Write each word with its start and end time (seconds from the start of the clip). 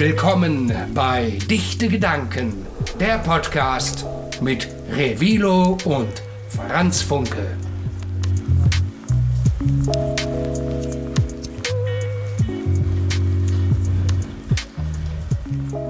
willkommen 0.00 0.72
bei 0.94 1.38
Dichte 1.50 1.86
Gedanken, 1.86 2.64
der 2.98 3.18
Podcast 3.18 4.06
mit 4.40 4.66
Revilo 4.90 5.76
und 5.84 6.22
Franz 6.48 7.02
Funke. 7.02 7.58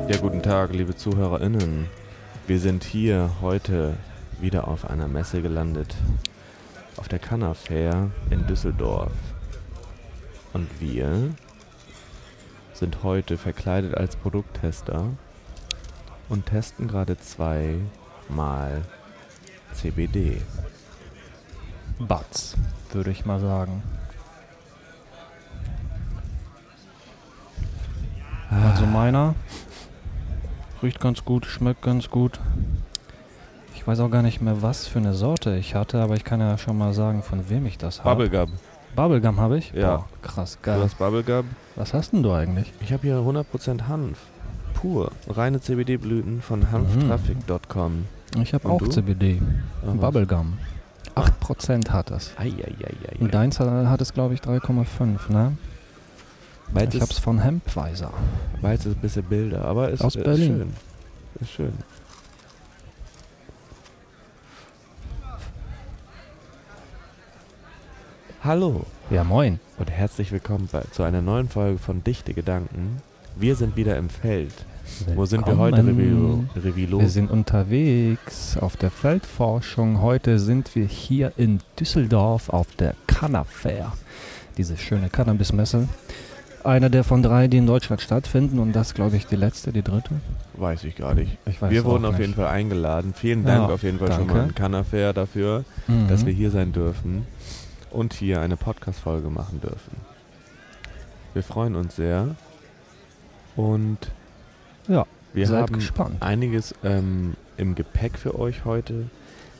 Ja, 0.08 0.16
guten 0.16 0.42
Tag, 0.42 0.74
liebe 0.74 0.96
ZuhörerInnen. 0.96 1.86
Wir 2.48 2.58
sind 2.58 2.82
hier 2.82 3.30
heute 3.40 3.94
wieder 4.40 4.66
auf 4.66 4.90
einer 4.90 5.06
Messe 5.06 5.40
gelandet. 5.40 5.94
Auf 6.96 7.06
der 7.06 7.20
Canna 7.20 7.54
Fair 7.54 8.10
in 8.30 8.44
Düsseldorf. 8.48 9.12
Und 10.52 10.68
wir 10.80 11.30
sind 12.80 13.02
heute 13.02 13.36
verkleidet 13.36 13.94
als 13.94 14.16
Produkttester 14.16 15.04
und 16.30 16.46
testen 16.46 16.88
gerade 16.88 17.18
zweimal 17.18 18.80
CBD. 19.74 20.40
Batz, 21.98 22.56
würde 22.90 23.10
ich 23.10 23.26
mal 23.26 23.38
sagen. 23.38 23.82
Also 28.50 28.86
meiner 28.86 29.34
riecht 30.82 31.00
ganz 31.00 31.22
gut, 31.26 31.44
schmeckt 31.44 31.82
ganz 31.82 32.08
gut. 32.08 32.40
Ich 33.74 33.86
weiß 33.86 34.00
auch 34.00 34.10
gar 34.10 34.22
nicht 34.22 34.40
mehr, 34.40 34.62
was 34.62 34.86
für 34.86 35.00
eine 35.00 35.12
Sorte 35.12 35.54
ich 35.56 35.74
hatte, 35.74 36.00
aber 36.00 36.14
ich 36.14 36.24
kann 36.24 36.40
ja 36.40 36.56
schon 36.56 36.78
mal 36.78 36.94
sagen, 36.94 37.22
von 37.22 37.50
wem 37.50 37.66
ich 37.66 37.76
das 37.76 38.02
habe. 38.02 38.24
Bubblegum. 38.24 38.52
Bubblegum 38.96 39.38
habe 39.40 39.58
ich? 39.58 39.72
Ja. 39.72 39.96
Boah, 39.98 40.08
krass, 40.22 40.58
Du 40.60 40.66
geil. 40.70 40.80
hast 40.82 40.98
Bubblegum. 40.98 41.44
Was 41.76 41.94
hast 41.94 42.12
denn 42.12 42.22
du 42.22 42.32
eigentlich? 42.32 42.72
Ich 42.80 42.92
habe 42.92 43.02
hier 43.02 43.16
100% 43.16 43.88
Hanf. 43.88 44.18
Pur. 44.74 45.10
Reine 45.28 45.60
CBD-Blüten 45.60 46.40
von 46.42 46.70
hanftraffic.com. 46.70 48.04
Ich 48.40 48.54
habe 48.54 48.68
auch 48.68 48.78
du? 48.78 48.86
CBD. 48.86 49.40
Was? 49.84 49.96
Bubblegum. 49.96 50.58
8% 51.16 51.90
hat 51.90 52.10
es. 52.10 52.32
Eieieiei. 52.38 53.16
Und 53.18 53.34
deins 53.34 53.58
hat 53.60 53.68
hat 53.68 54.00
es, 54.00 54.14
glaube 54.14 54.34
ich, 54.34 54.40
3,5, 54.40 55.30
ne? 55.32 55.56
Beides 56.72 56.94
ich 56.94 57.00
habe 57.00 57.10
es 57.10 57.18
von 57.18 57.40
Hempweiser. 57.40 58.12
Weiß 58.60 58.86
ist 58.86 58.96
ein 58.96 59.00
bisschen 59.00 59.24
Bilder, 59.24 59.64
aber 59.64 59.90
ist, 59.90 60.04
Aus 60.04 60.14
ist 60.14 60.22
Berlin. 60.22 60.46
schön. 60.56 60.72
Ist 61.40 61.50
schön. 61.50 61.72
Hallo 68.42 68.84
Ja, 69.10 69.24
moin. 69.24 69.60
und 69.78 69.90
herzlich 69.90 70.32
willkommen 70.32 70.68
bei, 70.70 70.82
zu 70.92 71.02
einer 71.02 71.20
neuen 71.22 71.48
Folge 71.48 71.78
von 71.78 72.02
Dichte 72.04 72.32
Gedanken. 72.34 73.02
Wir 73.36 73.54
sind 73.56 73.76
wieder 73.76 73.96
im 73.96 74.08
Feld. 74.08 74.52
Wo 75.14 75.24
sind 75.24 75.46
wir 75.46 75.56
heute, 75.58 75.78
Revilo? 75.78 75.96
Willkommen. 75.98 76.50
Revilo? 76.56 77.00
Wir 77.00 77.08
sind 77.10 77.30
unterwegs 77.30 78.56
auf 78.58 78.76
der 78.76 78.90
Feldforschung. 78.90 80.00
Heute 80.00 80.38
sind 80.38 80.74
wir 80.74 80.84
hier 80.86 81.32
in 81.36 81.60
Düsseldorf 81.78 82.48
auf 82.48 82.66
der 82.76 82.94
Canna 83.06 83.44
Fair. 83.44 83.92
Diese 84.56 84.76
schöne 84.76 85.08
Cannabismesse. 85.10 85.88
Einer 86.64 86.90
der 86.90 87.04
von 87.04 87.22
drei, 87.22 87.46
die 87.48 87.58
in 87.58 87.66
Deutschland 87.66 88.00
stattfinden. 88.02 88.58
Und 88.58 88.72
das, 88.72 88.94
glaube 88.94 89.16
ich, 89.16 89.26
die 89.26 89.36
letzte, 89.36 89.72
die 89.72 89.82
dritte. 89.82 90.10
Weiß 90.54 90.84
ich 90.84 90.96
gar 90.96 91.14
nicht. 91.14 91.38
Ich 91.46 91.62
weiß 91.62 91.70
wir 91.70 91.84
wurden 91.84 92.04
auf 92.04 92.12
nicht. 92.12 92.20
jeden 92.22 92.34
Fall 92.34 92.48
eingeladen. 92.48 93.14
Vielen 93.14 93.44
Dank 93.44 93.68
Ja, 93.68 93.74
auf 93.74 93.82
jeden 93.82 93.98
Fall 93.98 94.08
schon 94.08 94.18
danke. 94.26 94.34
mal 94.34 94.42
an 94.42 94.54
Canafair 94.54 95.12
dafür, 95.12 95.64
Mhm. 95.86 96.08
dass 96.08 96.26
wir 96.26 96.32
hier 96.32 96.50
sein 96.50 96.72
dürfen 96.72 97.26
und 97.90 98.12
hier 98.14 98.40
eine 98.40 98.56
Podcast-Folge 98.56 99.30
machen 99.30 99.60
dürfen. 99.60 99.96
Wir 101.34 101.42
freuen 101.42 101.76
uns 101.76 101.96
sehr 101.96 102.34
und 103.56 103.98
Ja, 104.88 105.06
wir 105.32 105.46
seid 105.46 105.62
haben 105.62 105.74
gespannt. 105.74 106.22
einiges 106.22 106.74
ähm, 106.82 107.34
im 107.56 107.74
Gepäck 107.74 108.18
für 108.18 108.38
euch 108.38 108.64
heute. 108.64 109.10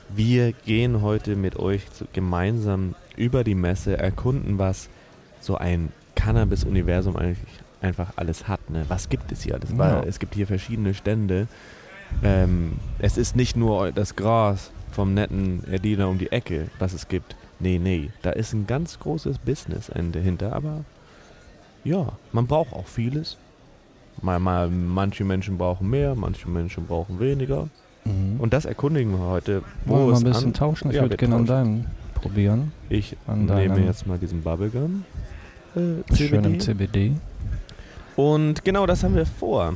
Wir 0.09 0.53
gehen 0.53 1.03
heute 1.03 1.37
mit 1.37 1.56
euch 1.56 1.82
gemeinsam 2.12 2.94
über 3.16 3.44
die 3.44 3.54
Messe, 3.54 3.97
erkunden, 3.97 4.59
was 4.59 4.88
so 5.41 5.56
ein 5.56 5.93
Cannabis-Universum 6.16 7.16
eigentlich 7.16 7.38
einfach 7.81 8.12
alles 8.16 8.49
hat. 8.49 8.69
Ne? 8.71 8.84
Was 8.88 9.09
gibt 9.09 9.31
es 9.31 9.43
hier 9.43 9.54
alles? 9.54 9.71
Ja. 9.77 10.03
es 10.03 10.19
gibt 10.19 10.34
hier 10.34 10.47
verschiedene 10.47 10.94
Stände. 10.94 11.47
Ähm, 12.25 12.72
es 12.99 13.16
ist 13.16 13.37
nicht 13.37 13.56
nur 13.56 13.93
das 13.93 14.16
Gras 14.16 14.72
vom 14.91 15.15
netten 15.15 15.62
Erdiener 15.71 16.09
um 16.09 16.19
die 16.19 16.33
Ecke, 16.33 16.69
was 16.81 16.93
es 16.93 17.06
gibt. 17.06 17.37
Nee, 17.60 17.78
nee, 17.78 18.10
da 18.22 18.31
ist 18.31 18.53
ein 18.54 18.66
ganz 18.66 18.98
großes 18.98 19.38
Business 19.38 19.91
dahinter, 20.12 20.54
aber 20.54 20.84
ja, 21.84 22.09
man 22.32 22.47
braucht 22.47 22.72
auch 22.72 22.87
vieles. 22.87 23.37
Mal, 24.22 24.38
mal, 24.38 24.69
manche 24.69 25.25
Menschen 25.25 25.56
brauchen 25.59 25.88
mehr, 25.88 26.15
manche 26.15 26.48
Menschen 26.48 26.87
brauchen 26.87 27.21
weniger. 27.21 27.69
Mhm. 28.04 28.37
Und 28.41 28.53
das 28.53 28.65
erkundigen 28.65 29.12
wir 29.12 29.26
heute. 29.26 29.62
Wollen 29.84 30.06
wir 30.06 30.12
mal 30.12 30.19
ein 30.19 30.25
bisschen 30.25 30.47
an- 30.48 30.54
tauschen? 30.54 30.91
Ich 30.91 30.97
Ja, 30.97 31.03
würde 31.03 31.16
gerne 31.16 31.37
an 31.37 31.47
deinem 31.47 31.84
probieren. 32.15 32.72
Ich 32.88 33.16
nehme 33.26 33.81
jetzt 33.84 34.06
mal 34.06 34.19
diesen 34.19 34.42
Bubblegum. 34.42 35.04
Äh, 35.77 36.15
Schönem. 36.16 36.60
CBD. 36.60 37.12
Und 38.16 38.65
genau 38.65 38.84
das 38.87 39.04
haben 39.04 39.15
wir 39.15 39.25
vor. 39.27 39.75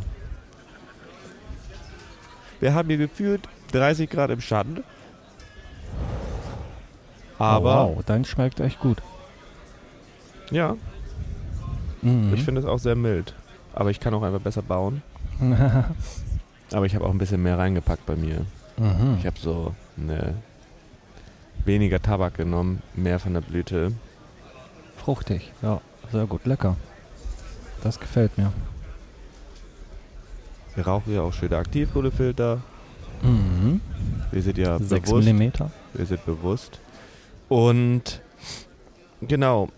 Wir 2.61 2.75
haben 2.75 2.89
hier 2.89 2.99
gefühlt 2.99 3.43
30 3.73 4.09
Grad 4.11 4.31
im 4.31 4.41
Schatten. 4.41 4.83
Aber 7.39 7.85
oh, 7.87 7.97
wow, 7.97 8.03
dein 8.07 8.25
schmeckt 8.25 8.61
echt 8.61 8.81
gut. 8.81 8.99
ja, 10.51 10.77
Mhm. 12.03 12.35
ich 12.35 12.43
finde 12.45 12.61
es 12.61 12.67
auch 12.67 12.79
sehr 12.79 12.97
mild. 12.97 13.35
Aber 13.73 13.91
ich 13.91 13.99
kann 13.99 14.13
auch 14.13 14.23
einfach 14.23 14.41
besser 14.41 14.61
bauen. 14.63 15.03
Aber 16.73 16.85
ich 16.87 16.95
habe 16.95 17.05
auch 17.07 17.11
ein 17.11 17.17
bisschen 17.19 17.43
mehr 17.43 17.59
reingepackt 17.59 18.05
bei 18.05 18.15
mir. 18.15 18.45
mhm. 18.77 19.17
Ich 19.19 19.27
habe 19.27 19.39
so 19.39 19.75
eine 19.99 20.35
weniger 21.65 22.01
Tabak 22.03 22.35
genommen, 22.37 22.83
mehr 22.95 23.19
von 23.19 23.33
der 23.33 23.41
Blüte. 23.41 23.93
Fruchtig, 24.99 25.51
ja, 25.63 25.81
sehr 26.13 26.27
gut, 26.27 26.45
lecker. 26.45 26.77
Das 27.83 27.99
gefällt 27.99 28.37
mir. 28.37 28.53
Wir 30.75 30.87
rauchen 30.87 31.15
ja 31.15 31.23
auch 31.23 31.33
schöne 31.33 31.57
Aktivkohlefilter. 31.57 32.61
Mhm. 33.23 33.81
Wir 34.31 34.43
sind 34.43 34.59
ja 34.59 34.79
6 34.79 35.09
bewusst. 35.11 35.29
mm. 35.33 35.41
Wir 35.95 36.07
sind 36.07 36.27
bewusst. 36.27 36.81
Und 37.55 38.21
genau, 39.21 39.69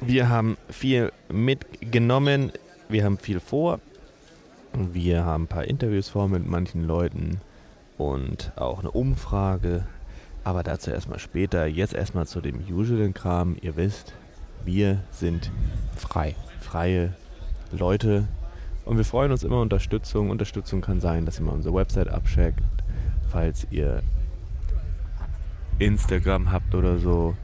wir 0.00 0.28
haben 0.28 0.56
viel 0.70 1.10
mitgenommen. 1.28 2.52
Wir 2.88 3.04
haben 3.04 3.18
viel 3.18 3.40
vor. 3.40 3.80
Wir 4.72 5.24
haben 5.24 5.42
ein 5.42 5.48
paar 5.48 5.64
Interviews 5.64 6.10
vor 6.10 6.28
mit 6.28 6.46
manchen 6.46 6.84
Leuten 6.86 7.40
und 7.98 8.52
auch 8.54 8.78
eine 8.78 8.92
Umfrage. 8.92 9.84
Aber 10.44 10.62
dazu 10.62 10.92
erstmal 10.92 11.18
später. 11.18 11.66
Jetzt 11.66 11.92
erstmal 11.92 12.28
zu 12.28 12.40
dem 12.40 12.60
usualen 12.70 13.14
Kram. 13.14 13.56
Ihr 13.60 13.74
wisst, 13.74 14.12
wir 14.64 15.00
sind 15.10 15.50
Frei. 15.96 16.36
freie 16.60 17.14
Leute 17.72 18.28
und 18.84 18.96
wir 18.96 19.04
freuen 19.04 19.32
uns 19.32 19.42
immer 19.42 19.60
Unterstützung. 19.60 20.30
Unterstützung 20.30 20.82
kann 20.82 21.00
sein, 21.00 21.26
dass 21.26 21.40
ihr 21.40 21.46
mal 21.46 21.54
unsere 21.54 21.74
Website 21.74 22.06
abcheckt, 22.06 22.62
falls 23.28 23.66
ihr 23.72 24.04
Instagram 25.78 26.52
habt 26.52 26.74
oder 26.74 26.98
so. 26.98 27.34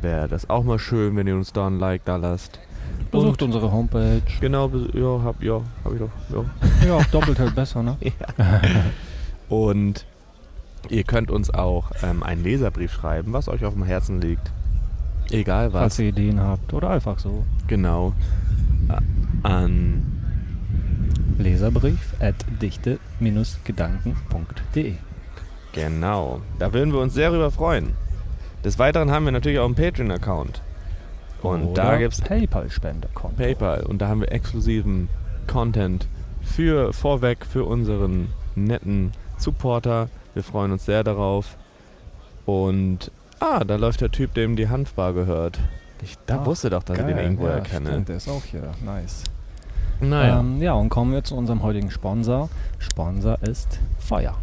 Wäre 0.00 0.28
das 0.28 0.48
auch 0.48 0.62
mal 0.62 0.78
schön, 0.78 1.16
wenn 1.16 1.26
ihr 1.26 1.34
uns 1.34 1.52
da 1.52 1.66
ein 1.66 1.78
Like 1.78 2.04
da 2.04 2.16
lasst. 2.16 2.60
Besucht 3.10 3.42
unsere 3.42 3.72
Homepage. 3.72 4.22
Genau, 4.40 4.70
ja, 4.92 5.22
hab, 5.22 5.42
ja, 5.42 5.60
hab 5.84 5.92
ich 5.92 5.98
doch. 5.98 6.10
Ja. 6.30 6.44
Ja, 6.86 6.94
auch 6.96 7.04
doppelt 7.06 7.38
hält 7.38 7.54
besser, 7.54 7.82
ne? 7.82 7.96
Und 9.48 10.04
ihr 10.88 11.04
könnt 11.04 11.30
uns 11.30 11.52
auch 11.52 11.90
ähm, 12.02 12.22
einen 12.22 12.42
Leserbrief 12.44 12.92
schreiben, 12.92 13.32
was 13.32 13.48
euch 13.48 13.64
auf 13.64 13.72
dem 13.74 13.84
Herzen 13.84 14.20
liegt. 14.20 14.52
Egal 15.30 15.72
was. 15.72 15.80
Falls 15.80 15.98
ihr 15.98 16.08
Ideen 16.08 16.40
habt. 16.40 16.72
Oder 16.72 16.90
einfach 16.90 17.18
so. 17.18 17.44
Genau. 17.66 18.12
An 19.42 20.02
Leserbrief 21.38 22.14
at 22.20 22.36
dichte-gedanken.de 22.60 24.94
Genau. 25.72 26.40
Da 26.58 26.72
würden 26.72 26.92
wir 26.92 27.00
uns 27.00 27.14
sehr 27.14 27.30
drüber 27.30 27.50
freuen. 27.50 27.94
Des 28.64 28.78
Weiteren 28.78 29.10
haben 29.10 29.24
wir 29.24 29.32
natürlich 29.32 29.58
auch 29.58 29.66
einen 29.66 29.74
Patreon-Account. 29.74 30.62
Und 31.42 31.74
da 31.78 31.88
Oder 31.90 31.98
gibt 31.98 32.14
es 32.14 32.20
Paypal-Spendekonto. 32.20 33.36
PayPal. 33.36 33.82
Und 33.84 33.98
da 34.02 34.08
haben 34.08 34.20
wir 34.20 34.32
exklusiven 34.32 35.08
Content 35.46 36.08
für 36.42 36.92
vorweg 36.92 37.46
für 37.46 37.64
unseren 37.64 38.28
netten 38.56 39.12
Supporter. 39.36 40.08
Wir 40.34 40.42
freuen 40.42 40.72
uns 40.72 40.84
sehr 40.84 41.04
darauf. 41.04 41.56
Und 42.46 43.12
ah, 43.38 43.62
da 43.64 43.76
läuft 43.76 44.00
der 44.00 44.10
Typ, 44.10 44.34
dem 44.34 44.56
die 44.56 44.68
Hanfbar 44.68 45.12
gehört. 45.12 45.60
Ich 46.02 46.16
da 46.26 46.42
Ah, 46.42 46.46
wusste 46.46 46.70
doch, 46.70 46.82
dass 46.82 46.98
ich 46.98 47.04
den 47.04 47.14
Geil, 47.14 47.24
irgendwo 47.24 47.46
ja, 47.46 47.52
erkenne. 47.54 47.90
Stimmt, 47.90 48.08
der 48.08 48.16
ist 48.16 48.28
auch 48.28 48.44
hier. 48.44 48.72
Nice. 48.84 49.22
Naja. 50.00 50.40
Ähm, 50.40 50.60
ja, 50.62 50.72
und 50.74 50.88
kommen 50.88 51.12
wir 51.12 51.22
zu 51.24 51.36
unserem 51.36 51.62
heutigen 51.62 51.90
Sponsor. 51.90 52.48
Sponsor 52.78 53.38
ist 53.42 53.80
Feuer. 53.98 54.34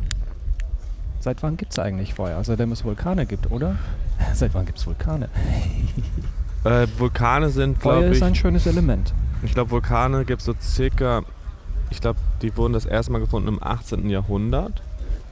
Seit 1.26 1.42
wann 1.42 1.58
gibt 1.58 1.72
es 1.72 1.80
eigentlich 1.80 2.14
Feuer? 2.14 2.44
Seitdem 2.44 2.72
es 2.72 2.84
Vulkane 2.86 3.26
gibt, 3.26 3.50
oder? 3.50 3.78
Seit 4.36 4.54
wann 4.54 4.68
gibt 4.68 4.78
es 4.78 4.86
Vulkane? 4.86 5.28
Äh, 6.64 6.88
Vulkane 6.98 7.50
sind, 7.50 7.80
Feuer 7.80 8.00
glaube 8.00 8.12
ist 8.12 8.18
ich, 8.18 8.24
ein 8.24 8.34
schönes 8.34 8.66
Element. 8.66 9.14
ich 9.44 9.54
glaube, 9.54 9.70
Vulkane 9.70 10.26
gibt 10.26 10.42
es 10.42 10.46
so 10.46 10.56
circa 10.60 11.22
ich 11.92 12.02
glaube, 12.02 12.20
die 12.42 12.56
wurden 12.58 12.74
das 12.74 12.86
erste 12.86 13.12
Mal 13.12 13.20
gefunden 13.20 13.48
im 13.48 13.62
18. 13.62 14.10
Jahrhundert. 14.10 14.82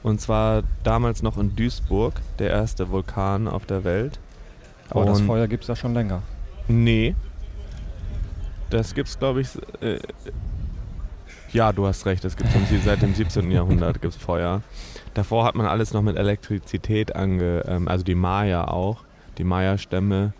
Und 0.04 0.20
zwar 0.20 0.62
damals 0.84 1.22
noch 1.22 1.36
in 1.36 1.56
Duisburg, 1.56 2.20
der 2.38 2.50
erste 2.50 2.88
Vulkan 2.90 3.48
auf 3.48 3.66
der 3.66 3.82
Welt. 3.82 4.20
Aber 4.90 5.04
das 5.06 5.20
Und- 5.20 5.26
Feuer 5.26 5.48
gibt 5.48 5.64
es 5.64 5.68
ja 5.68 5.74
schon 5.74 5.92
länger. 5.94 6.22
Nee. 6.68 7.16
Das 8.70 8.94
gibt's, 8.94 9.18
glaube 9.18 9.40
ich. 9.40 9.48
Äh, 9.80 9.98
ja, 11.52 11.72
du 11.72 11.86
hast 11.86 12.06
recht. 12.06 12.24
Es 12.24 12.36
gibt 12.36 12.50
seit 12.84 13.02
dem 13.02 13.14
17. 13.14 13.50
Jahrhundert 13.50 14.00
gibt's 14.02 14.16
Feuer. 14.16 14.62
Davor 15.14 15.44
hat 15.44 15.54
man 15.54 15.66
alles 15.66 15.92
noch 15.92 16.02
mit 16.02 16.16
Elektrizität 16.16 17.14
ange, 17.14 17.64
ähm, 17.66 17.88
also 17.88 18.04
die 18.04 18.14
Maya 18.16 18.66
auch, 18.68 19.04
die 19.38 19.44
Maya-Stämme 19.44 20.32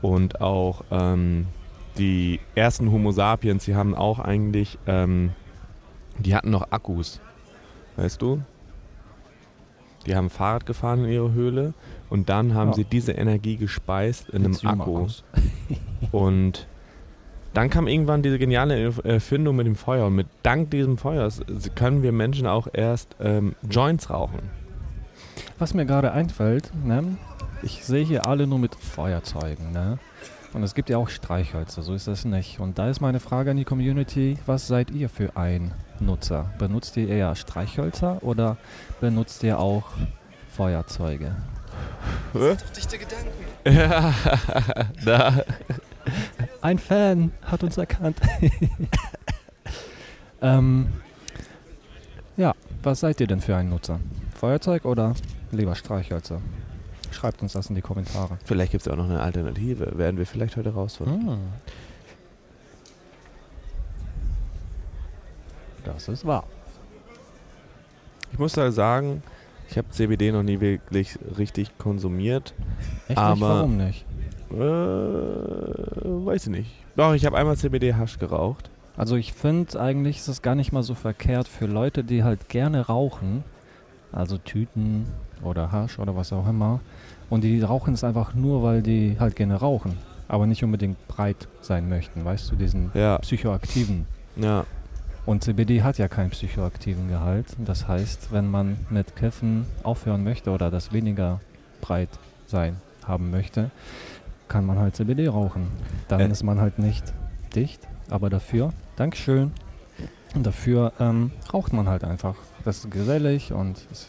und 0.00 0.40
auch 0.40 0.82
ähm, 0.90 1.46
die 1.98 2.40
ersten 2.54 2.90
Homo 2.92 3.10
sapiens. 3.12 3.64
Die 3.64 3.74
haben 3.74 3.94
auch 3.94 4.18
eigentlich, 4.20 4.78
ähm, 4.86 5.32
die 6.18 6.34
hatten 6.34 6.50
noch 6.50 6.70
Akkus, 6.70 7.20
weißt 7.96 8.22
du? 8.22 8.42
Die 10.06 10.16
haben 10.16 10.30
Fahrrad 10.30 10.66
gefahren 10.66 11.04
in 11.04 11.10
ihre 11.12 11.32
Höhle 11.32 11.74
und 12.10 12.28
dann 12.28 12.54
haben 12.54 12.70
Ja. 12.70 12.74
sie 12.74 12.84
diese 12.84 13.12
Energie 13.12 13.56
gespeist 13.56 14.28
in 14.30 14.44
einem 14.44 14.56
Akku. 14.64 15.06
Und 16.10 16.66
dann 17.54 17.70
kam 17.70 17.86
irgendwann 17.86 18.22
diese 18.22 18.38
geniale 18.38 18.74
Erf- 18.88 19.04
Erfindung 19.04 19.56
mit 19.56 19.66
dem 19.66 19.76
Feuer. 19.76 20.06
Und 20.06 20.14
mit 20.14 20.26
dank 20.42 20.70
diesem 20.70 20.96
Feuers 20.98 21.40
können 21.74 22.02
wir 22.02 22.12
Menschen 22.12 22.46
auch 22.46 22.66
erst 22.72 23.16
ähm, 23.20 23.54
Joints 23.68 24.10
rauchen. 24.10 24.38
Was 25.58 25.74
mir 25.74 25.86
gerade 25.86 26.12
einfällt, 26.12 26.70
ne? 26.84 27.16
ich 27.62 27.84
sehe 27.84 28.04
hier 28.04 28.26
alle 28.26 28.46
nur 28.46 28.58
mit 28.58 28.74
Feuerzeugen. 28.74 29.70
Ne? 29.72 29.98
Und 30.52 30.62
es 30.62 30.74
gibt 30.74 30.90
ja 30.90 30.98
auch 30.98 31.08
Streichhölzer, 31.08 31.82
so 31.82 31.94
ist 31.94 32.08
das 32.08 32.24
nicht. 32.24 32.58
Und 32.60 32.78
da 32.78 32.88
ist 32.90 33.00
meine 33.00 33.20
Frage 33.20 33.52
an 33.52 33.56
die 33.56 33.64
Community, 33.64 34.36
was 34.46 34.66
seid 34.66 34.90
ihr 34.90 35.08
für 35.08 35.36
ein 35.36 35.72
Nutzer? 36.00 36.50
Benutzt 36.58 36.96
ihr 36.96 37.08
eher 37.08 37.34
Streichhölzer 37.36 38.18
oder 38.22 38.56
benutzt 39.00 39.42
ihr 39.44 39.58
auch 39.58 39.84
Feuerzeuge? 40.50 41.34
Dichte 42.76 42.98
Gedanken. 42.98 43.30
Ja, 43.64 44.12
da. 45.04 45.44
Ein 46.62 46.78
Fan 46.78 47.32
hat 47.42 47.64
uns 47.64 47.76
erkannt. 47.76 48.20
ähm, 50.42 50.92
ja, 52.36 52.54
was 52.84 53.00
seid 53.00 53.20
ihr 53.20 53.26
denn 53.26 53.40
für 53.40 53.56
ein 53.56 53.68
Nutzer? 53.68 53.98
Feuerzeug 54.36 54.84
oder 54.84 55.14
lieber 55.50 55.74
Streichhölzer? 55.74 56.40
Schreibt 57.10 57.42
uns 57.42 57.54
das 57.54 57.68
in 57.68 57.74
die 57.74 57.82
Kommentare. 57.82 58.38
Vielleicht 58.44 58.70
gibt 58.70 58.86
es 58.86 58.92
auch 58.92 58.96
noch 58.96 59.06
eine 59.06 59.20
Alternative. 59.20 59.98
Werden 59.98 60.18
wir 60.18 60.24
vielleicht 60.24 60.56
heute 60.56 60.72
rausfinden. 60.72 61.28
Hm. 61.28 61.38
Das 65.84 66.06
ist 66.06 66.24
wahr. 66.24 66.44
Ich 68.30 68.38
muss 68.38 68.52
da 68.52 68.70
sagen, 68.70 69.24
ich 69.68 69.76
habe 69.76 69.90
CBD 69.90 70.30
noch 70.30 70.44
nie 70.44 70.60
wirklich 70.60 71.18
richtig 71.36 71.76
konsumiert. 71.76 72.54
Echt 73.08 73.18
nicht? 73.18 73.40
Warum 73.40 73.76
nicht? 73.76 74.06
Äh, 74.52 74.56
weiß 76.26 76.44
ich 76.46 76.50
nicht. 76.52 76.70
Doch, 76.96 77.14
ich 77.14 77.24
habe 77.26 77.36
einmal 77.38 77.56
CBD-Hasch 77.56 78.18
geraucht. 78.18 78.70
Also 78.96 79.16
ich 79.16 79.32
finde 79.32 79.80
eigentlich 79.80 80.18
ist 80.18 80.28
es 80.28 80.42
gar 80.42 80.54
nicht 80.54 80.72
mal 80.72 80.82
so 80.82 80.94
verkehrt 80.94 81.48
für 81.48 81.66
Leute, 81.66 82.04
die 82.04 82.22
halt 82.24 82.48
gerne 82.48 82.86
rauchen, 82.86 83.42
also 84.12 84.36
Tüten 84.36 85.06
oder 85.42 85.72
Hasch 85.72 85.98
oder 85.98 86.14
was 86.14 86.32
auch 86.32 86.46
immer, 86.46 86.80
und 87.30 87.42
die 87.42 87.62
rauchen 87.62 87.94
es 87.94 88.04
einfach 88.04 88.34
nur, 88.34 88.62
weil 88.62 88.82
die 88.82 89.16
halt 89.18 89.34
gerne 89.36 89.54
rauchen, 89.56 89.96
aber 90.28 90.46
nicht 90.46 90.62
unbedingt 90.62 91.08
breit 91.08 91.48
sein 91.62 91.88
möchten, 91.88 92.22
weißt 92.24 92.50
du, 92.50 92.56
diesen 92.56 92.90
Ja, 92.94 93.16
psychoaktiven. 93.18 94.06
ja. 94.36 94.64
Und 95.24 95.44
CBD 95.44 95.82
hat 95.84 95.98
ja 95.98 96.08
keinen 96.08 96.30
psychoaktiven 96.30 97.08
Gehalt. 97.08 97.46
Das 97.64 97.86
heißt, 97.86 98.32
wenn 98.32 98.50
man 98.50 98.76
mit 98.90 99.14
Kiffen 99.14 99.66
aufhören 99.84 100.24
möchte 100.24 100.50
oder 100.50 100.68
das 100.68 100.92
weniger 100.92 101.38
breit 101.80 102.08
sein 102.48 102.76
haben 103.06 103.30
möchte, 103.30 103.70
kann 104.52 104.66
man 104.66 104.78
halt 104.78 104.94
CBD 104.94 105.28
rauchen. 105.28 105.68
Dann 106.08 106.20
Äh. 106.20 106.28
ist 106.28 106.42
man 106.42 106.60
halt 106.60 106.78
nicht 106.78 107.12
dicht, 107.56 107.88
aber 108.10 108.28
dafür, 108.28 108.72
Dankeschön, 108.96 109.52
und 110.34 110.46
dafür 110.46 110.92
ähm, 111.00 111.30
raucht 111.52 111.72
man 111.72 111.88
halt 111.88 112.04
einfach. 112.04 112.34
Das 112.64 112.78
ist 112.84 112.90
gesellig 112.90 113.52
und 113.52 113.78
es 113.90 114.08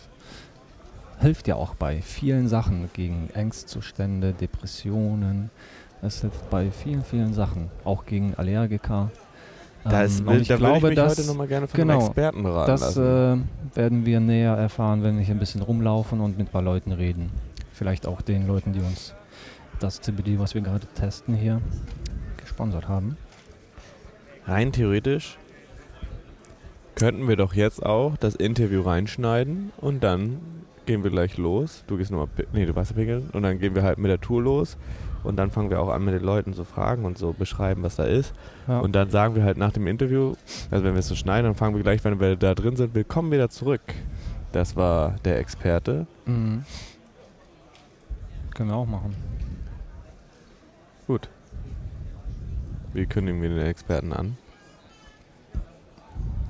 hilft 1.19 1.47
ja 1.47 1.55
auch 1.55 1.75
bei 1.75 2.01
vielen 2.01 2.47
Sachen 2.49 2.89
gegen 2.93 3.29
Angstzustände, 3.33 4.33
Depressionen. 4.33 5.49
Es 6.01 6.21
hilft 6.21 6.49
bei 6.49 6.69
vielen, 6.71 7.03
vielen 7.03 7.33
Sachen, 7.33 7.69
auch 7.85 8.05
gegen 8.05 8.35
Allergiker. 8.35 9.09
Da, 9.85 10.03
ist, 10.03 10.19
Ähm, 10.21 10.27
will, 10.27 10.41
ich 10.41 10.47
da 10.49 10.55
würde 10.55 10.63
glaube, 10.65 10.77
ich 10.77 10.83
mich 10.83 10.95
dass 10.95 11.17
heute 11.17 11.27
nochmal 11.27 11.47
gerne 11.47 11.67
von 11.67 11.77
genau, 11.79 11.93
einem 11.99 12.05
Experten 12.07 12.43
beraten 12.43 12.71
das 12.71 12.97
äh, 12.97 13.37
werden 13.75 14.05
wir 14.05 14.19
näher 14.19 14.53
erfahren, 14.55 15.03
wenn 15.03 15.17
wir 15.17 15.23
hier 15.25 15.35
ein 15.35 15.39
bisschen 15.39 15.61
rumlaufen 15.61 16.19
und 16.21 16.37
mit 16.37 16.47
ein 16.47 16.51
paar 16.51 16.61
Leuten 16.61 16.91
reden. 16.91 17.31
Vielleicht 17.73 18.07
auch 18.07 18.21
den 18.21 18.47
Leuten, 18.47 18.71
die 18.73 18.79
uns 18.79 19.13
das 19.83 19.99
CBD, 19.99 20.39
was 20.39 20.55
wir 20.55 20.61
gerade 20.61 20.87
testen 20.95 21.35
hier, 21.35 21.61
gesponsert 22.37 22.87
haben. 22.87 23.17
Rein 24.45 24.71
theoretisch 24.71 25.37
könnten 26.95 27.27
wir 27.27 27.35
doch 27.35 27.53
jetzt 27.53 27.85
auch 27.85 28.15
das 28.17 28.35
Interview 28.35 28.81
reinschneiden 28.81 29.71
und 29.77 30.03
dann 30.03 30.39
gehen 30.85 31.03
wir 31.03 31.11
gleich 31.11 31.37
los. 31.37 31.83
Du 31.87 31.97
gehst 31.97 32.11
nochmal, 32.11 32.27
nee, 32.53 32.65
du 32.65 32.75
warst 32.75 32.91
ja 32.91 32.97
pinkeln 32.97 33.29
und 33.33 33.43
dann 33.43 33.59
gehen 33.59 33.75
wir 33.75 33.83
halt 33.83 33.97
mit 33.97 34.09
der 34.09 34.21
Tour 34.21 34.41
los 34.41 34.77
und 35.23 35.37
dann 35.37 35.51
fangen 35.51 35.69
wir 35.69 35.81
auch 35.81 35.89
an 35.89 36.05
mit 36.05 36.13
den 36.13 36.23
Leuten 36.23 36.53
zu 36.53 36.63
fragen 36.63 37.03
und 37.03 37.17
so 37.17 37.33
beschreiben, 37.33 37.83
was 37.83 37.95
da 37.95 38.03
ist. 38.03 38.33
Ja. 38.67 38.79
Und 38.79 38.93
dann 38.93 39.09
sagen 39.09 39.35
wir 39.35 39.43
halt 39.43 39.57
nach 39.57 39.71
dem 39.71 39.87
Interview, 39.87 40.35
also 40.71 40.83
wenn 40.85 40.93
wir 40.93 40.99
es 40.99 41.07
so 41.07 41.15
schneiden, 41.15 41.45
dann 41.45 41.55
fangen 41.55 41.75
wir 41.75 41.83
gleich, 41.83 42.03
wenn 42.03 42.19
wir 42.19 42.35
da 42.35 42.53
drin 42.55 42.75
sind, 42.75 42.95
willkommen 42.95 43.31
wieder 43.31 43.49
zurück. 43.49 43.81
Das 44.51 44.75
war 44.75 45.15
der 45.25 45.39
Experte. 45.39 46.05
Mhm. 46.25 46.63
Können 48.53 48.69
wir 48.69 48.75
auch 48.75 48.85
machen. 48.85 49.15
Gut. 51.13 51.29
Wie 52.93 53.05
kündigen 53.05 53.39
wir 53.43 53.49
den 53.49 53.67
Experten 53.67 54.13
an? 54.13 54.35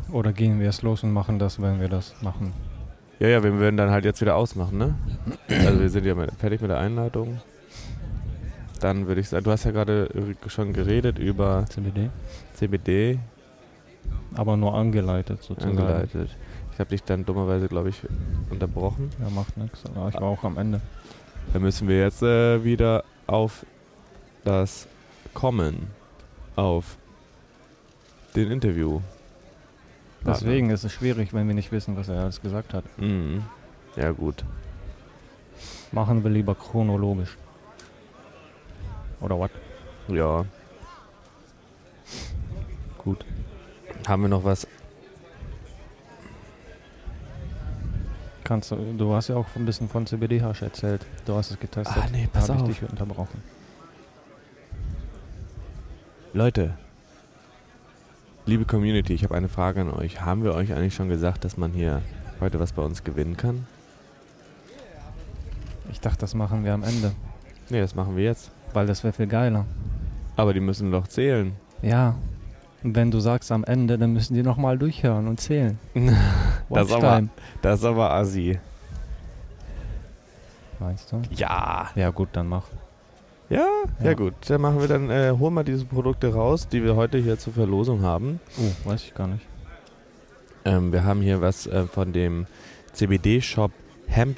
Oder 0.10 0.32
gehen 0.32 0.62
wir 0.62 0.70
es 0.70 0.82
los 0.84 1.04
und 1.04 1.12
machen 1.12 1.38
das, 1.38 1.62
wenn 1.62 1.82
wir 1.82 1.90
das 1.90 2.16
machen? 2.22 2.54
Ja, 3.20 3.28
ja, 3.28 3.44
wir 3.44 3.60
werden 3.60 3.76
dann 3.76 3.92
halt 3.92 4.06
jetzt 4.06 4.22
wieder 4.22 4.38
ausmachen, 4.38 4.78
ne? 4.78 4.96
Also 5.50 5.82
wir 5.82 5.90
sind 5.90 6.06
ja 6.06 6.16
mit, 6.16 6.32
fertig 6.36 6.62
mit 6.62 6.70
der 6.70 6.78
Einleitung. 6.78 7.42
Dann 8.80 9.06
würde 9.06 9.20
ich 9.20 9.28
sagen, 9.28 9.44
du 9.44 9.52
hast 9.52 9.66
ja 9.66 9.72
gerade 9.72 10.08
schon 10.48 10.72
geredet 10.72 11.20
über 11.20 11.66
CBD? 11.68 12.10
CBD 12.54 13.20
Aber 14.34 14.56
nur 14.56 14.76
angeleitet 14.76 15.44
sozusagen. 15.44 15.78
angeleitet. 15.78 16.30
Ich 16.72 16.80
habe 16.80 16.90
dich 16.90 17.04
dann 17.04 17.26
dummerweise, 17.26 17.68
glaube 17.68 17.90
ich, 17.90 18.00
unterbrochen. 18.50 19.10
Ja, 19.22 19.30
macht 19.30 19.58
nichts. 19.58 19.84
Ich 19.84 19.94
war 19.94 20.24
auch 20.24 20.46
am 20.46 20.58
Ende. 20.58 20.80
Dann 21.52 21.64
müssen 21.64 21.90
wir 21.90 22.00
jetzt 22.00 22.24
äh, 22.24 22.64
wieder 22.64 23.04
auf 23.28 23.66
das 24.44 24.88
Kommen, 25.34 25.88
auf 26.56 26.98
den 28.36 28.52
Interview. 28.52 29.02
Deswegen 30.26 30.70
ist 30.70 30.84
es 30.84 30.92
schwierig, 30.94 31.34
wenn 31.34 31.48
wir 31.48 31.56
nicht 31.56 31.72
wissen, 31.72 31.98
was 31.98 32.08
er 32.08 32.22
alles 32.22 32.42
gesagt 32.42 32.74
hat. 32.74 32.86
Mhm. 32.98 33.44
Ja, 33.96 34.12
gut. 34.12 34.44
Machen 35.92 36.24
wir 36.24 36.32
lieber 36.32 36.56
chronologisch. 36.56 37.38
Oder 39.22 39.40
was? 39.40 39.52
Ja. 40.08 40.46
Gut. 42.98 43.26
Haben 44.08 44.24
wir 44.24 44.30
noch 44.30 44.44
was? 44.44 44.66
Kannst 48.44 48.72
du, 48.72 48.76
du 48.98 49.14
hast 49.14 49.30
ja 49.30 49.36
auch 49.36 49.46
ein 49.56 49.66
bisschen 49.66 49.88
von 49.88 50.06
CBD-Hasch 50.06 50.62
erzählt. 50.64 51.06
Du 51.26 51.36
hast 51.36 51.52
es 51.52 51.60
getestet. 51.60 51.96
Ah, 51.98 52.08
nee, 52.12 52.28
Da 52.32 52.40
pass 52.40 52.50
hab 52.50 52.62
auf. 52.62 52.70
ich 52.70 52.80
dich 52.80 52.90
unterbrochen. 52.90 53.42
Leute, 56.36 56.74
liebe 58.48 58.66
Community, 58.66 59.14
ich 59.14 59.24
habe 59.24 59.36
eine 59.36 59.50
Frage 59.50 59.82
an 59.82 59.92
euch. 59.92 60.22
Haben 60.22 60.44
wir 60.44 60.56
euch 60.56 60.74
eigentlich 60.74 60.96
schon 60.96 61.08
gesagt, 61.08 61.46
dass 61.46 61.58
man 61.58 61.72
hier 61.72 62.02
heute 62.40 62.60
was 62.60 62.74
bei 62.74 62.82
uns 62.82 63.04
gewinnen 63.04 63.38
kann? 63.38 63.68
Ich 65.92 66.02
dachte, 66.02 66.18
das 66.22 66.34
machen 66.34 66.66
wir 66.66 66.74
am 66.74 66.82
Ende. 66.82 67.12
Nee, 67.70 67.82
das 67.82 67.94
machen 67.94 68.16
wir 68.16 68.24
jetzt. 68.24 68.50
Weil 68.74 68.88
das 68.88 69.04
wäre 69.04 69.14
viel 69.14 69.28
geiler. 69.28 69.66
Aber 70.36 70.56
die 70.56 70.60
müssen 70.60 70.92
doch 70.92 71.08
zählen. 71.08 71.54
Ja. 71.84 72.16
Und 72.84 72.96
wenn 72.96 73.12
du 73.12 73.20
sagst 73.20 73.52
am 73.52 73.64
Ende, 73.64 74.00
dann 74.00 74.14
müssen 74.14 74.34
die 74.34 74.42
nochmal 74.42 74.80
durchhören 74.80 75.28
und 75.28 75.40
zählen. 75.40 75.78
Das 76.70 76.90
Watch 76.90 77.04
aber-. 77.04 77.28
Das 77.62 77.80
ist 77.82 77.86
aber 77.86 78.12
assi. 78.12 78.58
Meinst 80.80 81.12
du? 81.12 81.22
Ja. 81.30 81.92
Ja 81.94 82.10
gut, 82.10 82.30
dann 82.32 82.48
mach. 82.48 82.64
Ja, 83.50 83.68
ja, 84.00 84.06
Ja. 84.06 84.14
gut. 84.14 84.34
Dann 84.48 84.62
machen 84.62 84.80
wir 84.80 84.88
dann, 84.88 85.10
äh, 85.10 85.34
holen 85.38 85.54
wir 85.54 85.64
diese 85.64 85.86
Produkte 85.86 86.34
raus, 86.34 86.68
die 86.68 86.84
wir 86.84 86.96
heute 86.96 87.18
hier 87.18 87.38
zur 87.38 87.54
Verlosung 87.54 88.02
haben. 88.02 88.40
Oh, 88.58 88.90
weiß 88.90 89.04
ich 89.04 89.14
gar 89.14 89.28
nicht. 89.28 89.46
Ähm, 90.66 90.92
wir 90.92 91.04
haben 91.04 91.22
hier 91.22 91.42
was 91.42 91.68
äh, 91.68 91.84
von 91.88 92.14
dem 92.14 92.48
CBD-Shop 92.94 93.72
Hemp, 94.08 94.38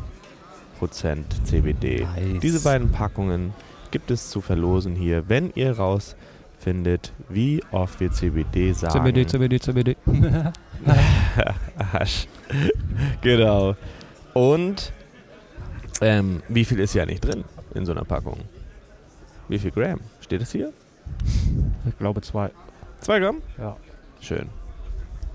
Prozent 0.79 1.47
CBD. 1.47 2.05
Nice. 2.05 2.39
Diese 2.41 2.59
beiden 2.61 2.91
Packungen 2.91 3.53
gibt 3.91 4.11
es 4.11 4.29
zu 4.29 4.41
verlosen 4.41 4.95
hier, 4.95 5.29
wenn 5.29 5.51
ihr 5.55 5.77
rausfindet, 5.77 7.13
wie 7.29 7.63
oft 7.71 7.99
wir 7.99 8.11
CBD 8.11 8.73
sagen. 8.73 8.93
CBD, 8.93 9.25
CBD, 9.25 9.59
CBD. 9.59 9.97
Arsch. 11.93 12.27
genau. 13.21 13.75
Und 14.33 14.91
ähm, 16.01 16.41
wie 16.47 16.65
viel 16.65 16.79
ist 16.79 16.93
ja 16.93 17.05
nicht 17.05 17.25
drin 17.25 17.43
in 17.73 17.85
so 17.85 17.91
einer 17.91 18.03
Packung? 18.05 18.39
Wie 19.47 19.59
viel 19.59 19.71
Gramm? 19.71 19.99
Steht 20.21 20.41
das 20.41 20.51
hier? 20.51 20.71
ich 21.87 21.97
glaube 21.97 22.21
zwei. 22.21 22.51
Zwei 22.99 23.19
Gramm? 23.19 23.41
Ja. 23.57 23.77
Schön. 24.19 24.49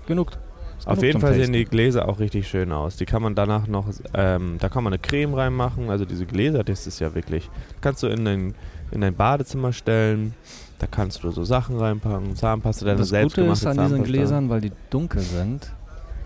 Genug. 0.05 0.31
Auf 0.85 1.01
jeden 1.01 1.21
Fall 1.21 1.33
sehen 1.33 1.53
die. 1.53 1.65
Gläser 1.65 2.07
auch 2.07 2.19
richtig 2.19 2.47
schön 2.47 2.71
aus. 2.71 2.97
Die 2.97 3.05
kann 3.05 3.21
man 3.21 3.35
danach 3.35 3.67
noch, 3.67 3.87
ähm, 4.13 4.57
da 4.59 4.69
kann 4.69 4.83
man 4.83 4.93
eine 4.93 4.99
Creme 4.99 5.33
reinmachen. 5.33 5.89
Also 5.89 6.05
diese 6.05 6.25
Gläser, 6.25 6.63
das 6.63 6.87
ist 6.87 6.99
ja 6.99 7.15
wirklich, 7.15 7.49
kannst 7.81 8.03
du 8.03 8.07
in 8.07 8.25
dein, 8.25 8.55
in 8.91 9.01
dein 9.01 9.15
Badezimmer 9.15 9.73
stellen. 9.73 10.33
Da 10.79 10.87
kannst 10.87 11.23
du 11.23 11.31
so 11.31 11.45
Sachen 11.45 11.77
reinpacken, 11.77 12.35
Zahnpasta, 12.35 12.85
deine 12.85 12.99
Das 12.99 13.11
Gute 13.11 13.43
ist 13.43 13.65
an 13.65 13.77
diesen. 13.77 14.03
Gläsern, 14.03 14.49
weil 14.49 14.59
die 14.59 14.71
dunkel 14.89 15.21
sind, 15.21 15.71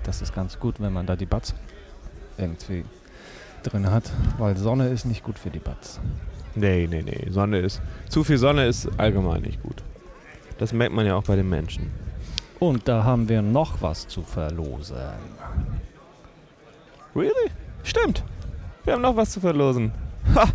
das 0.03 0.21
ist 0.21 0.33
ganz 0.33 0.57
gut, 0.57 0.79
wenn 0.79 0.93
man 0.93 1.05
da 1.05 1.15
die 1.15 1.27
Bats 1.27 1.53
irgendwie 2.37 2.83
drin 3.61 3.91
hat, 3.91 4.11
weil 4.39 4.57
Sonne 4.57 4.89
ist 4.89 5.05
nicht 5.05 5.23
gut 5.23 5.37
für 5.37 5.49
die 5.51 5.59
Bats. 5.59 5.99
Nee, 6.55 6.87
nee, 6.89 7.03
nee. 7.03 7.29
Sonne 7.29 7.59
ist, 7.59 7.81
zu 8.09 8.23
viel 8.23 8.37
Sonne 8.37 8.65
ist 8.65 8.89
allgemein 8.97 9.43
nicht 9.43 9.61
gut. 9.61 9.83
Das 10.57 10.73
merkt 10.73 10.95
man 10.95 11.05
ja 11.05 11.15
auch 11.15 11.23
bei 11.23 11.35
den 11.35 11.49
Menschen. 11.49 11.91
Und 12.59 12.87
da 12.87 13.03
haben 13.03 13.29
wir 13.29 13.41
noch 13.41 13.81
was 13.81 14.07
zu 14.07 14.21
verlosen. 14.23 14.97
Really? 17.15 17.51
Stimmt. 17.83 18.23
Wir 18.83 18.93
haben 18.93 19.01
noch 19.01 19.15
was 19.15 19.31
zu 19.31 19.39
verlosen. 19.39 19.91
Ha! 20.35 20.45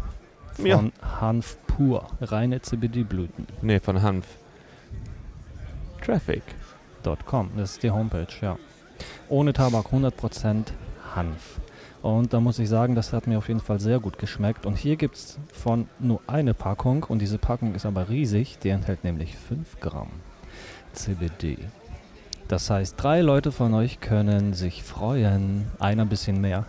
Ja. 0.58 0.76
Von 0.76 0.92
Hanf 1.20 1.56
pur, 1.66 2.06
reine 2.20 2.60
CBD-Blüten. 2.60 3.46
Nee, 3.62 3.80
von 3.80 4.02
Hanf. 4.02 4.26
Traffic. 6.04 6.42
.com, 7.26 7.50
das 7.56 7.72
ist 7.72 7.82
die 7.82 7.90
Homepage, 7.90 8.28
ja. 8.40 8.56
Ohne 9.28 9.52
Tabak, 9.52 9.86
100% 9.86 10.66
Hanf. 11.16 11.60
Und 12.00 12.32
da 12.32 12.40
muss 12.40 12.58
ich 12.58 12.68
sagen, 12.68 12.94
das 12.94 13.12
hat 13.12 13.26
mir 13.26 13.38
auf 13.38 13.48
jeden 13.48 13.60
Fall 13.60 13.80
sehr 13.80 14.00
gut 14.00 14.18
geschmeckt. 14.18 14.66
Und 14.66 14.76
hier 14.76 14.96
gibt 14.96 15.16
es 15.16 15.38
von 15.52 15.88
nur 15.98 16.20
eine 16.26 16.54
Packung 16.54 17.04
und 17.04 17.20
diese 17.20 17.38
Packung 17.38 17.74
ist 17.74 17.86
aber 17.86 18.08
riesig. 18.08 18.58
Die 18.58 18.70
enthält 18.70 19.04
nämlich 19.04 19.36
5 19.36 19.80
Gramm 19.80 20.10
CBD. 20.92 21.58
Das 22.52 22.68
heißt, 22.68 23.02
drei 23.02 23.22
Leute 23.22 23.50
von 23.50 23.72
euch 23.72 24.00
können 24.00 24.52
sich 24.52 24.82
freuen. 24.82 25.68
Einer 25.78 26.02
ein 26.02 26.10
bisschen 26.10 26.38
mehr. 26.38 26.66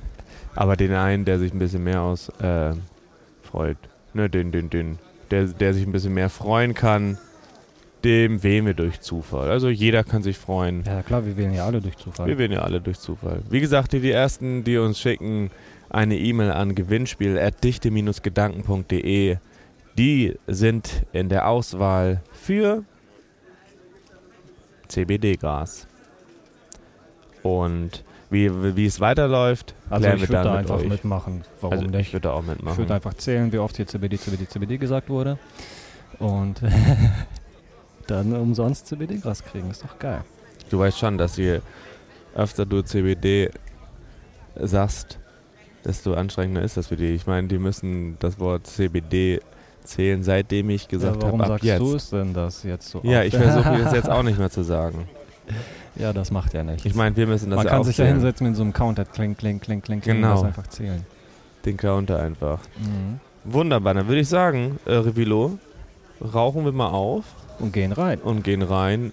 Aber 0.56 0.76
den 0.76 0.92
einen, 0.92 1.24
der 1.24 1.38
sich 1.38 1.54
ein 1.54 1.60
bisschen 1.60 1.84
mehr 1.84 2.02
aus 2.02 2.30
äh, 2.40 2.72
freut, 3.44 3.76
ne, 4.12 4.28
den, 4.28 4.50
den, 4.50 4.70
den, 4.70 4.98
der, 5.30 5.44
der 5.44 5.72
sich 5.72 5.86
ein 5.86 5.92
bisschen 5.92 6.14
mehr 6.14 6.30
freuen 6.30 6.74
kann, 6.74 7.16
dem 8.02 8.42
wählen 8.42 8.66
wir 8.66 8.74
durch 8.74 9.02
Zufall. 9.02 9.52
Also 9.52 9.68
jeder 9.68 10.02
kann 10.02 10.24
sich 10.24 10.36
freuen. 10.36 10.82
Ja 10.84 11.04
klar, 11.04 11.24
wir 11.24 11.36
wählen 11.36 11.54
ja 11.54 11.64
alle 11.64 11.80
durch 11.80 11.96
Zufall. 11.96 12.26
Wir 12.26 12.36
wählen 12.36 12.50
ja 12.50 12.62
alle 12.62 12.80
durch 12.80 12.98
Zufall. 12.98 13.42
Wie 13.48 13.60
gesagt, 13.60 13.92
die, 13.92 14.00
die 14.00 14.10
ersten, 14.10 14.64
die 14.64 14.78
uns 14.78 14.98
schicken, 14.98 15.52
eine 15.90 16.18
E-Mail 16.18 16.50
an 16.50 16.74
gewinnspiel.dichte-gedanken.de, 16.74 19.36
die 19.96 20.34
sind 20.48 21.06
in 21.12 21.28
der 21.28 21.46
Auswahl 21.46 22.20
für 22.32 22.82
CBD-Gras. 24.90 25.86
Und 27.42 28.04
wie, 28.28 28.76
wie 28.76 28.86
es 28.86 29.00
weiterläuft, 29.00 29.74
also 29.88 30.02
klären 30.02 30.16
ich 30.16 30.22
wir 30.22 30.28
würde 30.28 30.32
dann 30.34 30.44
da 30.44 30.50
mit 30.52 30.58
einfach 30.60 30.76
euch. 30.84 30.88
mitmachen. 30.88 31.44
Warum 31.60 31.72
also 31.72 31.84
ich 31.86 31.90
nicht? 31.90 32.12
würde 32.12 32.28
da 32.28 32.32
auch 32.34 32.42
Ich 32.42 32.48
mitmachen. 32.48 32.78
würde 32.78 32.94
einfach 32.94 33.14
zählen, 33.14 33.52
wie 33.52 33.58
oft 33.58 33.76
hier 33.76 33.86
CBD, 33.86 34.18
CBD, 34.18 34.46
CBD 34.48 34.78
gesagt 34.78 35.08
wurde. 35.08 35.38
Und 36.18 36.60
dann 38.06 38.32
umsonst 38.36 38.86
CBD-Gras 38.86 39.44
kriegen. 39.44 39.70
Ist 39.70 39.82
doch 39.82 39.98
geil. 39.98 40.22
Du 40.68 40.78
weißt 40.78 40.98
schon, 40.98 41.18
dass 41.18 41.36
je 41.36 41.60
öfter 42.34 42.66
du 42.66 42.82
CBD 42.82 43.50
sagst, 44.56 45.18
desto 45.84 46.14
anstrengender 46.14 46.62
ist 46.62 46.76
das 46.76 46.88
für 46.88 46.96
die. 46.96 47.14
Ich 47.14 47.26
meine, 47.26 47.48
die 47.48 47.58
müssen 47.58 48.16
das 48.20 48.38
Wort 48.38 48.66
CBD 48.66 49.40
zählen, 49.84 50.22
seitdem 50.22 50.70
ich 50.70 50.88
gesagt 50.88 51.16
ja, 51.16 51.22
warum 51.22 51.40
habe, 51.42 51.54
ab 51.54 51.58
sagst 51.60 51.64
jetzt. 51.66 51.80
du 51.80 51.94
es 51.96 52.10
denn 52.10 52.34
das 52.34 52.62
jetzt 52.62 52.88
so 52.90 53.00
Ja, 53.02 53.18
oft? 53.18 53.28
ich 53.28 53.36
versuche 53.36 53.74
es 53.86 53.92
jetzt 53.92 54.08
auch 54.10 54.22
nicht 54.22 54.38
mehr 54.38 54.50
zu 54.50 54.62
sagen. 54.62 55.08
Ja, 55.96 56.12
das 56.12 56.30
macht 56.30 56.54
ja 56.54 56.62
nichts. 56.62 56.84
Ich 56.84 56.94
meine, 56.94 57.16
wir 57.16 57.26
müssen 57.26 57.50
das 57.50 57.56
Man 57.58 57.66
ja 57.66 57.72
kann 57.72 57.84
sich 57.84 57.96
ja 57.98 58.04
hinsetzen 58.04 58.46
mit 58.46 58.56
so 58.56 58.62
einem 58.62 58.72
Counter, 58.72 59.04
kling, 59.04 59.36
kling, 59.36 59.60
kling, 59.60 59.82
kling, 59.82 60.00
kling, 60.00 60.16
Genau. 60.16 60.34
das 60.34 60.44
einfach 60.44 60.66
zählen. 60.68 61.04
Den 61.64 61.76
Counter 61.76 62.20
einfach. 62.22 62.60
Mhm. 62.78 63.20
Wunderbar, 63.44 63.94
dann 63.94 64.06
würde 64.06 64.20
ich 64.20 64.28
sagen, 64.28 64.78
äh, 64.86 64.92
Revilo, 64.94 65.58
rauchen 66.34 66.64
wir 66.64 66.72
mal 66.72 66.88
auf 66.90 67.24
Und 67.58 67.72
gehen 67.72 67.92
rein. 67.92 68.18
und 68.20 68.44
gehen 68.44 68.62
rein 68.62 69.12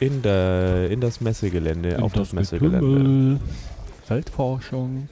in, 0.00 0.22
der, 0.22 0.90
in 0.90 1.00
das 1.00 1.20
Messegelände, 1.20 2.02
auf 2.02 2.12
das, 2.12 2.32
Messegelände. 2.32 2.80
Getümmel. 2.80 3.40
Feldforschung. 4.04 5.08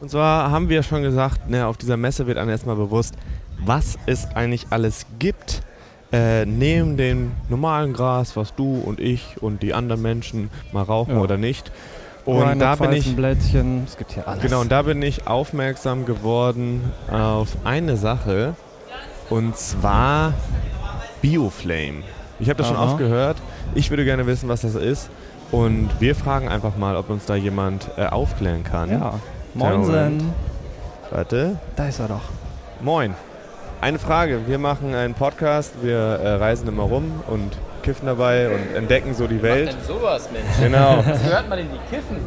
Und 0.00 0.10
zwar 0.10 0.50
haben 0.50 0.68
wir 0.68 0.82
schon 0.82 1.02
gesagt, 1.02 1.48
ne, 1.48 1.66
auf 1.66 1.76
dieser 1.76 1.96
Messe 1.96 2.26
wird 2.26 2.36
einem 2.38 2.50
erstmal 2.50 2.76
bewusst, 2.76 3.14
was 3.58 3.98
es 4.06 4.26
eigentlich 4.34 4.66
alles 4.70 5.06
gibt. 5.18 5.62
Äh, 6.12 6.44
neben 6.44 6.96
dem 6.98 7.32
normalen 7.48 7.94
Gras, 7.94 8.36
was 8.36 8.54
du 8.54 8.74
und 8.84 9.00
ich 9.00 9.40
und 9.42 9.62
die 9.62 9.72
anderen 9.72 10.02
Menschen 10.02 10.50
mal 10.72 10.82
rauchen 10.82 11.14
Ja. 11.14 11.20
oder 11.20 11.38
nicht. 11.38 11.72
Und 12.26 12.42
Reine 12.42 12.60
da 12.60 12.76
bin 12.76 12.92
ich 12.92 13.04
Pfeifenblättchen. 13.04 13.84
Es 13.86 13.96
gibt 13.96 14.12
hier 14.12 14.28
alles. 14.28 14.42
Genau, 14.42 14.60
und 14.60 14.70
da 14.70 14.82
bin 14.82 15.00
ich 15.02 15.26
aufmerksam 15.26 16.04
geworden 16.04 16.82
auf 17.10 17.48
eine 17.64 17.96
Sache. 17.96 18.54
Und 19.30 19.56
zwar 19.56 20.34
Bioflame. 21.22 22.02
Ich 22.40 22.48
habe 22.48 22.58
das 22.58 22.68
schon 22.68 22.76
Aha. 22.76 22.84
oft 22.90 22.98
gehört. 22.98 23.38
Ich 23.74 23.90
würde 23.90 24.04
gerne 24.04 24.26
wissen, 24.26 24.48
was 24.48 24.60
das 24.62 24.74
ist. 24.74 25.08
Und 25.50 25.90
wir 26.00 26.14
fragen 26.14 26.48
einfach 26.48 26.76
mal, 26.76 26.96
ob 26.96 27.10
uns 27.10 27.24
da 27.24 27.34
jemand 27.34 27.88
äh, 27.96 28.06
aufklären 28.06 28.64
kann. 28.64 28.90
Ja. 28.90 29.14
Moinsen. 29.54 30.32
Warte. 31.10 31.56
Da 31.76 31.86
ist 31.88 32.00
er 32.00 32.08
doch. 32.08 32.22
Moin. 32.82 33.14
Eine 33.82 33.98
Frage. 33.98 34.46
Wir 34.46 34.58
machen 34.60 34.94
einen 34.94 35.14
Podcast. 35.14 35.82
Wir 35.82 35.96
äh, 35.98 36.34
reisen 36.34 36.68
immer 36.68 36.84
rum 36.84 37.20
und 37.26 37.50
kiffen 37.82 38.06
dabei 38.06 38.48
und 38.48 38.76
entdecken 38.76 39.12
so 39.12 39.26
die 39.26 39.42
Welt. 39.42 39.70
denn 39.70 39.82
sowas, 39.84 40.28
Mensch? 40.32 40.46
Genau. 40.60 40.98
Was 41.04 41.24
hört 41.24 41.48
man 41.48 41.58
denn 41.58 41.66
die 41.68 41.92
Kiffen? 41.92 42.18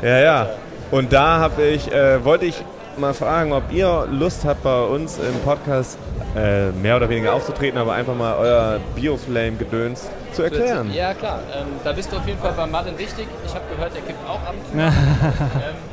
Ja, 0.00 0.20
ja. 0.20 0.50
Und 0.90 1.12
da 1.12 1.36
habe 1.36 1.64
ich, 1.64 1.92
äh, 1.92 2.24
wollte 2.24 2.46
ich 2.46 2.64
mal 2.96 3.12
fragen, 3.12 3.52
ob 3.52 3.70
ihr 3.70 4.08
Lust 4.10 4.46
habt, 4.46 4.62
bei 4.62 4.84
uns 4.84 5.18
im 5.18 5.38
Podcast 5.40 5.98
äh, 6.34 6.70
mehr 6.70 6.96
oder 6.96 7.10
weniger 7.10 7.34
aufzutreten, 7.34 7.78
aber 7.78 7.92
einfach 7.92 8.14
mal 8.14 8.34
euer 8.38 8.80
Bioflame-Gedöns 8.94 10.08
zu 10.32 10.44
erklären. 10.44 10.94
Ja, 10.94 11.12
klar. 11.12 11.40
Ähm, 11.54 11.66
da 11.84 11.92
bist 11.92 12.10
du 12.10 12.16
auf 12.16 12.26
jeden 12.26 12.40
Fall 12.40 12.54
bei 12.56 12.64
Martin 12.64 12.94
richtig. 12.94 13.26
Ich 13.44 13.54
habe 13.54 13.64
gehört, 13.70 13.94
der 13.94 14.00
kifft 14.00 14.26
auch 14.26 14.40
ab 14.40 14.54
und 14.54 14.66
zu. 14.66 14.78
ähm, 14.78 15.91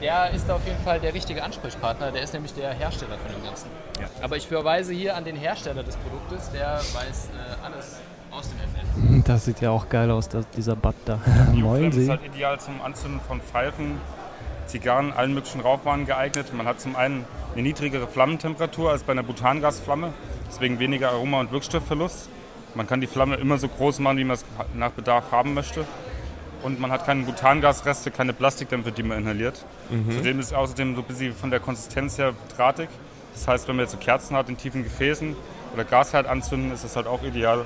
der 0.00 0.30
ist 0.30 0.48
da 0.48 0.56
auf 0.56 0.66
jeden 0.66 0.82
Fall 0.82 1.00
der 1.00 1.14
richtige 1.14 1.42
Ansprechpartner. 1.42 2.10
Der 2.12 2.22
ist 2.22 2.32
nämlich 2.32 2.54
der 2.54 2.72
Hersteller 2.72 3.18
von 3.18 3.32
dem 3.32 3.44
Ganzen. 3.44 3.68
Aber 4.22 4.36
ich 4.36 4.46
verweise 4.46 4.92
hier 4.92 5.16
an 5.16 5.24
den 5.24 5.36
Hersteller 5.36 5.82
des 5.82 5.96
Produktes. 5.96 6.50
Der 6.50 6.78
weiß 6.78 7.28
äh, 7.34 7.64
alles 7.64 8.00
aus 8.30 8.48
dem 8.48 8.58
FF. 8.58 9.26
Das 9.26 9.44
sieht 9.44 9.60
ja 9.60 9.70
auch 9.70 9.88
geil 9.88 10.10
aus, 10.10 10.28
das, 10.28 10.48
dieser 10.50 10.76
Bad 10.76 10.94
da. 11.04 11.20
Moin 11.52 11.88
ist 11.88 11.94
Sie. 11.96 12.08
halt 12.08 12.24
ideal 12.24 12.58
zum 12.60 12.80
Anzünden 12.80 13.20
von 13.20 13.40
Pfeifen, 13.40 14.00
Zigarren, 14.66 15.12
allen 15.12 15.34
möglichen 15.34 15.60
Rauchwaren 15.60 16.06
geeignet. 16.06 16.52
Man 16.54 16.66
hat 16.66 16.80
zum 16.80 16.96
einen 16.96 17.24
eine 17.52 17.62
niedrigere 17.62 18.06
Flammentemperatur 18.06 18.90
als 18.90 19.02
bei 19.02 19.12
einer 19.12 19.22
Butangasflamme, 19.24 20.12
deswegen 20.48 20.78
weniger 20.78 21.10
Aroma- 21.10 21.40
und 21.40 21.52
Wirkstoffverlust. 21.52 22.28
Man 22.74 22.86
kann 22.86 23.00
die 23.00 23.08
Flamme 23.08 23.34
immer 23.36 23.58
so 23.58 23.66
groß 23.66 23.98
machen, 23.98 24.18
wie 24.18 24.24
man 24.24 24.34
es 24.34 24.44
nach 24.74 24.92
Bedarf 24.92 25.32
haben 25.32 25.54
möchte. 25.54 25.84
Und 26.62 26.78
man 26.80 26.92
hat 26.92 27.06
keine 27.06 27.22
Butangasreste, 27.24 28.10
keine 28.10 28.32
Plastikdämpfe, 28.32 28.92
die 28.92 29.02
man 29.02 29.18
inhaliert. 29.18 29.64
Zudem 29.88 30.40
ist 30.40 30.46
es 30.46 30.52
außerdem 30.52 30.94
so 30.94 31.00
ein 31.00 31.06
bisschen 31.06 31.34
von 31.34 31.50
der 31.50 31.60
Konsistenz 31.60 32.18
her 32.18 32.34
drahtig. 32.56 32.88
Das 33.34 33.48
heißt, 33.48 33.68
wenn 33.68 33.76
man 33.76 33.84
jetzt 33.84 33.92
so 33.92 33.98
Kerzen 33.98 34.36
hat 34.36 34.48
in 34.48 34.56
tiefen 34.56 34.82
Gefäßen 34.82 35.36
oder 35.72 35.84
Gasherd 35.84 36.26
anzünden, 36.26 36.72
ist 36.72 36.84
das 36.84 36.96
halt 36.96 37.06
auch 37.06 37.22
ideal 37.22 37.64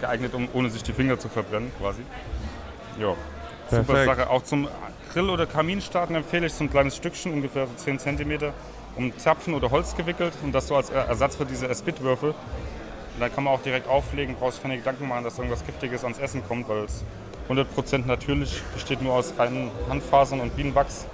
geeignet, 0.00 0.34
um 0.34 0.48
ohne 0.52 0.70
sich 0.70 0.82
die 0.82 0.92
Finger 0.92 1.18
zu 1.18 1.28
verbrennen 1.28 1.72
quasi. 1.80 2.02
Ja. 3.00 3.14
Super. 3.70 4.04
Sache. 4.04 4.28
Auch 4.30 4.42
zum 4.42 4.68
Grill- 5.12 5.30
oder 5.30 5.46
Kaminstarten 5.46 6.14
empfehle 6.14 6.46
ich 6.46 6.52
so 6.52 6.64
ein 6.64 6.70
kleines 6.70 6.96
Stückchen, 6.96 7.32
ungefähr 7.32 7.66
so 7.66 7.72
10 7.76 7.98
cm, 7.98 8.52
um 8.96 9.16
Zapfen 9.18 9.54
oder 9.54 9.70
Holz 9.70 9.96
gewickelt 9.96 10.34
und 10.42 10.52
das 10.52 10.68
so 10.68 10.76
als 10.76 10.90
Ersatz 10.90 11.36
für 11.36 11.46
diese 11.46 11.74
Spit-Würfel. 11.74 12.30
Und 12.30 13.20
dann 13.20 13.34
kann 13.34 13.44
man 13.44 13.54
auch 13.54 13.62
direkt 13.62 13.88
auflegen, 13.88 14.36
brauchst 14.38 14.62
keine 14.62 14.76
Gedanken 14.76 15.08
machen, 15.08 15.24
dass 15.24 15.38
irgendwas 15.38 15.64
Giftiges 15.64 16.04
ans 16.04 16.18
Essen 16.18 16.42
kommt, 16.46 16.68
weil 16.68 16.84
es 16.84 17.02
100% 17.48 18.06
natürlich 18.06 18.62
besteht 18.74 19.02
nur 19.02 19.14
aus 19.14 19.34
reinen 19.38 19.70
Handfasern 19.88 20.40
und 20.40 20.54
Bienenwachs. 20.56 21.06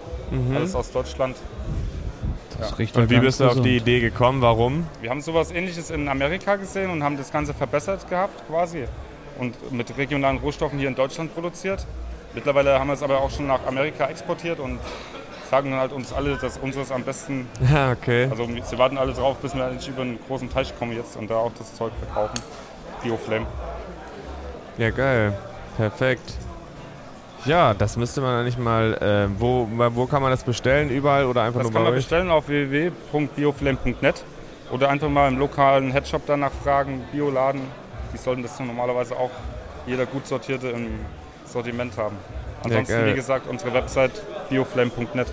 Alles 0.54 0.74
aus 0.74 0.90
Deutschland. 0.90 1.36
Das 2.58 2.78
riecht 2.78 2.96
Und 2.96 3.04
ja 3.04 3.10
wie 3.10 3.20
bist 3.20 3.40
du 3.40 3.46
auf 3.46 3.60
die 3.60 3.76
Idee 3.76 4.00
gekommen? 4.00 4.42
Warum? 4.42 4.86
Wir 5.00 5.10
haben 5.10 5.20
sowas 5.20 5.52
ähnliches 5.52 5.90
in 5.90 6.08
Amerika 6.08 6.56
gesehen 6.56 6.90
und 6.90 7.02
haben 7.02 7.16
das 7.16 7.30
Ganze 7.32 7.54
verbessert 7.54 8.08
gehabt 8.10 8.46
quasi 8.48 8.84
und 9.38 9.72
mit 9.72 9.96
regionalen 9.96 10.38
Rohstoffen 10.38 10.78
hier 10.78 10.88
in 10.88 10.94
Deutschland 10.94 11.32
produziert. 11.34 11.86
Mittlerweile 12.34 12.78
haben 12.78 12.88
wir 12.88 12.94
es 12.94 13.02
aber 13.02 13.20
auch 13.20 13.30
schon 13.30 13.46
nach 13.46 13.64
Amerika 13.66 14.06
exportiert 14.06 14.58
und 14.58 14.80
sagen 15.50 15.74
halt 15.74 15.92
uns 15.92 16.12
alle, 16.12 16.36
dass 16.36 16.58
unseres 16.58 16.90
am 16.92 17.04
besten, 17.04 17.48
Ja, 17.72 17.92
okay. 17.92 18.26
also 18.30 18.46
sie 18.64 18.78
warten 18.78 18.98
alle 18.98 19.12
drauf, 19.12 19.38
bis 19.38 19.54
wir 19.54 19.64
endlich 19.64 19.88
über 19.88 20.02
einen 20.02 20.18
großen 20.26 20.50
Teich 20.50 20.76
kommen 20.78 20.94
jetzt 20.94 21.16
und 21.16 21.30
da 21.30 21.36
auch 21.36 21.52
das 21.56 21.74
Zeug 21.74 21.92
verkaufen. 22.04 22.38
Bioflame. 23.02 23.46
Ja, 24.76 24.90
geil. 24.90 25.32
Perfekt. 25.78 26.34
Ja, 27.44 27.72
das 27.72 27.96
müsste 27.96 28.20
man 28.20 28.40
eigentlich 28.40 28.58
mal. 28.58 28.94
Äh, 28.94 29.40
wo, 29.40 29.66
wo 29.94 30.06
kann 30.06 30.20
man 30.20 30.30
das 30.32 30.42
bestellen? 30.42 30.90
Überall 30.90 31.24
oder 31.24 31.42
einfach 31.42 31.60
Das 31.60 31.70
nur 31.70 31.72
kann 31.72 31.82
bei 31.84 31.90
man 31.90 31.98
euch? 31.98 32.04
bestellen 32.04 32.30
auf 32.30 32.48
www.bioflame.net 32.48 34.24
oder 34.72 34.90
einfach 34.90 35.08
mal 35.08 35.28
im 35.28 35.38
lokalen 35.38 35.92
Headshop 35.92 36.22
danach 36.26 36.50
fragen, 36.64 37.02
Bioladen. 37.12 37.62
Die 38.12 38.18
sollten 38.18 38.42
das 38.42 38.58
normalerweise 38.58 39.16
auch 39.16 39.30
jeder 39.86 40.04
gut 40.04 40.26
sortierte 40.26 40.68
im 40.68 40.88
Sortiment 41.46 41.96
haben. 41.96 42.16
Ansonsten, 42.64 42.92
geil. 42.92 43.06
wie 43.12 43.14
gesagt, 43.14 43.46
unsere 43.46 43.72
Website 43.72 44.20
bioflame.net 44.50 45.28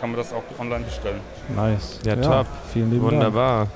kann 0.00 0.10
man 0.10 0.16
das 0.16 0.32
auch 0.32 0.44
online 0.60 0.84
bestellen. 0.84 1.20
Nice. 1.54 1.98
Ja, 2.06 2.16
top. 2.16 2.46
Vielen 2.72 2.90
lieben 2.92 3.20
Dank. 3.20 3.68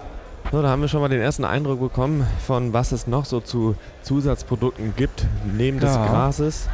So, 0.52 0.62
da 0.62 0.68
haben 0.68 0.80
wir 0.80 0.88
schon 0.88 1.00
mal 1.00 1.08
den 1.08 1.20
ersten 1.20 1.44
Eindruck 1.44 1.80
bekommen 1.80 2.26
von 2.46 2.72
was 2.72 2.92
es 2.92 3.06
noch 3.06 3.24
so 3.24 3.40
zu 3.40 3.74
Zusatzprodukten 4.02 4.94
gibt, 4.96 5.26
neben 5.56 5.80
des 5.80 5.94
Ja. 5.94 6.06
Grases. 6.06 6.68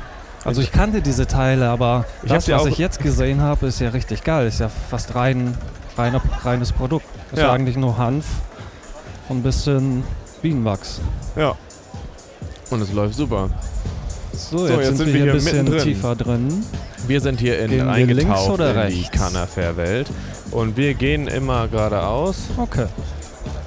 Also 0.44 0.60
ich 0.60 0.72
kannte 0.72 1.00
diese 1.02 1.26
Teile, 1.26 1.68
aber 1.68 2.04
Ich 2.22 2.28
das, 2.30 2.48
was 2.48 2.66
ich 2.66 2.78
jetzt 2.78 3.00
gesehen 3.00 3.40
habe, 3.40 3.66
ist 3.66 3.80
ja 3.80 3.90
richtig 3.90 4.24
geil. 4.24 4.46
Ist 4.46 4.60
ja 4.60 4.68
fast 4.68 5.14
rein, 5.14 5.56
reiner, 5.96 6.20
reines 6.44 6.72
Produkt. 6.72 7.06
Ist 7.32 7.38
Ja. 7.38 7.46
ja 7.46 7.52
eigentlich 7.52 7.76
nur 7.76 7.96
Hanf 7.96 8.26
und 9.28 9.38
ein 9.38 9.42
bisschen 9.42 10.02
Bienenwachs. 10.42 11.00
Ja. 11.36 11.54
Und 12.70 12.82
es 12.82 12.92
läuft 12.92 13.14
super. 13.14 13.50
So, 14.32 14.66
jetzt, 14.68 14.96
sind, 14.98 15.06
wir 15.06 15.14
hier 15.14 15.32
ein 15.32 15.32
bisschen 15.32 15.58
mittendrin. 15.64 15.84
tiefer 15.84 16.16
drin. 16.16 16.64
Wir 17.06 17.20
sind 17.20 17.40
hier 17.40 17.58
in, 17.60 17.70
Gehen 17.70 17.88
eingetaucht 17.88 18.24
links 18.24 18.48
oder 18.48 18.86
in 18.88 18.94
die? 18.94 19.02
Canafair-Welt. 19.04 20.10
Und 20.50 20.76
wir 20.76 20.94
gehen 20.94 21.28
immer 21.28 21.68
geradeaus. 21.68 22.36
Okay. 22.56 22.86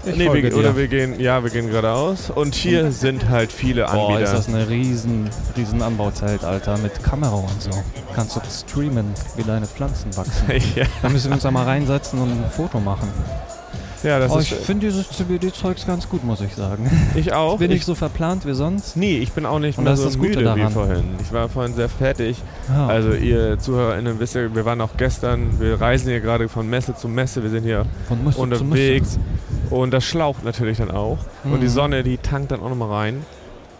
Ich 0.08 0.16
nee, 0.18 0.32
wir, 0.32 0.56
oder 0.56 0.78
wir 0.78 0.88
gehen, 0.88 1.20
ja, 1.20 1.44
wir 1.44 1.50
gehen 1.50 1.68
geradeaus. 1.70 2.30
Und 2.30 2.54
hier 2.54 2.92
sind 2.92 3.28
halt 3.30 3.52
viele 3.52 3.86
Boah, 3.86 4.10
Anbieter. 4.10 4.24
ist 4.24 4.34
das 4.34 4.48
eine 4.50 4.70
riesen, 4.70 5.30
riesen 5.58 5.82
Anbauzelt, 5.82 6.44
Alter, 6.44 6.78
mit 6.78 7.04
Kamera 7.04 7.36
und 7.36 7.62
so. 7.62 7.72
Kannst 8.14 8.36
du 8.36 8.42
streamen, 8.50 9.08
wie 9.36 9.44
deine 9.44 9.66
Pflanzen 9.66 10.16
wachsen. 10.16 10.46
ja, 10.76 10.86
Da 11.02 11.10
müssen 11.10 11.30
wir 11.30 11.36
uns 11.36 11.46
einmal 11.46 11.66
reinsetzen 11.66 12.20
und 12.20 12.30
ein 12.30 12.46
Foto 12.52 12.80
machen. 12.80 13.10
ja, 14.04 14.20
das 14.20 14.32
oh, 14.32 14.38
ist. 14.38 14.52
ich 14.52 14.58
finde 14.58 14.86
dieses 14.86 15.10
CBD-Zeugs 15.10 15.88
ganz 15.88 16.08
gut, 16.08 16.24
muss 16.24 16.40
ich 16.42 16.54
sagen. 16.54 16.90
ich 17.16 17.34
auch. 17.34 17.58
Bin 17.58 17.72
ich, 17.72 17.78
nicht 17.78 17.86
so 17.86 17.96
verplant 17.96 18.46
wie 18.46 18.54
sonst. 18.54 18.96
nee, 18.96 19.18
ich 19.18 19.32
bin 19.32 19.48
auch 19.48 19.60
nicht 19.60 19.80
Und 19.80 19.86
mehr 19.86 19.96
das 19.96 20.14
so 20.14 20.20
müde 20.20 20.40
wie 20.40 20.44
daran. 20.44 20.72
vorhin. 20.72 21.04
Ich 21.24 21.34
war 21.34 21.50
vorhin 21.50 21.74
sehr 21.74 21.90
fertig. 21.90 22.38
Ja. 22.70 22.88
Also 22.88 23.14
ihr 23.14 23.58
ZuhörerInnen 23.58 24.20
wisst 24.20 24.36
ja, 24.36 24.54
wir 24.54 24.66
waren 24.66 24.82
auch 24.82 24.98
gestern, 24.98 25.60
wir 25.60 25.82
reisen 25.82 26.10
hier 26.10 26.20
gerade 26.20 26.48
von 26.48 26.70
Messe 26.70 26.94
zu 26.94 27.08
Messe, 27.08 27.42
wir 27.42 27.50
sind 27.50 27.64
hier 27.64 27.88
unterwegs 28.38 29.18
und 29.70 29.92
das 29.92 30.04
schlaucht 30.04 30.44
natürlich 30.44 30.78
dann 30.78 30.92
auch. 30.92 31.18
Und 31.44 31.60
die 31.62 31.66
Mhm. 31.68 31.70
Sonne, 31.70 32.04
die 32.04 32.18
tankt 32.18 32.52
dann 32.52 32.62
auch 32.62 32.70
nochmal 32.70 32.92
rein. 32.92 33.26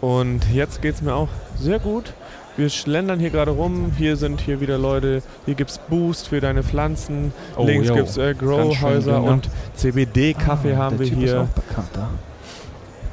Und 0.00 0.42
jetzt 0.52 0.82
geht 0.82 0.94
es 0.96 1.02
mir 1.02 1.14
auch 1.14 1.28
sehr 1.58 1.78
gut. 1.78 2.12
Wir 2.56 2.70
schlendern 2.70 3.18
hier 3.20 3.30
gerade 3.30 3.50
rum, 3.50 3.92
hier 3.98 4.16
sind 4.16 4.40
hier 4.40 4.60
wieder 4.60 4.78
Leute, 4.78 5.22
hier 5.44 5.54
gibt 5.54 5.70
es 5.70 5.78
Boost 5.78 6.28
für 6.28 6.40
deine 6.40 6.62
Pflanzen, 6.62 7.32
Oh, 7.56 7.66
links 7.66 7.92
gibt 7.92 8.08
es 8.08 8.16
äh, 8.16 8.34
Growhäuser 8.34 9.20
ne? 9.20 9.30
und 9.30 9.50
CBD-Kaffee 9.74 10.72
Ah, 10.72 10.76
haben 10.78 10.98
wir 10.98 11.06
typ 11.06 11.22
Ist 11.22 11.30
hier, 11.30 11.42
auch 11.42 11.46
bekannt, 11.48 11.90
ja. 11.94 12.08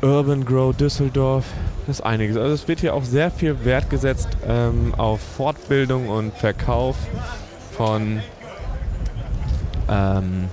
Urban 0.07 0.45
Grow 0.45 0.73
Düsseldorf, 0.75 1.43
das 1.87 1.99
ist 1.99 2.05
einiges. 2.05 2.37
Also 2.37 2.53
es 2.53 2.67
wird 2.69 2.79
hier 2.79 2.93
auch 2.93 3.03
sehr 3.03 3.31
viel 3.31 3.65
Wert 3.65 3.89
gesetzt 3.89 4.29
ähm, 4.47 4.93
auf 4.97 5.19
Fortbildung 5.21 6.07
und 6.07 6.33
Verkauf 6.37 6.95
von 7.75 8.21
ähm, 9.89 10.45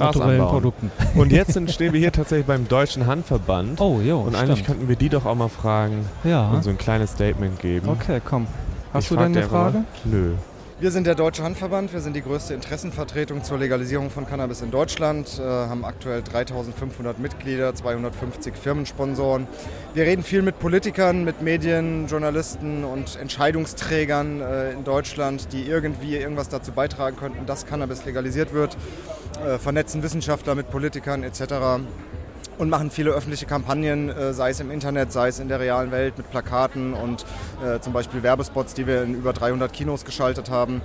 Grasanbau. 0.00 0.50
Produkten. 0.50 0.90
Und 1.14 1.32
jetzt 1.32 1.52
sind, 1.52 1.70
stehen 1.70 1.92
wir 1.92 2.00
hier 2.00 2.12
tatsächlich 2.12 2.46
beim 2.46 2.66
Deutschen 2.68 3.06
Handverband. 3.06 3.80
Oh, 3.80 4.00
jo, 4.00 4.20
und 4.20 4.34
eigentlich 4.34 4.58
stimmt. 4.60 4.66
könnten 4.66 4.88
wir 4.88 4.96
die 4.96 5.08
doch 5.08 5.26
auch 5.26 5.34
mal 5.34 5.48
fragen 5.48 6.04
Ja. 6.24 6.50
und 6.50 6.64
so 6.64 6.70
ein 6.70 6.78
kleines 6.78 7.12
Statement 7.12 7.58
geben. 7.60 7.88
Okay, 7.88 8.20
komm. 8.24 8.46
Hast 8.92 9.04
Ich 9.04 9.08
du 9.10 9.16
denn 9.16 9.26
eine 9.26 9.38
einfach 9.38 9.50
mal. 9.52 9.70
Frage? 9.72 9.84
Nö. 10.04 10.32
Wir 10.80 10.90
sind 10.90 11.06
der 11.06 11.14
Deutsche 11.14 11.42
Handverband. 11.42 11.92
Wir 11.92 12.00
sind 12.00 12.16
die 12.16 12.22
größte 12.22 12.54
Interessenvertretung 12.54 13.44
zur 13.44 13.58
Legalisierung 13.58 14.08
von 14.08 14.26
Cannabis 14.26 14.62
in 14.62 14.70
Deutschland. 14.70 15.38
Äh, 15.38 15.42
haben 15.42 15.84
aktuell 15.84 16.22
3500 16.22 17.18
Mitglieder, 17.18 17.74
250 17.74 18.56
Firmensponsoren. 18.56 19.46
Wir 19.92 20.04
reden 20.04 20.22
viel 20.22 20.40
mit 20.40 20.58
Politikern, 20.58 21.22
mit 21.22 21.42
Medien, 21.42 22.06
Journalisten 22.06 22.84
und 22.84 23.16
Entscheidungsträgern 23.20 24.40
äh, 24.40 24.72
in 24.72 24.82
Deutschland, 24.82 25.52
die 25.52 25.64
irgendwie 25.64 26.16
irgendwas 26.16 26.48
dazu 26.48 26.72
beitragen 26.72 27.18
könnten, 27.18 27.44
dass 27.44 27.66
Cannabis 27.66 28.06
legalisiert 28.06 28.54
wird. 28.54 28.78
Äh, 29.46 29.58
vernetzen 29.58 30.02
Wissenschaftler 30.02 30.54
mit 30.54 30.70
Politikern 30.70 31.24
etc 31.24 31.82
und 32.60 32.68
machen 32.68 32.90
viele 32.90 33.12
öffentliche 33.12 33.46
Kampagnen, 33.46 34.10
äh, 34.10 34.34
sei 34.34 34.50
es 34.50 34.60
im 34.60 34.70
Internet, 34.70 35.12
sei 35.12 35.28
es 35.28 35.40
in 35.40 35.48
der 35.48 35.60
realen 35.60 35.90
Welt 35.92 36.18
mit 36.18 36.30
Plakaten 36.30 36.92
und 36.92 37.24
äh, 37.64 37.80
zum 37.80 37.94
Beispiel 37.94 38.22
Werbespots, 38.22 38.74
die 38.74 38.86
wir 38.86 39.02
in 39.02 39.14
über 39.14 39.32
300 39.32 39.72
Kinos 39.72 40.04
geschaltet 40.04 40.50
haben, 40.50 40.82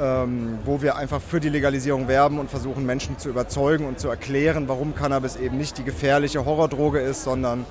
ähm, 0.00 0.60
wo 0.64 0.80
wir 0.80 0.94
einfach 0.94 1.20
für 1.20 1.40
die 1.40 1.48
Legalisierung 1.48 2.06
werben 2.06 2.38
und 2.38 2.50
versuchen 2.50 2.86
Menschen 2.86 3.18
zu 3.18 3.30
überzeugen 3.30 3.84
und 3.86 3.98
zu 3.98 4.08
erklären, 4.08 4.68
warum 4.68 4.94
Cannabis 4.94 5.34
eben 5.34 5.58
nicht 5.58 5.76
die 5.76 5.82
gefährliche 5.82 6.44
Horrordroge 6.44 7.00
ist, 7.00 7.24
sondern 7.24 7.66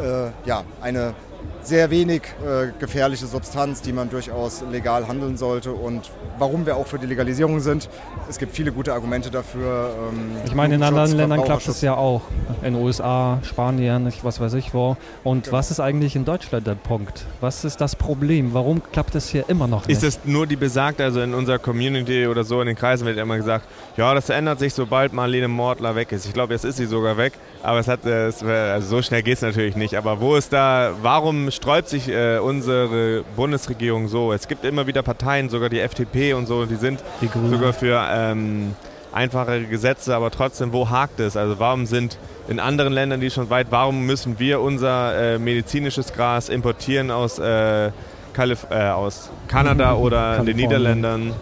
äh, 0.00 0.28
ja, 0.44 0.62
eine 0.80 1.14
sehr 1.62 1.90
wenig 1.90 2.22
äh, 2.44 2.68
gefährliche 2.78 3.26
Substanz, 3.26 3.82
die 3.82 3.92
man 3.92 4.08
durchaus 4.08 4.62
legal 4.72 5.06
handeln 5.06 5.36
sollte 5.36 5.72
und 5.72 6.10
warum 6.38 6.64
wir 6.64 6.76
auch 6.76 6.86
für 6.86 6.98
die 6.98 7.06
Legalisierung 7.06 7.60
sind. 7.60 7.88
Es 8.30 8.38
gibt 8.38 8.54
viele 8.56 8.72
gute 8.72 8.94
Argumente 8.94 9.30
dafür. 9.30 9.90
ähm, 10.10 10.30
Ich 10.46 10.54
meine, 10.54 10.76
in 10.76 10.82
anderen 10.82 11.12
Ländern 11.14 11.44
klappt 11.44 11.68
es 11.68 11.82
ja 11.82 11.94
auch. 11.94 12.22
In 12.62 12.72
den 12.74 12.82
USA, 12.82 13.38
Spanien, 13.42 14.06
ich- 14.08 14.24
was 14.24 14.40
weiß 14.40 14.54
ich 14.54 14.72
wo. 14.72 14.96
Und 15.22 15.44
Genau. 15.44 15.56
was 15.58 15.70
ist 15.70 15.80
eigentlich 15.80 16.16
in 16.16 16.24
Deutschland 16.24 16.66
der 16.66 16.76
Punkt? 16.76 17.26
Was 17.40 17.64
ist 17.64 17.80
das 17.80 17.94
Problem? 17.94 18.54
Warum 18.54 18.82
klappt 18.90 19.14
es 19.14 19.28
hier 19.28 19.44
immer 19.48 19.66
noch 19.66 19.86
nicht? 19.86 19.96
Ist 19.96 20.02
es 20.04 20.20
nur 20.24 20.46
die 20.46 20.56
besagte, 20.56 21.04
also 21.04 21.20
in 21.20 21.34
unserer 21.34 21.58
Community 21.58 22.26
oder 22.26 22.42
so 22.42 22.60
in 22.62 22.68
den 22.68 22.76
Kreisen 22.76 23.06
wird 23.06 23.18
immer 23.18 23.36
gesagt, 23.36 23.66
ja, 23.98 24.14
das 24.14 24.30
ändert 24.30 24.58
sich, 24.60 24.72
sobald 24.72 25.12
Marlene 25.12 25.48
Mortler 25.48 25.94
weg 25.94 26.10
ist. 26.12 26.24
Ich 26.24 26.32
glaube, 26.32 26.54
jetzt 26.54 26.64
ist 26.64 26.78
sie 26.78 26.86
sogar 26.86 27.18
weg, 27.18 27.34
aber 27.62 27.78
es 27.80 27.86
hat, 27.88 28.06
äh, 28.06 28.28
es, 28.28 28.42
wär- 28.44 28.72
also 28.72 28.88
so 28.96 29.02
schnell 29.02 29.22
geht 29.22 29.34
es 29.36 29.42
natürlich 29.42 29.76
nicht. 29.76 29.94
Aber 29.94 30.20
wo 30.22 30.36
ist 30.36 30.52
da, 30.54 30.92
warum 31.02 31.29
sträubt 31.50 31.88
sich 31.88 32.08
äh, 32.08 32.38
unsere 32.38 33.24
Bundesregierung 33.36 34.08
so? 34.08 34.32
Es 34.32 34.48
gibt 34.48 34.64
immer 34.64 34.86
wieder 34.86 35.02
Parteien, 35.02 35.48
sogar 35.48 35.68
die 35.68 35.80
FDP 35.80 36.34
und 36.34 36.46
so, 36.46 36.66
die 36.66 36.76
sind 36.76 37.02
Die 37.20 37.28
sogar 37.48 37.72
für 37.72 38.00
ähm, 38.10 38.74
einfachere 39.12 39.64
Gesetze, 39.64 40.14
aber 40.14 40.30
trotzdem, 40.30 40.72
wo 40.72 40.88
hakt 40.88 41.20
es? 41.20 41.36
Also 41.36 41.58
warum 41.58 41.86
sind 41.86 42.18
in 42.48 42.60
anderen 42.60 42.92
Ländern, 42.92 43.20
die 43.20 43.30
schon 43.30 43.50
weit, 43.50 43.68
warum 43.70 44.06
müssen 44.06 44.38
wir 44.38 44.60
unser 44.60 45.34
äh, 45.34 45.38
medizinisches 45.38 46.12
Gras 46.12 46.48
importieren 46.48 47.10
aus, 47.10 47.38
äh, 47.38 47.90
Kalif 48.32 48.66
äh, 48.70 48.88
aus 48.90 49.30
Kanada 49.48 49.94
oder 49.94 50.40
den. 50.40 50.56
Niederländern? 50.56 51.32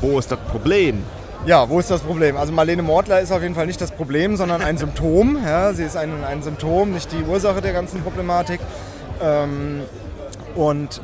Wo 0.00 0.18
ist 0.18 0.30
das 0.30 0.38
Problem? 0.38 1.02
Ja, 1.48 1.66
wo 1.70 1.78
ist 1.78 1.90
das 1.90 2.02
Problem? 2.02 2.36
Also 2.36 2.52
Marlene 2.52 2.82
Mortler 2.82 3.20
ist 3.20 3.32
auf 3.32 3.40
jeden 3.40 3.54
Fall 3.54 3.64
nicht 3.64 3.80
das 3.80 3.90
Problem, 3.90 4.36
sondern 4.36 4.60
ein 4.60 4.76
Symptom. 4.76 5.38
Ja, 5.42 5.72
sie 5.72 5.84
ist 5.84 5.96
ein, 5.96 6.22
ein 6.22 6.42
Symptom, 6.42 6.92
nicht 6.92 7.10
die 7.10 7.22
Ursache 7.22 7.62
der 7.62 7.72
ganzen 7.72 8.02
Problematik. 8.02 8.60
Ähm, 9.22 9.80
und 10.54 11.00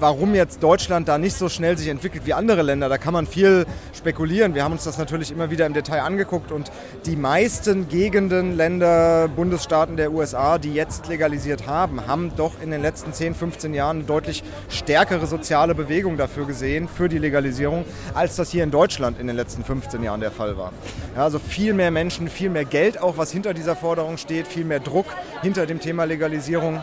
warum 0.00 0.34
jetzt 0.34 0.62
Deutschland 0.62 1.08
da 1.08 1.18
nicht 1.18 1.36
so 1.36 1.48
schnell 1.48 1.76
sich 1.78 1.88
entwickelt 1.88 2.26
wie 2.26 2.34
andere 2.34 2.62
Länder, 2.62 2.88
da 2.88 2.98
kann 2.98 3.12
man 3.12 3.26
viel 3.26 3.66
spekulieren. 3.92 4.54
Wir 4.54 4.64
haben 4.64 4.72
uns 4.72 4.84
das 4.84 4.98
natürlich 4.98 5.30
immer 5.30 5.50
wieder 5.50 5.66
im 5.66 5.74
Detail 5.74 6.00
angeguckt 6.00 6.52
und 6.52 6.70
die 7.06 7.16
meisten 7.16 7.88
Gegenden, 7.88 8.56
Länder, 8.56 9.28
Bundesstaaten 9.28 9.96
der 9.96 10.12
USA, 10.12 10.58
die 10.58 10.74
jetzt 10.74 11.08
legalisiert 11.08 11.66
haben, 11.66 12.06
haben 12.06 12.32
doch 12.36 12.52
in 12.62 12.70
den 12.70 12.82
letzten 12.82 13.12
10, 13.12 13.34
15 13.34 13.74
Jahren 13.74 13.98
eine 13.98 14.06
deutlich 14.06 14.42
stärkere 14.68 15.26
soziale 15.26 15.74
Bewegung 15.74 16.16
dafür 16.16 16.46
gesehen, 16.46 16.88
für 16.88 17.08
die 17.08 17.18
Legalisierung, 17.18 17.84
als 18.14 18.36
das 18.36 18.50
hier 18.50 18.64
in 18.64 18.70
Deutschland 18.70 19.18
in 19.20 19.26
den 19.26 19.36
letzten 19.36 19.64
15 19.64 20.02
Jahren 20.02 20.20
der 20.20 20.30
Fall 20.30 20.56
war. 20.56 20.72
Ja, 21.14 21.24
also 21.24 21.38
viel 21.38 21.74
mehr 21.74 21.90
Menschen, 21.90 22.28
viel 22.28 22.50
mehr 22.50 22.64
Geld 22.64 23.00
auch, 23.00 23.16
was 23.16 23.30
hinter 23.30 23.54
dieser 23.54 23.76
Forderung 23.76 24.16
steht, 24.16 24.46
viel 24.46 24.64
mehr 24.64 24.80
Druck 24.80 25.06
hinter 25.42 25.66
dem 25.66 25.80
Thema 25.80 26.04
Legalisierung. 26.04 26.82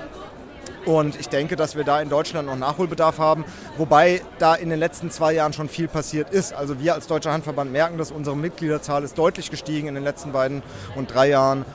Und 0.86 1.20
ich 1.20 1.30
denke, 1.30 1.56
dass 1.56 1.76
wir 1.76 1.84
da 1.84 2.02
in 2.02 2.10
Deutschland 2.10 2.48
noch 2.48 2.56
Nachholbedarf 2.56 3.20
haben, 3.20 3.46
wobei 3.78 4.22
da 4.40 4.56
in 4.56 4.70
den 4.70 4.80
letzten 4.80 5.12
zwei 5.12 5.34
Jahren 5.34 5.54
schon 5.54 5.70
viel 5.70 5.88
passiert 5.88 6.32
ist. 6.32 6.54
Also 6.54 6.80
wir 6.80 6.94
als 6.96 7.08
Deutscher 7.08 7.32
Handverband 7.32 7.72
merken, 7.72 7.98
dass 7.98 8.12
unsere 8.12 8.36
Mitgliederzahl 8.36 9.04
ist 9.04 9.18
deutlich 9.18 9.52
gestiegen 9.52 9.88
in 9.88 9.96
den 9.96 10.04
letzten 10.04 10.32
beiden 10.32 10.64
und 10.96 11.14
drei 11.14 11.30
Jahren. 11.30 11.66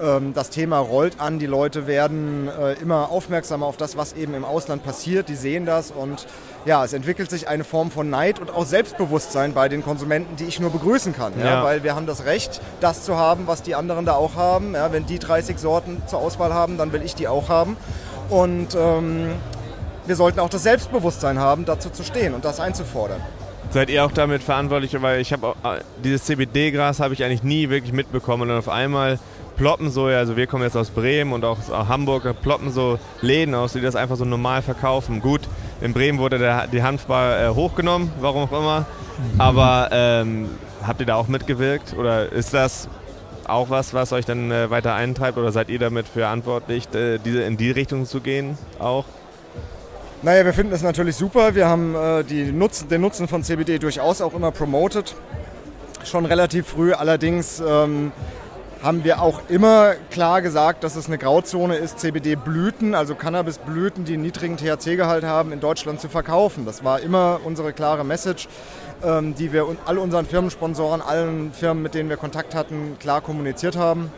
Ähm, 0.00 0.34
das 0.34 0.50
Thema 0.50 0.78
rollt 0.78 1.20
an, 1.20 1.38
die 1.38 1.46
Leute 1.46 1.86
werden 1.86 2.48
äh, 2.48 2.74
immer 2.74 3.10
aufmerksamer 3.10 3.66
auf 3.66 3.76
das, 3.76 3.96
was 3.96 4.12
eben 4.12 4.34
im 4.34 4.44
Ausland 4.44 4.84
passiert, 4.84 5.28
die 5.28 5.34
sehen 5.34 5.66
das 5.66 5.90
und 5.90 6.26
ja, 6.64 6.84
es 6.84 6.92
entwickelt 6.92 7.30
sich 7.30 7.48
eine 7.48 7.64
Form 7.64 7.90
von 7.90 8.10
Neid 8.10 8.40
und 8.40 8.50
auch 8.50 8.66
Selbstbewusstsein 8.66 9.54
bei 9.54 9.68
den 9.68 9.82
Konsumenten, 9.84 10.36
die 10.36 10.44
ich 10.44 10.60
nur 10.60 10.70
begrüßen 10.70 11.14
kann, 11.14 11.32
ja. 11.38 11.46
Ja, 11.46 11.64
weil 11.64 11.82
wir 11.82 11.94
haben 11.94 12.06
das 12.06 12.24
Recht, 12.24 12.60
das 12.80 13.04
zu 13.04 13.16
haben, 13.16 13.46
was 13.46 13.62
die 13.62 13.74
anderen 13.74 14.04
da 14.04 14.14
auch 14.14 14.34
haben. 14.34 14.74
Ja, 14.74 14.92
wenn 14.92 15.06
die 15.06 15.18
30 15.18 15.58
Sorten 15.58 16.02
zur 16.06 16.18
Auswahl 16.18 16.52
haben, 16.52 16.76
dann 16.76 16.92
will 16.92 17.02
ich 17.02 17.14
die 17.14 17.28
auch 17.28 17.48
haben 17.48 17.76
und 18.28 18.68
ähm, 18.74 19.28
wir 20.06 20.16
sollten 20.16 20.40
auch 20.40 20.48
das 20.48 20.62
Selbstbewusstsein 20.62 21.38
haben, 21.38 21.64
dazu 21.64 21.90
zu 21.90 22.02
stehen 22.02 22.34
und 22.34 22.44
das 22.44 22.60
einzufordern. 22.60 23.20
Seid 23.70 23.90
ihr 23.90 24.04
auch 24.04 24.12
damit 24.12 24.42
verantwortlich? 24.42 25.00
Weil 25.02 25.20
ich 25.20 25.32
habe 25.32 25.54
dieses 26.02 26.24
CBD-Gras 26.24 27.00
habe 27.00 27.14
ich 27.14 27.24
eigentlich 27.24 27.42
nie 27.42 27.68
wirklich 27.68 27.92
mitbekommen 27.92 28.48
und 28.48 28.56
auf 28.56 28.68
einmal 28.68 29.18
ploppen 29.56 29.90
so, 29.90 30.04
also 30.04 30.36
wir 30.36 30.46
kommen 30.46 30.62
jetzt 30.62 30.76
aus 30.76 30.90
Bremen 30.90 31.32
und 31.32 31.44
auch 31.44 31.58
aus 31.58 31.88
Hamburg, 31.88 32.40
ploppen 32.42 32.70
so 32.70 32.98
Läden 33.22 33.54
aus, 33.54 33.72
die 33.72 33.80
das 33.80 33.96
einfach 33.96 34.16
so 34.16 34.24
normal 34.24 34.62
verkaufen. 34.62 35.20
Gut, 35.20 35.42
in 35.80 35.92
Bremen 35.92 36.18
wurde 36.18 36.38
der, 36.38 36.66
die 36.68 36.82
Hanfbar 36.82 37.40
äh, 37.42 37.48
hochgenommen, 37.48 38.12
warum 38.20 38.44
auch 38.44 38.52
immer. 38.52 38.86
Aber 39.38 39.88
ähm, 39.92 40.50
habt 40.86 41.00
ihr 41.00 41.06
da 41.06 41.16
auch 41.16 41.28
mitgewirkt 41.28 41.96
oder 41.98 42.30
ist 42.30 42.54
das 42.54 42.88
auch 43.48 43.70
was, 43.70 43.94
was 43.94 44.12
euch 44.12 44.24
dann 44.24 44.50
äh, 44.50 44.70
weiter 44.70 44.94
eintreibt 44.94 45.38
oder 45.38 45.52
seid 45.52 45.68
ihr 45.68 45.78
damit 45.78 46.06
verantwortlich, 46.06 46.92
äh, 46.94 47.18
diese, 47.18 47.42
in 47.42 47.56
die 47.56 47.70
Richtung 47.70 48.06
zu 48.06 48.20
gehen 48.20 48.58
auch? 48.78 49.04
Naja, 50.22 50.44
wir 50.44 50.54
finden 50.54 50.72
es 50.72 50.82
natürlich 50.82 51.16
super. 51.16 51.54
Wir 51.54 51.68
haben 51.68 51.94
äh, 51.94 52.24
die 52.24 52.50
Nutzen, 52.50 52.88
den 52.88 53.00
Nutzen 53.00 53.28
von 53.28 53.42
CBD 53.42 53.78
durchaus 53.78 54.20
auch 54.20 54.34
immer 54.34 54.50
promoted. 54.50 55.14
Schon 56.04 56.24
relativ 56.24 56.68
früh. 56.68 56.92
Allerdings 56.92 57.62
ähm, 57.66 58.12
haben 58.86 59.02
wir 59.02 59.20
auch 59.20 59.40
immer 59.48 59.94
klar 60.12 60.42
gesagt, 60.42 60.84
dass 60.84 60.94
es 60.94 61.08
eine 61.08 61.18
Grauzone 61.18 61.74
ist, 61.74 61.98
CBD-Blüten, 61.98 62.94
also 62.94 63.16
Cannabis-Blüten, 63.16 64.04
die 64.04 64.12
einen 64.12 64.22
niedrigen 64.22 64.56
THC-Gehalt 64.56 65.24
haben, 65.24 65.50
in 65.50 65.58
Deutschland 65.58 66.00
zu 66.00 66.08
verkaufen. 66.08 66.64
Das 66.64 66.84
war 66.84 67.00
immer 67.00 67.40
unsere 67.42 67.72
klare 67.72 68.04
Message, 68.04 68.46
ähm, 69.02 69.34
die 69.34 69.52
wir 69.52 69.66
all 69.86 69.98
unseren 69.98 70.24
Firmensponsoren, 70.24 71.02
allen 71.02 71.52
Firmen, 71.52 71.82
mit 71.82 71.94
denen 71.94 72.08
wir 72.08 72.16
Kontakt 72.16 72.54
hatten, 72.54 72.96
klar 73.00 73.22
kommuniziert 73.22 73.76
haben. 73.76 74.12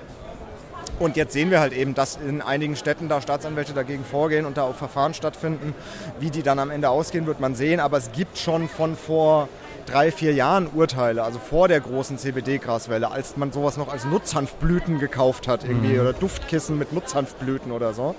Und 0.99 1.17
jetzt 1.17 1.33
sehen 1.33 1.51
wir 1.51 1.61
halt 1.61 1.73
eben, 1.73 1.95
dass 1.95 2.17
in 2.17 2.43
einigen 2.43 2.77
Städten 2.77 3.09
da 3.09 3.23
Staatsanwälte 3.23 3.73
dagegen 3.73 4.05
vorgehen 4.05 4.45
und 4.45 4.59
da 4.59 4.65
auch 4.65 4.75
Verfahren 4.75 5.15
stattfinden. 5.15 5.75
Wie 6.21 6.29
die 6.29 6.43
dann 6.43 6.59
am 6.59 6.71
Ende 6.71 6.91
ausgehen, 6.91 7.27
wird 7.27 7.41
man 7.41 7.55
sehen. 7.55 7.81
Aber 7.81 7.97
es 7.97 8.13
gibt 8.13 8.37
schon 8.37 8.69
von 8.69 8.97
vor 8.97 9.49
drei, 9.89 10.11
vier 10.13 10.35
Jahren 10.35 10.69
Urteile, 10.69 11.23
also 11.23 11.39
vor 11.39 11.69
der 11.69 11.81
großen 11.81 12.19
CBD-Graswelle, 12.19 13.11
als 13.11 13.37
man 13.37 13.53
sowas 13.53 13.77
noch 13.77 13.89
als 13.91 14.05
Nutzhanfblüten 14.05 14.99
gekauft 14.99 15.49
hat, 15.49 15.65
irgendwie, 15.65 15.95
mhm. 15.95 16.01
oder 16.01 16.13
Duftkissen 16.13 16.79
mit 16.79 16.93
Nutzhanfblüten 16.93 17.73
oder 17.73 17.95
so. 17.95 18.15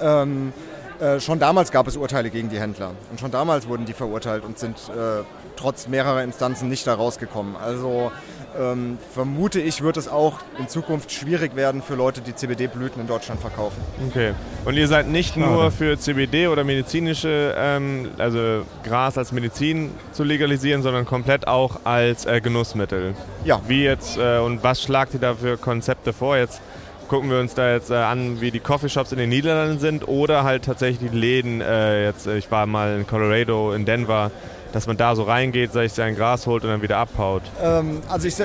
Ähm, 0.00 0.52
äh, 1.00 1.20
schon 1.20 1.38
damals 1.38 1.70
gab 1.70 1.86
es 1.86 1.96
Urteile 1.96 2.30
gegen 2.30 2.48
die 2.48 2.58
Händler. 2.58 2.92
Und 3.10 3.20
schon 3.20 3.30
damals 3.30 3.68
wurden 3.68 3.84
die 3.84 3.92
verurteilt 3.92 4.44
und 4.44 4.58
sind 4.58 4.76
äh, 4.88 5.22
trotz 5.56 5.88
mehrerer 5.88 6.22
Instanzen 6.22 6.68
nicht 6.68 6.86
da 6.86 6.94
rausgekommen. 6.94 7.56
Also 7.56 8.10
ähm, 8.58 8.98
vermute 9.12 9.60
ich, 9.60 9.82
wird 9.82 9.96
es 9.96 10.08
auch 10.08 10.40
in 10.58 10.68
Zukunft 10.68 11.12
schwierig 11.12 11.56
werden 11.56 11.82
für 11.82 11.94
Leute, 11.94 12.20
die 12.20 12.34
CBD-Blüten 12.34 13.00
in 13.00 13.06
Deutschland 13.06 13.40
verkaufen. 13.40 13.80
Okay. 14.08 14.32
Und 14.64 14.76
ihr 14.76 14.88
seid 14.88 15.08
nicht 15.08 15.34
Schade. 15.34 15.46
nur 15.46 15.70
für 15.70 15.98
CBD 15.98 16.48
oder 16.48 16.64
medizinische, 16.64 17.54
ähm, 17.56 18.10
also 18.18 18.64
Gras 18.84 19.16
als 19.16 19.32
Medizin 19.32 19.90
zu 20.12 20.24
legalisieren, 20.24 20.82
sondern 20.82 21.04
komplett 21.04 21.46
auch 21.46 21.80
als 21.84 22.26
äh, 22.26 22.40
Genussmittel. 22.40 23.14
Ja. 23.44 23.60
Wie 23.66 23.84
jetzt 23.84 24.18
äh, 24.18 24.38
und 24.38 24.62
was 24.62 24.82
schlagt 24.82 25.14
ihr 25.14 25.20
da 25.20 25.34
für 25.34 25.56
Konzepte 25.56 26.12
vor? 26.12 26.36
Jetzt 26.36 26.60
gucken 27.08 27.30
wir 27.30 27.40
uns 27.40 27.54
da 27.54 27.72
jetzt 27.72 27.90
äh, 27.90 27.94
an, 27.94 28.40
wie 28.40 28.50
die 28.50 28.60
Coffeeshops 28.60 29.12
in 29.12 29.18
den 29.18 29.30
Niederlanden 29.30 29.78
sind 29.78 30.06
oder 30.06 30.44
halt 30.44 30.64
tatsächlich 30.64 31.10
die 31.10 31.16
Läden. 31.16 31.60
Äh, 31.60 32.04
jetzt, 32.04 32.26
ich 32.26 32.50
war 32.50 32.66
mal 32.66 32.98
in 32.98 33.06
Colorado, 33.06 33.72
in 33.72 33.84
Denver 33.84 34.30
dass 34.72 34.86
man 34.86 34.96
da 34.96 35.14
so 35.14 35.22
reingeht, 35.22 35.72
sich 35.72 35.92
sein 35.92 36.14
Gras 36.14 36.46
holt 36.46 36.64
und 36.64 36.70
dann 36.70 36.82
wieder 36.82 36.98
abhaut? 36.98 37.42
Ähm, 37.62 38.02
also 38.08 38.28
ich, 38.28 38.36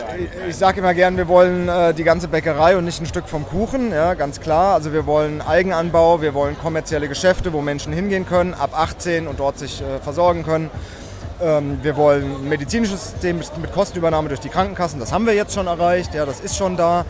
ich 0.47 0.55
sage 0.55 0.79
immer 0.79 0.93
gern, 0.93 1.17
wir 1.17 1.27
wollen 1.27 1.67
äh, 1.67 1.93
die 1.93 2.03
ganze 2.03 2.27
Bäckerei 2.27 2.77
und 2.77 2.85
nicht 2.85 3.01
ein 3.01 3.05
Stück 3.05 3.27
vom 3.27 3.45
Kuchen, 3.45 3.91
ja, 3.91 4.13
ganz 4.13 4.39
klar. 4.39 4.73
Also 4.73 4.93
wir 4.93 5.05
wollen 5.05 5.41
Eigenanbau, 5.41 6.21
wir 6.21 6.33
wollen 6.33 6.57
kommerzielle 6.57 7.07
Geschäfte, 7.07 7.53
wo 7.53 7.61
Menschen 7.61 7.93
hingehen 7.93 8.25
können, 8.25 8.53
ab 8.53 8.71
18 8.73 9.27
und 9.27 9.39
dort 9.39 9.59
sich 9.59 9.81
äh, 9.81 9.99
versorgen 9.99 10.43
können. 10.43 10.69
Ähm, 11.41 11.79
wir 11.81 11.97
wollen 11.97 12.35
ein 12.35 12.49
medizinisches 12.49 13.11
System 13.11 13.37
mit 13.37 13.73
Kostenübernahme 13.73 14.29
durch 14.29 14.39
die 14.39 14.49
Krankenkassen, 14.49 14.99
das 14.99 15.11
haben 15.11 15.25
wir 15.25 15.33
jetzt 15.33 15.53
schon 15.53 15.67
erreicht, 15.67 16.13
ja, 16.13 16.25
das 16.25 16.39
ist 16.39 16.55
schon 16.55 16.77
da. 16.77 17.05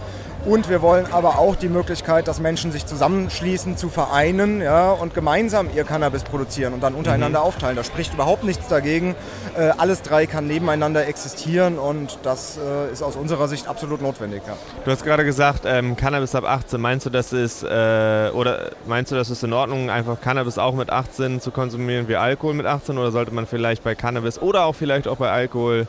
Und 0.46 0.68
wir 0.68 0.82
wollen 0.82 1.06
aber 1.10 1.40
auch 1.40 1.56
die 1.56 1.70
Möglichkeit, 1.70 2.28
dass 2.28 2.42
Menschen 2.42 2.74
sich 2.74 2.86
zusammenschließen 2.86 3.78
zu 3.78 3.88
Vereinen 3.88 4.60
ja, 4.60 4.92
und 4.92 5.14
gemeinsam 5.14 5.70
ihr 5.74 5.86
Cannabis 5.86 6.26
produzieren 6.26 6.74
und 6.74 6.84
dann 6.84 6.96
untereinander 6.96 7.40
mhm. 7.40 7.46
aufteilen. 7.46 7.78
Da 7.78 7.86
spricht 7.86 8.14
überhaupt 8.14 8.44
nichts 8.44 8.68
dagegen. 8.68 9.16
Äh, 9.58 9.70
alles 9.78 10.02
drei 10.02 10.26
kann 10.26 10.46
nebeneinander 10.46 11.08
existieren 11.08 11.80
und 11.80 12.20
das 12.24 12.58
äh, 12.58 12.92
ist 12.92 13.02
aus 13.02 13.16
unserer 13.16 13.48
Sicht 13.48 13.70
absolut 13.70 14.02
notwendig. 14.02 14.42
Ja. 14.46 14.58
Du 14.84 14.92
hast 14.92 15.06
gerade 15.06 15.24
gesagt, 15.24 15.64
ähm, 15.66 15.96
Cannabis 15.96 16.36
ab 16.36 16.44
18. 16.44 16.82
Meinst 16.82 17.06
du, 17.06 17.10
das 17.10 17.32
ist 17.32 17.64
äh, 17.64 18.30
oder 18.34 18.72
meinst 18.86 19.14
du, 19.14 19.16
das 19.16 19.30
ist 19.30 19.46
in 19.46 19.54
Ordnung, 19.54 19.90
einfach 19.90 20.20
Cannabis 20.20 20.58
auch 20.58 20.76
mit 20.76 20.90
18 20.90 21.40
zu 21.40 21.52
konsumieren 21.52 22.10
wie 22.10 22.18
Alkohol 22.18 22.54
mit 22.54 22.66
18 22.66 22.98
oder 22.98 23.14
sollte 23.14 23.34
man 23.34 23.48
vielleicht 23.48 23.82
bei 23.86 23.96
Cannabis 23.96 24.42
oder 24.42 24.66
auch 24.66 24.76
vielleicht 24.76 25.08
auch 25.08 25.18
bei 25.18 25.32
Alkohol 25.32 25.88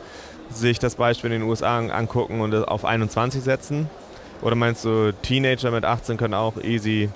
sich 0.48 0.78
das 0.78 0.94
Beispiel 0.94 1.32
in 1.32 1.40
den 1.40 1.48
USA 1.48 1.78
angucken 1.78 2.40
und 2.40 2.54
auf 2.68 2.84
21 2.84 3.42
setzen? 3.42 3.90
Oder 4.44 4.54
meinst 4.54 4.84
du, 4.84 5.12
Teenager 5.22 5.70
mit 5.70 5.84
18 5.84 6.18
können 6.18 6.34
auch 6.34 6.58
easy 6.58 7.08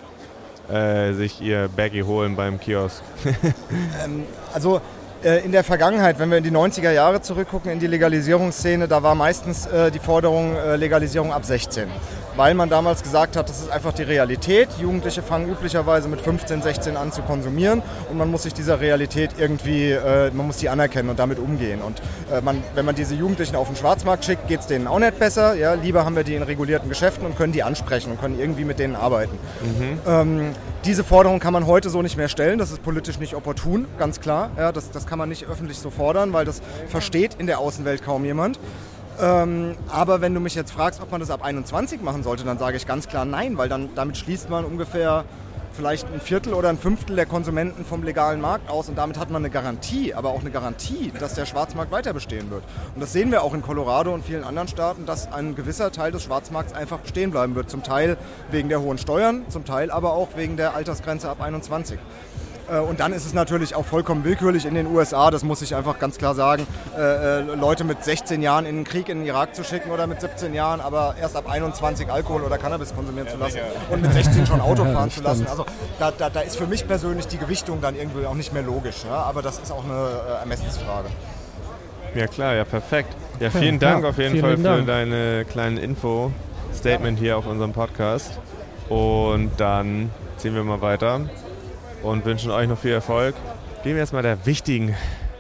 äh, 0.71 1.13
sich 1.13 1.41
ihr 1.43 1.69
Baggy 1.77 2.01
holen 2.01 2.35
beim 2.37 2.59
Kiosk? 2.59 3.03
ähm, 4.05 4.25
also 4.55 4.81
äh, 5.23 5.45
in 5.45 5.53
der 5.53 5.63
Vergangenheit, 5.63 6.19
wenn 6.19 6.31
wir 6.31 6.39
in 6.39 6.45
die 6.45 6.51
90er 6.51 6.91
Jahre 6.91 7.21
zurückgucken, 7.21 7.71
in 7.71 7.81
die 7.81 7.87
Legalisierungsszene, 7.87 8.89
da 8.89 9.03
war 9.03 9.15
meistens 9.15 9.67
äh, 9.67 9.91
die 9.91 9.99
Forderung 9.99 10.57
äh, 10.57 10.77
Legalisierung 10.77 11.33
ab 11.33 11.45
16 11.45 11.89
weil 12.39 12.55
man 12.55 12.71
damals 12.71 13.03
gesagt 13.03 13.37
hat, 13.37 13.49
das 13.49 13.61
ist 13.61 13.69
einfach 13.69 13.93
die 13.93 14.05
Realität. 14.05 14.69
Jugendliche 14.81 15.23
fangen 15.23 15.51
üblicherweise 15.51 16.09
mit 16.09 16.21
15, 16.21 16.63
16 16.63 16.97
an 16.97 17.11
zu 17.11 17.23
konsumieren 17.23 17.83
und 18.11 18.17
man 18.17 18.31
muss 18.31 18.45
sich 18.45 18.55
dieser 18.55 18.81
Realität 18.81 19.33
irgendwie, 19.39 19.91
äh, 19.91 20.31
man 20.31 20.47
muss 20.47 20.59
die 20.59 20.69
anerkennen 20.69 21.11
und 21.11 21.19
damit 21.19 21.41
umgehen. 21.41 21.81
Und 21.83 22.01
äh, 22.33 22.41
man, 22.41 22.63
wenn 22.77 22.85
man 22.85 22.95
diese 22.95 23.17
Jugendlichen 23.17 23.57
auf 23.57 23.67
den 23.67 23.75
Schwarzmarkt 23.75 24.25
schickt, 24.25 24.47
geht 24.47 24.61
es 24.61 24.69
denen 24.69 24.87
auch 24.87 25.01
nicht 25.01 25.19
besser. 25.19 25.57
Ja, 25.57 25.75
lieber 25.75 26.05
haben 26.05 26.15
wir 26.15 26.23
die 26.23 26.37
in 26.37 26.45
regulierten 26.45 26.89
Geschäften 26.89 27.27
und 27.27 27.37
können 27.37 27.53
die 27.53 27.65
ansprechen 27.65 28.13
und 28.13 28.21
können 28.21 28.39
irgendwie 28.39 28.65
mit 28.65 28.79
denen 28.79 28.95
arbeiten. 28.95 29.37
Mhm. 29.61 29.99
Ähm, 30.07 30.51
diese 30.85 31.03
Forderung 31.03 31.41
kann 31.41 31.53
man 31.53 31.67
heute 31.67 31.91
so 31.91 32.03
nicht 32.03 32.17
mehr 32.17 32.29
stellen. 32.29 32.61
Das 32.61 32.71
ist 32.71 32.85
politisch 32.85 33.19
nicht 33.19 33.35
opportun, 33.35 33.87
ganz 33.99 34.21
klar. 34.21 34.53
Ja, 34.57 34.71
das, 34.71 34.93
das 34.93 35.09
kann 35.09 35.19
man 35.19 35.29
nicht 35.29 35.47
öffentlich 35.49 35.79
so 35.79 35.91
fordern, 35.91 36.33
weil 36.33 36.45
das 36.45 36.63
versteht 36.87 37.35
in 37.41 37.49
der 37.49 37.59
Außenwelt 37.59 38.05
kaum 38.05 38.25
jemand. 38.25 38.61
Ähm, 39.21 39.75
aber 39.89 40.21
wenn 40.21 40.35
du 40.35 40.41
mich 40.41 40.55
jetzt 40.55 40.71
fragst, 40.71 41.01
ob 41.03 41.11
man 41.11 41.21
das 41.21 41.31
ab 41.31 41.43
21 41.43 42.03
machen 42.03 42.23
sollte, 42.23 42.45
dann 42.45 42.59
sage 42.59 42.77
ich 42.77 42.87
ganz 42.87 43.09
klar 43.09 43.25
nein, 43.25 43.59
weil 43.59 43.69
dann 43.69 43.91
damit 43.95 44.17
schließt 44.17 44.49
man 44.49 44.65
ungefähr 44.65 45.25
vielleicht 45.79 46.13
ein 46.13 46.21
Viertel 46.21 46.55
oder 46.55 46.69
ein 46.71 46.77
Fünftel 46.77 47.15
der 47.15 47.27
Konsumenten 47.27 47.85
vom 47.85 48.03
legalen 48.03 48.41
Markt 48.41 48.69
aus 48.69 48.89
und 48.89 48.99
damit 48.99 49.17
hat 49.17 49.31
man 49.31 49.43
eine 49.43 49.51
Garantie, 49.51 50.13
aber 50.13 50.31
auch 50.31 50.41
eine 50.41 50.51
Garantie, 50.51 51.13
dass 51.21 51.35
der 51.35 51.47
Schwarzmarkt 51.47 51.93
weiter 51.93 52.13
bestehen 52.13 52.51
wird. 52.51 52.65
Und 52.97 53.01
das 53.01 53.13
sehen 53.13 53.31
wir 53.31 53.45
auch 53.45 53.55
in 53.55 53.63
Colorado 53.63 54.13
und 54.13 54.25
vielen 54.25 54.43
anderen 54.43 54.67
Staaten, 54.67 55.07
dass 55.07 55.33
ein 55.33 55.55
gewisser 55.55 55.93
Teil 55.93 56.11
des 56.11 56.25
Schwarzmarkts 56.25 56.73
einfach 56.73 56.99
bestehen 56.99 57.31
bleiben 57.31 57.55
wird. 57.55 57.71
Zum 57.71 57.85
Teil 57.85 58.17
wegen 58.51 58.69
der 58.69 58.81
hohen 58.81 58.99
Steuern, 58.99 59.45
zum 59.51 59.65
Teil 59.65 59.93
aber 59.93 60.15
auch 60.15 60.31
wegen 60.35 60.57
der 60.57 60.75
Altersgrenze 60.75 61.29
ab 61.29 61.41
21. 61.41 61.97
Äh, 62.71 62.79
und 62.79 63.01
dann 63.01 63.13
ist 63.13 63.27
es 63.27 63.33
natürlich 63.33 63.75
auch 63.75 63.85
vollkommen 63.85 64.25
willkürlich 64.25 64.67
in 64.67 64.75
den 64.75 64.87
USA, 64.87 65.31
das 65.31 65.43
muss 65.43 65.63
ich 65.63 65.75
einfach 65.75 65.99
ganz 65.99 66.19
klar 66.19 66.35
sagen, 66.35 66.67
äh, 66.97 67.01
äh, 67.01 67.41
Leute 67.41 67.85
mit 67.85 68.05
16 68.05 68.43
Jahren 68.43 68.67
in 68.67 68.77
den 68.77 68.85
Krieg 68.85 69.09
in 69.09 69.19
den 69.19 69.27
Irak 69.27 69.55
zu 69.55 69.65
schicken 69.65 69.91
oder 69.91 70.07
mit 70.07 70.21
17 70.21 70.55
Jahren, 70.55 70.81
aber 70.81 71.17
erst 71.21 71.37
ab 71.37 71.49
21 71.49 72.11
Alkohol 72.11 72.43
oder 72.43 72.59
Cannabis 72.59 72.95
konsumieren 72.95 73.29
zu 73.29 73.37
lassen 73.37 73.59
und 73.91 74.03
mit 74.03 74.13
16 74.13 74.47
schon 74.47 74.61
Auto 74.61 74.85
fahren 74.93 75.11
zu 75.11 75.23
lassen. 75.23 75.47
Also 75.47 75.65
da, 75.99 76.11
da, 76.11 76.31
da, 76.31 76.41
ist 76.41 76.57
für 76.57 76.67
mich 76.67 76.87
persönlich 76.87 77.27
die 77.27 77.39
Gewichtung 77.39 77.81
dann 77.81 77.97
irgendwie 77.97 78.27
auch 78.27 78.35
nicht 78.35 78.53
mehr 78.53 78.63
logisch. 78.63 79.05
Ja? 79.05 79.23
Aber 79.23 79.43
das 79.43 79.59
ist 79.59 79.73
auch 79.73 79.85
eine 79.85 80.39
Ermessensfrage. 80.41 81.09
Ja 82.15 82.27
klar, 82.27 82.55
ja 82.55 82.65
perfekt. 82.65 83.15
Ja, 83.39 83.51
vielen 83.51 83.79
Dank 83.79 84.03
ja, 84.03 84.11
auf 84.11 84.19
jeden 84.19 84.41
Fall 84.41 84.57
für 84.57 84.63
Dank. 84.63 84.87
deine 84.87 85.45
kleinen 85.45 85.77
Info-Statement 85.77 87.19
hier 87.19 87.37
auf 87.37 87.47
unserem 87.47 87.73
Podcast. 87.73 88.39
Und 88.89 89.53
dann 89.59 90.11
ziehen 90.39 90.55
wir 90.55 90.65
mal 90.65 90.81
weiter 90.81 91.21
und 92.03 92.25
wünschen 92.25 92.51
euch 92.51 92.69
noch 92.69 92.79
viel 92.79 92.93
Erfolg. 92.93 93.35
Gehen 93.83 93.95
wir 93.95 94.03
jetzt 94.03 94.13
mal 94.13 94.23
der 94.23 94.45
wichtigen, 94.47 94.95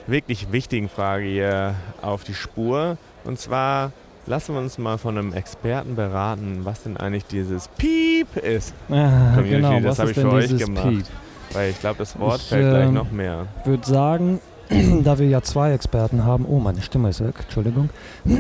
wirklich 0.06 0.52
wichtigen 0.52 0.88
Frage 0.88 1.24
hier 1.24 1.74
auf 2.02 2.24
die 2.24 2.34
Spur. 2.34 2.96
Und 3.24 3.38
zwar 3.38 3.92
lassen 4.26 4.54
wir 4.54 4.60
uns 4.60 4.78
mal 4.78 4.98
von 4.98 5.18
einem 5.18 5.32
Experten 5.32 5.96
beraten, 5.96 6.60
was 6.64 6.82
denn 6.82 6.96
eigentlich 6.96 7.26
dieses 7.26 7.68
Piep 7.68 8.36
ist. 8.36 8.74
Ah, 8.90 9.40
genau, 9.42 9.80
das 9.80 9.98
habe 9.98 10.10
ich 10.10 10.18
für 10.18 10.30
euch 10.30 10.56
gemacht. 10.56 10.88
Piep? 10.88 11.04
Weil 11.52 11.70
ich 11.70 11.80
glaube, 11.80 11.98
das 11.98 12.18
Wort 12.18 12.40
Ich, 12.42 12.48
fällt 12.48 12.68
gleich 12.70 12.88
ähm, 12.88 12.94
noch 12.94 13.10
mehr. 13.10 13.46
würde 13.64 13.86
sagen, 13.86 14.40
da 15.02 15.18
wir 15.18 15.26
ja 15.28 15.40
zwei 15.42 15.72
Experten 15.72 16.24
haben. 16.24 16.44
Oh, 16.46 16.58
meine 16.58 16.82
Stimme 16.82 17.08
ist 17.08 17.24
weg. 17.24 17.34
Entschuldigung. 17.42 17.88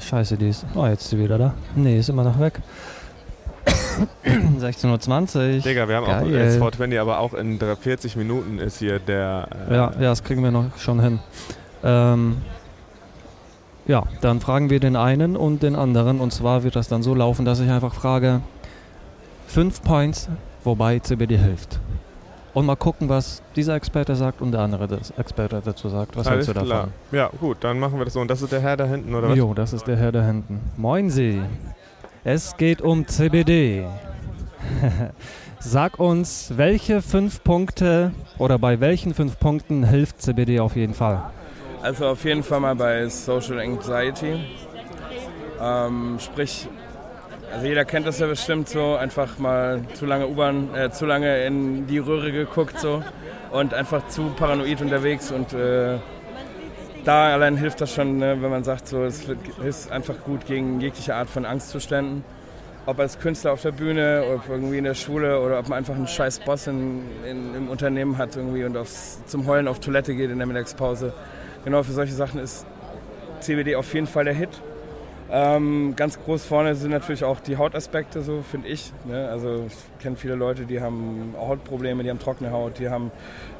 Scheiße, 0.00 0.36
die 0.36 0.48
ist. 0.48 0.66
Oh, 0.74 0.86
jetzt 0.86 1.02
ist 1.04 1.10
sie 1.10 1.18
wieder 1.18 1.38
da. 1.38 1.54
Nee, 1.74 1.98
ist 1.98 2.10
immer 2.10 2.24
noch 2.24 2.38
weg. 2.38 2.60
16.20 4.58 5.36
Uhr. 5.56 5.62
Digga, 5.62 5.88
wir 5.88 5.96
haben 5.96 6.04
auch 6.04 6.08
Geil. 6.22 6.30
jetzt 6.32 6.54
420, 6.56 7.00
aber 7.00 7.18
auch 7.18 7.34
in 7.34 7.58
drei- 7.58 7.76
40 7.76 8.16
Minuten 8.16 8.58
ist 8.58 8.78
hier 8.78 8.98
der. 8.98 9.48
Äh, 9.70 9.74
Ja, 9.74 9.92
ja, 9.92 10.00
das 10.00 10.24
kriegen 10.24 10.42
wir 10.42 10.50
noch 10.50 10.76
schon 10.78 11.00
hin. 11.00 11.18
Ähm, 11.84 12.38
ja, 13.86 14.04
dann 14.20 14.40
fragen 14.40 14.70
wir 14.70 14.80
den 14.80 14.96
einen 14.96 15.36
und 15.36 15.62
den 15.62 15.74
anderen. 15.76 16.20
Und 16.20 16.32
zwar 16.32 16.62
wird 16.64 16.76
das 16.76 16.88
dann 16.88 17.02
so 17.02 17.14
laufen, 17.14 17.44
dass 17.44 17.60
ich 17.60 17.70
einfach 17.70 17.94
frage: 17.94 18.40
fünf 19.46 19.82
Points, 19.82 20.28
wobei 20.64 20.98
CBD 21.00 21.36
hilft. 21.36 21.80
Und 22.54 22.66
mal 22.66 22.76
gucken, 22.76 23.08
was 23.08 23.42
dieser 23.56 23.76
Experte 23.76 24.14
sagt 24.14 24.42
und 24.42 24.52
der 24.52 24.60
andere 24.60 24.86
Experte 25.16 25.62
dazu 25.64 25.88
sagt. 25.88 26.16
Was 26.16 26.26
Alles 26.26 26.46
hältst 26.46 26.62
du 26.62 26.64
klar. 26.66 26.78
davon? 26.82 26.92
Ja, 27.10 27.30
gut, 27.40 27.56
dann 27.60 27.78
machen 27.78 27.98
wir 27.98 28.04
das 28.04 28.12
so. 28.12 28.20
Und 28.20 28.30
das 28.30 28.42
ist 28.42 28.52
der 28.52 28.60
Herr 28.60 28.76
da 28.76 28.84
hinten, 28.84 29.14
oder 29.14 29.30
was? 29.30 29.38
Jo, 29.38 29.54
das 29.54 29.72
ist 29.72 29.86
der 29.86 29.96
Herr 29.96 30.12
da 30.12 30.22
hinten. 30.22 30.60
Moin 30.76 31.08
Sie. 31.08 31.40
Es 32.24 32.56
geht 32.56 32.80
um 32.80 33.08
CBD. 33.08 33.84
Sag 35.58 35.98
uns, 35.98 36.52
welche 36.56 37.02
fünf 37.02 37.42
Punkte 37.42 38.12
oder 38.38 38.60
bei 38.60 38.78
welchen 38.78 39.12
fünf 39.12 39.40
Punkten 39.40 39.82
hilft 39.82 40.22
CBD 40.22 40.60
auf 40.60 40.76
jeden 40.76 40.94
Fall? 40.94 41.32
Also 41.82 42.06
auf 42.06 42.24
jeden 42.24 42.44
Fall 42.44 42.60
mal 42.60 42.76
bei 42.76 43.08
Social 43.08 43.58
Anxiety. 43.58 44.36
Ähm, 45.60 46.16
sprich, 46.20 46.68
also 47.52 47.66
jeder 47.66 47.84
kennt 47.84 48.06
das 48.06 48.20
ja 48.20 48.28
bestimmt 48.28 48.68
so, 48.68 48.94
einfach 48.94 49.40
mal 49.40 49.80
zu 49.94 50.06
lange 50.06 50.28
U-Bahn, 50.28 50.72
äh, 50.76 50.90
zu 50.92 51.06
lange 51.06 51.44
in 51.44 51.88
die 51.88 51.98
Röhre 51.98 52.30
geguckt 52.30 52.78
so 52.78 53.02
und 53.50 53.74
einfach 53.74 54.06
zu 54.06 54.30
paranoid 54.36 54.80
unterwegs 54.80 55.32
und 55.32 55.52
äh, 55.54 55.98
da 57.04 57.32
allein 57.32 57.56
hilft 57.56 57.80
das 57.80 57.94
schon, 57.94 58.18
ne, 58.18 58.40
wenn 58.40 58.50
man 58.50 58.64
sagt, 58.64 58.88
so, 58.88 59.04
es 59.04 59.24
ist 59.64 59.90
einfach 59.90 60.14
gut 60.24 60.46
gegen 60.46 60.80
jegliche 60.80 61.14
Art 61.14 61.28
von 61.28 61.44
Angstzuständen. 61.44 62.24
Ob 62.84 62.98
als 62.98 63.18
Künstler 63.20 63.52
auf 63.52 63.62
der 63.62 63.70
Bühne, 63.70 64.24
ob 64.34 64.48
irgendwie 64.48 64.78
in 64.78 64.84
der 64.84 64.94
Schule 64.94 65.40
oder 65.40 65.58
ob 65.58 65.68
man 65.68 65.78
einfach 65.78 65.94
einen 65.94 66.08
scheiß 66.08 66.40
Boss 66.40 66.66
in, 66.66 67.02
in, 67.24 67.54
im 67.54 67.68
Unternehmen 67.68 68.18
hat 68.18 68.36
irgendwie 68.36 68.64
und 68.64 68.76
aufs, 68.76 69.24
zum 69.26 69.46
Heulen 69.46 69.68
auf 69.68 69.78
Toilette 69.78 70.14
geht 70.14 70.30
in 70.30 70.38
der 70.38 70.46
Mittagspause. 70.46 71.12
Genau 71.64 71.84
für 71.84 71.92
solche 71.92 72.12
Sachen 72.12 72.40
ist 72.40 72.66
CBD 73.40 73.76
auf 73.76 73.92
jeden 73.94 74.08
Fall 74.08 74.24
der 74.24 74.34
Hit. 74.34 74.50
Ähm, 75.30 75.94
ganz 75.96 76.18
groß 76.22 76.44
vorne 76.44 76.74
sind 76.74 76.90
natürlich 76.90 77.24
auch 77.24 77.40
die 77.40 77.56
Hautaspekte, 77.56 78.22
so 78.22 78.42
finde 78.42 78.68
ich. 78.68 78.92
Ne? 79.04 79.28
Also 79.28 79.64
ich 79.66 80.02
kenne 80.02 80.16
viele 80.16 80.34
Leute, 80.34 80.66
die 80.66 80.80
haben 80.80 81.34
Hautprobleme, 81.38 82.02
die 82.02 82.10
haben 82.10 82.18
trockene 82.18 82.50
Haut, 82.50 82.78
die 82.78 82.90
haben 82.90 83.10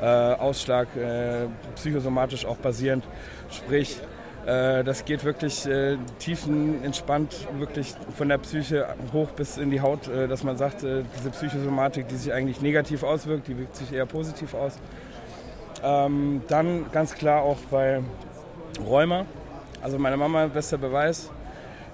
äh, 0.00 0.04
Ausschlag, 0.04 0.88
äh, 0.96 1.46
psychosomatisch 1.76 2.44
auch 2.44 2.56
basierend. 2.56 3.04
Sprich, 3.50 4.00
äh, 4.44 4.82
das 4.84 5.04
geht 5.04 5.24
wirklich 5.24 5.66
äh, 5.66 5.96
tiefenentspannt, 6.18 7.46
wirklich 7.58 7.94
von 8.16 8.28
der 8.28 8.38
Psyche 8.38 8.86
hoch 9.12 9.28
bis 9.30 9.56
in 9.56 9.70
die 9.70 9.80
Haut, 9.80 10.08
äh, 10.08 10.26
dass 10.28 10.42
man 10.42 10.56
sagt, 10.56 10.82
äh, 10.82 11.04
diese 11.16 11.30
Psychosomatik, 11.30 12.08
die 12.08 12.16
sich 12.16 12.32
eigentlich 12.32 12.60
negativ 12.60 13.02
auswirkt, 13.02 13.48
die 13.48 13.56
wirkt 13.56 13.76
sich 13.76 13.92
eher 13.92 14.06
positiv 14.06 14.54
aus. 14.54 14.78
Ähm, 15.84 16.42
dann 16.48 16.86
ganz 16.92 17.14
klar 17.14 17.42
auch 17.42 17.58
bei 17.70 18.02
Rheuma. 18.84 19.26
Also 19.80 19.98
meine 19.98 20.16
Mama, 20.16 20.46
bester 20.46 20.78
Beweis. 20.78 21.30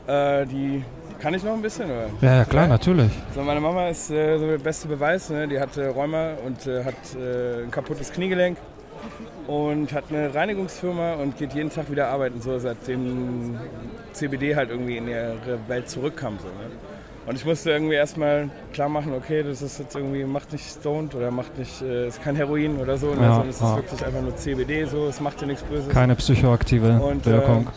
Äh, 0.08 0.46
die 0.46 0.82
kann 1.20 1.34
ich 1.34 1.42
noch 1.44 1.52
ein 1.52 1.62
bisschen, 1.62 1.86
oder? 1.86 2.06
Ja, 2.22 2.36
ja 2.36 2.44
klar, 2.44 2.66
natürlich. 2.66 3.12
So, 3.34 3.42
meine 3.42 3.60
Mama 3.60 3.88
ist 3.88 4.10
äh, 4.10 4.38
so 4.38 4.46
der 4.46 4.58
beste 4.58 4.88
Beweis. 4.88 5.28
Ne? 5.30 5.46
Die 5.46 5.60
hatte 5.60 5.88
Rheuma 5.88 6.32
und 6.46 6.66
äh, 6.66 6.84
hat 6.84 6.94
äh, 7.14 7.64
ein 7.64 7.70
kaputtes 7.70 8.10
Kniegelenk 8.12 8.56
und 9.46 9.92
hat 9.92 10.04
eine 10.10 10.34
Reinigungsfirma 10.34 11.14
und 11.14 11.36
geht 11.36 11.52
jeden 11.52 11.70
Tag 11.70 11.90
wieder 11.90 12.08
arbeiten, 12.08 12.40
so 12.40 12.58
seitdem 12.58 13.58
CBD 14.12 14.56
halt 14.56 14.70
irgendwie 14.70 14.96
in 14.96 15.08
ihre 15.08 15.58
Welt 15.66 15.90
zurückkam. 15.90 16.38
So, 16.38 16.46
ne? 16.46 16.70
Und 17.26 17.36
ich 17.36 17.44
musste 17.44 17.70
irgendwie 17.70 17.94
erstmal 17.94 18.48
klar 18.72 18.88
machen, 18.88 19.12
okay, 19.12 19.42
das 19.42 19.60
ist 19.60 19.78
jetzt 19.78 19.94
irgendwie, 19.94 20.24
macht 20.24 20.52
nicht 20.52 20.64
stoned 20.64 21.14
oder 21.14 21.30
macht 21.30 21.58
nicht, 21.58 21.82
äh, 21.82 22.08
ist 22.08 22.22
kein 22.22 22.36
Heroin 22.36 22.78
oder 22.78 22.96
so, 22.96 23.08
ne? 23.08 23.20
Ja, 23.20 23.28
sondern 23.34 23.48
es 23.50 23.56
ist 23.56 23.62
ja. 23.62 23.76
wirklich 23.76 24.06
einfach 24.06 24.22
nur 24.22 24.36
CBD, 24.36 24.84
so, 24.86 25.06
es 25.08 25.20
macht 25.20 25.40
dir 25.42 25.46
nichts 25.46 25.62
Böses. 25.64 25.90
Keine 25.90 26.14
psychoaktive 26.14 26.98
Und, 26.98 27.26
Wirkung. 27.26 27.68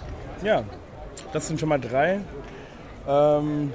Äh, 0.41 0.47
ja, 0.47 0.63
das 1.33 1.47
sind 1.47 1.59
schon 1.59 1.69
mal 1.69 1.79
drei. 1.79 2.19
Ähm, 3.07 3.73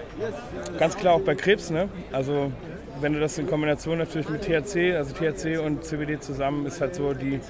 ganz 0.79 0.96
klar 0.96 1.14
auch 1.14 1.20
bei 1.20 1.35
Krebs, 1.35 1.70
ne? 1.70 1.88
Also 2.12 2.53
wenn 3.01 3.12
du 3.12 3.20
das 3.20 3.38
in 3.38 3.46
Kombination 3.46 3.99
natürlich 3.99 4.29
mit 4.29 4.42
THC, 4.42 4.94
also 4.96 5.14
THC 5.14 5.59
und 5.59 5.85
CBD 5.85 6.18
zusammen, 6.20 6.66
ist 6.66 6.81
halt 6.81 6.94
so 6.94 7.12
die, 7.12 7.40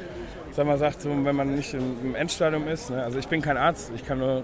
sag 0.52 0.66
mal, 0.66 0.78
sagt 0.78 1.02
so, 1.02 1.10
wenn 1.10 1.36
man 1.36 1.54
nicht 1.54 1.74
im, 1.74 1.96
im 2.02 2.14
Endstadium 2.14 2.66
ist. 2.68 2.90
Ne? 2.90 3.02
Also 3.02 3.18
ich 3.18 3.28
bin 3.28 3.42
kein 3.42 3.56
Arzt, 3.56 3.92
ich 3.94 4.04
kann 4.06 4.18
nur 4.18 4.42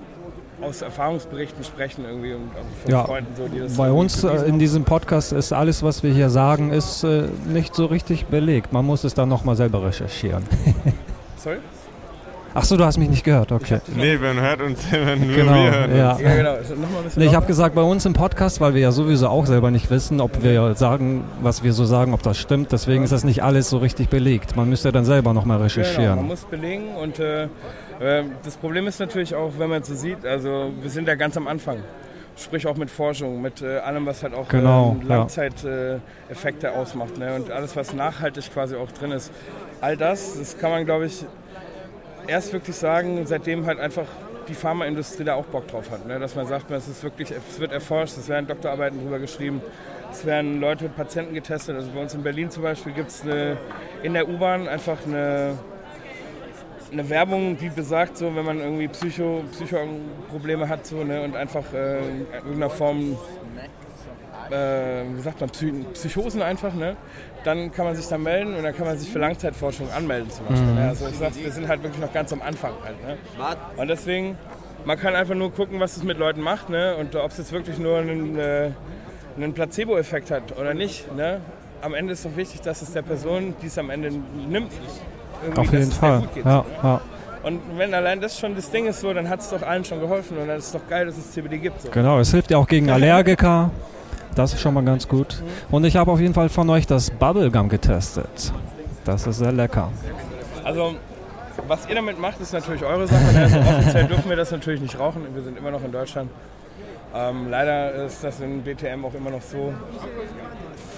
aus 0.60 0.82
Erfahrungsberichten 0.82 1.64
sprechen 1.64 2.04
irgendwie 2.04 2.34
und 2.34 2.50
von 2.82 2.90
Ja, 2.90 3.04
Freunden 3.04 3.34
so, 3.34 3.48
die 3.48 3.58
das 3.58 3.76
Bei 3.76 3.90
uns 3.90 4.22
äh, 4.22 4.44
in 4.46 4.58
diesem 4.58 4.84
Podcast 4.84 5.32
ist 5.32 5.52
alles, 5.52 5.82
was 5.82 6.02
wir 6.04 6.12
hier 6.12 6.30
sagen, 6.30 6.70
ist 6.70 7.02
äh, 7.02 7.24
nicht 7.46 7.74
so 7.74 7.86
richtig 7.86 8.26
belegt. 8.26 8.72
Man 8.72 8.84
muss 8.84 9.02
es 9.02 9.14
dann 9.14 9.28
nochmal 9.28 9.56
selber 9.56 9.84
recherchieren. 9.84 10.44
Sorry? 11.36 11.58
Ach 12.54 12.64
so, 12.64 12.76
du 12.76 12.84
hast 12.84 12.98
mich 12.98 13.08
nicht 13.08 13.24
gehört, 13.24 13.50
okay. 13.50 13.80
Nee, 13.94 14.16
man 14.18 14.38
hört 14.40 14.60
uns 14.60 14.80
immer 14.92 15.16
nur 15.16 15.34
Genau, 15.36 15.54
wir 15.54 15.70
hören 15.72 15.96
ja. 15.96 16.12
uns. 16.12 16.20
Ja, 16.20 16.34
genau. 16.36 16.52
Also 16.54 16.74
Nee, 17.16 17.26
ich 17.26 17.34
habe 17.34 17.46
gesagt, 17.46 17.74
bei 17.74 17.82
uns 17.82 18.04
im 18.04 18.12
Podcast, 18.12 18.60
weil 18.60 18.74
wir 18.74 18.80
ja 18.82 18.92
sowieso 18.92 19.28
auch 19.28 19.46
selber 19.46 19.70
nicht 19.70 19.90
wissen, 19.90 20.20
ob 20.20 20.42
wir 20.42 20.74
sagen, 20.74 21.24
was 21.40 21.62
wir 21.62 21.72
so 21.72 21.84
sagen, 21.84 22.12
ob 22.12 22.22
das 22.22 22.38
stimmt. 22.38 22.70
Deswegen 22.72 23.04
ist 23.04 23.12
das 23.12 23.24
nicht 23.24 23.42
alles 23.42 23.70
so 23.70 23.78
richtig 23.78 24.08
belegt. 24.10 24.54
Man 24.56 24.68
müsste 24.68 24.92
dann 24.92 25.04
selber 25.04 25.32
nochmal 25.32 25.56
Genau, 25.58 25.58
man 25.58 25.62
recherchieren. 25.62 26.26
muss 26.26 26.44
belegen 26.44 26.94
und 27.00 27.18
äh, 27.18 27.44
äh, 27.44 28.24
das 28.44 28.56
Problem 28.56 28.86
ist 28.86 29.00
natürlich 29.00 29.34
auch, 29.34 29.52
wenn 29.58 29.70
man 29.70 29.80
es 29.82 29.88
so 29.88 29.94
sieht, 29.94 30.24
also 30.26 30.70
wir 30.80 30.90
sind 30.90 31.08
ja 31.08 31.14
ganz 31.14 31.36
am 31.36 31.46
Anfang. 31.48 31.78
Sprich 32.34 32.66
auch 32.66 32.76
mit 32.76 32.90
Forschung, 32.90 33.42
mit 33.42 33.60
äh, 33.60 33.78
allem, 33.78 34.06
was 34.06 34.22
halt 34.22 34.34
auch 34.34 34.48
Genau, 34.48 34.96
ähm, 35.02 35.08
ja. 35.08 35.16
Langzeiteffekte 35.18 36.00
äh, 36.28 36.32
Effekte 36.32 36.72
ausmacht 36.72 37.18
ne? 37.18 37.34
und 37.34 37.50
alles, 37.50 37.76
was 37.76 37.92
nachhaltig 37.92 38.50
quasi 38.52 38.74
auch 38.74 38.90
drin 38.90 39.10
ist. 39.12 39.30
All 39.82 39.98
das, 39.98 40.38
das 40.38 40.56
kann 40.58 40.70
man, 40.70 40.86
glaube 40.86 41.06
ich, 41.06 41.26
erst 42.26 42.52
wirklich 42.52 42.76
sagen, 42.76 43.26
seitdem 43.26 43.66
halt 43.66 43.78
einfach 43.78 44.06
die 44.48 44.54
Pharmaindustrie 44.54 45.24
da 45.24 45.34
auch 45.34 45.46
Bock 45.46 45.68
drauf 45.68 45.90
hat. 45.90 46.06
Ne? 46.06 46.18
Dass 46.18 46.34
man 46.34 46.46
sagt, 46.46 46.70
es 46.70 46.88
ist 46.88 47.02
wirklich, 47.02 47.30
es 47.30 47.60
wird 47.60 47.72
erforscht, 47.72 48.16
es 48.18 48.28
werden 48.28 48.46
Doktorarbeiten 48.46 49.00
drüber 49.00 49.18
geschrieben, 49.18 49.62
es 50.10 50.24
werden 50.26 50.60
Leute, 50.60 50.88
Patienten 50.88 51.34
getestet. 51.34 51.76
Also 51.76 51.90
bei 51.92 52.00
uns 52.00 52.14
in 52.14 52.22
Berlin 52.22 52.50
zum 52.50 52.62
Beispiel 52.62 52.92
gibt 52.92 53.10
es 53.10 53.24
in 54.02 54.14
der 54.14 54.28
U-Bahn 54.28 54.68
einfach 54.68 54.98
eine, 55.06 55.58
eine 56.92 57.08
Werbung, 57.08 57.56
die 57.56 57.68
besagt, 57.68 58.18
so, 58.18 58.34
wenn 58.34 58.44
man 58.44 58.58
irgendwie 58.58 58.88
Psycho, 58.88 59.44
Psychoprobleme 59.52 60.68
hat 60.68 60.86
so, 60.86 61.02
ne, 61.04 61.22
und 61.22 61.36
einfach 61.36 61.72
äh, 61.72 61.98
in 61.98 62.26
irgendeiner 62.34 62.70
Form, 62.70 63.16
äh, 64.50 65.04
wie 65.14 65.20
sagt 65.20 65.40
man, 65.40 65.50
Psy 65.50 65.72
Psychosen 65.94 66.42
einfach, 66.42 66.74
ne, 66.74 66.96
dann 67.44 67.72
kann 67.72 67.84
man 67.86 67.96
sich 67.96 68.06
da 68.06 68.18
melden 68.18 68.54
und 68.54 68.62
dann 68.62 68.76
kann 68.76 68.86
man 68.86 68.96
sich 68.98 69.10
für 69.10 69.18
Langzeitforschung 69.18 69.90
anmelden 69.90 70.30
zum 70.30 70.46
Beispiel. 70.46 70.72
Ne? 70.74 70.88
Also 70.88 71.06
ich 71.08 71.16
sag, 71.16 71.34
wir 71.36 71.50
sind 71.50 71.68
halt 71.68 71.82
wirklich 71.82 72.00
noch 72.00 72.12
ganz 72.12 72.32
am 72.32 72.42
Anfang 72.42 72.72
halt. 72.84 72.96
Ne? 73.06 73.16
Und 73.76 73.88
deswegen, 73.88 74.36
man 74.84 74.98
kann 74.98 75.14
einfach 75.14 75.34
nur 75.34 75.52
gucken, 75.52 75.80
was 75.80 75.96
es 75.96 76.02
mit 76.02 76.18
Leuten 76.18 76.40
macht 76.40 76.68
ne? 76.70 76.96
und 76.96 77.14
ob 77.16 77.30
es 77.30 77.38
jetzt 77.38 77.52
wirklich 77.52 77.78
nur 77.78 77.98
einen, 77.98 78.38
äh, 78.38 78.70
einen 79.36 79.52
Placebo-Effekt 79.52 80.30
hat 80.30 80.56
oder 80.58 80.74
nicht. 80.74 81.14
Ne? 81.14 81.40
Am 81.80 81.94
Ende 81.94 82.12
ist 82.12 82.24
doch 82.24 82.36
wichtig, 82.36 82.60
dass 82.60 82.82
es 82.82 82.92
der 82.92 83.02
Person, 83.02 83.54
die 83.60 83.66
es 83.66 83.78
am 83.78 83.90
Ende 83.90 84.10
nimmt, 84.10 84.72
irgendwie, 85.42 85.60
Auf 85.60 85.66
dass 85.66 85.72
jeden 85.72 85.92
Fall. 85.92 86.20
gut 86.20 86.34
geht. 86.34 86.44
Ja, 86.44 86.64
ja, 86.82 87.00
Und 87.42 87.60
wenn 87.76 87.92
allein 87.92 88.20
das 88.20 88.38
schon 88.38 88.54
das 88.54 88.70
Ding 88.70 88.86
ist, 88.86 89.00
so, 89.00 89.12
dann 89.12 89.28
hat 89.28 89.40
es 89.40 89.50
doch 89.50 89.62
allen 89.62 89.84
schon 89.84 90.00
geholfen 90.00 90.38
und 90.38 90.46
dann 90.46 90.58
ist 90.58 90.66
es 90.66 90.72
doch 90.72 90.88
geil, 90.88 91.06
dass 91.06 91.16
es 91.16 91.32
CBD 91.32 91.58
gibt. 91.58 91.82
So. 91.82 91.90
genau. 91.90 92.20
Es 92.20 92.30
hilft 92.30 92.50
ja 92.52 92.58
auch 92.58 92.68
gegen 92.68 92.88
Allergiker. 92.90 93.70
Das 94.34 94.52
ist 94.54 94.60
schon 94.60 94.74
mal 94.74 94.84
ganz 94.84 95.08
gut. 95.08 95.42
Und 95.70 95.84
ich 95.84 95.96
habe 95.96 96.10
auf 96.10 96.20
jeden 96.20 96.34
Fall 96.34 96.48
von 96.48 96.68
euch 96.70 96.86
das 96.86 97.10
Bubblegum 97.10 97.68
getestet. 97.68 98.52
Das 99.04 99.26
ist 99.26 99.38
sehr 99.38 99.52
lecker. 99.52 99.90
Also, 100.64 100.94
was 101.68 101.86
ihr 101.88 101.94
damit 101.96 102.18
macht, 102.20 102.40
ist 102.40 102.52
natürlich 102.52 102.84
eure 102.84 103.06
Sache. 103.06 103.22
ne? 103.32 103.42
Also, 103.42 103.58
offiziell 103.58 104.04
dürfen 104.06 104.28
wir 104.30 104.36
das 104.36 104.50
natürlich 104.50 104.80
nicht 104.80 104.98
rauchen. 104.98 105.22
Wir 105.34 105.42
sind 105.42 105.58
immer 105.58 105.70
noch 105.70 105.84
in 105.84 105.92
Deutschland. 105.92 106.30
Ähm, 107.14 107.50
leider 107.50 108.06
ist 108.06 108.24
das 108.24 108.40
in 108.40 108.62
BTM 108.62 109.04
auch 109.04 109.12
immer 109.12 109.28
noch 109.28 109.42
so 109.42 109.74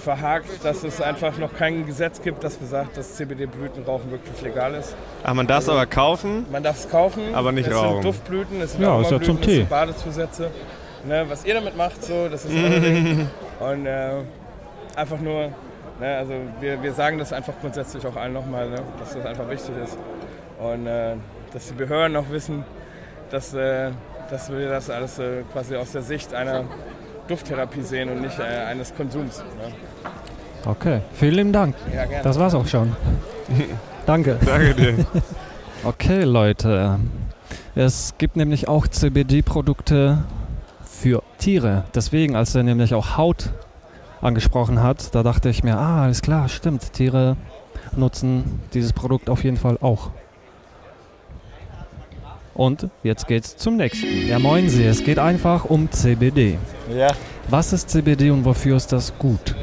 verhakt, 0.03 0.63
dass 0.63 0.83
es 0.85 1.01
einfach 1.01 1.37
noch 1.37 1.53
kein 1.53 1.85
Gesetz 1.85 2.21
gibt, 2.21 2.41
das 2.43 2.55
besagt, 2.55 2.95
dass 2.95 3.15
CBD-Blütenrauchen 3.15 4.11
wirklich 4.11 4.41
legal 4.41 4.75
ist. 4.75 4.95
Ach, 5.23 5.33
man 5.33 5.45
darf 5.47 5.63
es 5.63 5.69
aber 5.69 5.85
kaufen. 5.87 6.45
Man 6.51 6.63
darf 6.63 6.77
es 6.79 6.89
kaufen, 6.89 7.21
Aber 7.33 7.51
nicht 7.51 7.67
es 7.67 7.75
rauchen. 7.75 7.95
sind 7.95 8.05
Duftblüten, 8.05 8.61
es 8.61 8.73
sind 8.73 8.81
Ja, 8.83 9.01
ist 9.01 9.11
ja 9.11 9.19
zum 9.21 9.35
es 9.37 9.41
Tee. 9.41 9.55
sind 9.57 9.69
Badezusätze. 9.69 10.51
Ne, 11.07 11.25
was 11.27 11.45
ihr 11.45 11.53
damit 11.53 11.77
macht, 11.77 12.03
so, 12.03 12.27
das 12.29 12.45
ist 12.45 12.53
euer 12.53 12.79
Ding. 12.79 13.27
Und 13.59 13.85
äh, 13.85 14.09
einfach 14.95 15.19
nur, 15.19 15.51
ne, 15.99 16.17
also 16.17 16.33
wir, 16.59 16.81
wir 16.81 16.93
sagen 16.93 17.19
das 17.19 17.31
einfach 17.31 17.53
grundsätzlich 17.61 18.05
auch 18.07 18.15
allen 18.15 18.33
nochmal, 18.33 18.69
ne, 18.69 18.81
dass 18.97 19.13
das 19.13 19.25
einfach 19.25 19.47
wichtig 19.49 19.75
ist. 19.83 19.97
Und 20.59 20.87
äh, 20.87 21.15
dass 21.53 21.67
die 21.67 21.73
Behörden 21.73 22.17
auch 22.17 22.29
wissen, 22.31 22.63
dass, 23.29 23.53
äh, 23.53 23.91
dass 24.31 24.51
wir 24.51 24.67
das 24.67 24.89
alles 24.89 25.19
äh, 25.19 25.43
quasi 25.53 25.75
aus 25.75 25.91
der 25.91 26.01
Sicht 26.01 26.33
einer 26.33 26.63
Dufttherapie 27.27 27.81
sehen 27.81 28.09
und 28.09 28.21
nicht 28.21 28.39
äh, 28.39 28.43
eines 28.43 28.95
Konsums. 28.95 29.39
Ne. 29.39 29.73
Okay, 30.65 31.01
vielen 31.13 31.53
Dank. 31.53 31.75
Ja, 31.93 32.05
gerne. 32.05 32.23
Das 32.23 32.39
war's 32.39 32.55
auch 32.55 32.67
schon. 32.67 32.95
Danke. 34.07 34.39
Danke 34.43 34.73
dir. 34.73 35.05
Okay, 35.83 36.23
Leute. 36.23 36.99
Es 37.75 38.15
gibt 38.17 38.37
nämlich 38.37 38.67
auch 38.67 38.87
CBD-Produkte 38.87 40.23
Tiere. 41.45 41.83
Deswegen, 41.93 42.35
als 42.35 42.55
er 42.55 42.63
nämlich 42.63 42.95
auch 42.95 43.17
Haut 43.17 43.51
angesprochen 44.19 44.81
hat, 44.81 45.13
da 45.13 45.21
dachte 45.21 45.47
ich 45.49 45.63
mir, 45.63 45.77
ah, 45.77 46.01
alles 46.01 46.23
klar, 46.23 46.49
stimmt. 46.49 46.93
Tiere 46.93 47.37
nutzen 47.95 48.61
dieses 48.73 48.93
Produkt 48.93 49.29
auf 49.29 49.43
jeden 49.43 49.57
Fall 49.57 49.77
auch. 49.79 50.09
Und 52.55 52.89
jetzt 53.03 53.27
geht's 53.27 53.57
zum 53.57 53.77
nächsten. 53.77 54.27
Ja, 54.27 54.39
moin 54.39 54.69
Sie, 54.69 54.85
es 54.85 55.03
geht 55.03 55.19
einfach 55.19 55.65
um 55.65 55.91
CBD. 55.91 56.57
Ja, 56.91 57.09
Was 57.47 57.73
ist 57.73 57.91
CBD 57.91 58.31
und 58.31 58.43
wofür 58.43 58.77
ist 58.77 58.91
das 58.91 59.15
gut? 59.19 59.53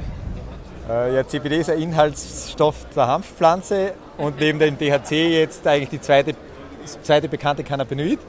äh, 0.88 1.16
ja, 1.16 1.26
CBD 1.26 1.56
ist 1.56 1.70
ein 1.70 1.80
Inhaltsstoff 1.80 2.76
der 2.94 3.08
Hanfpflanze 3.08 3.94
und 4.18 4.38
neben 4.38 4.60
dem 4.60 4.78
THC 4.78 5.32
jetzt 5.32 5.66
eigentlich 5.66 5.88
die 5.88 6.00
zweite, 6.00 6.34
das 6.80 7.02
zweite 7.02 7.28
bekannte 7.28 7.64
Cannabinoid. 7.64 8.20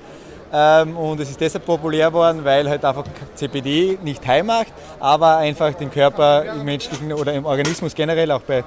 Ähm, 0.55 0.95
und 0.95 1.19
es 1.19 1.31
ist 1.31 1.41
deshalb 1.41 1.65
populär 1.65 2.09
geworden, 2.09 2.45
weil 2.45 2.69
halt 2.69 2.85
einfach 2.85 3.05
CBD 3.33 3.97
nicht 4.03 4.25
heim 4.27 4.45
macht, 4.45 4.71
aber 4.99 5.37
einfach 5.37 5.73
den 5.73 5.89
Körper 5.89 6.45
im 6.45 6.63
menschlichen 6.63 7.11
oder 7.11 7.33
im 7.33 7.45
Organismus 7.45 7.95
generell, 7.95 8.29
auch 8.29 8.41
bei 8.41 8.63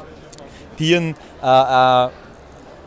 Tieren, 0.77 1.15
äh, 1.43 1.47
äh, 1.47 2.09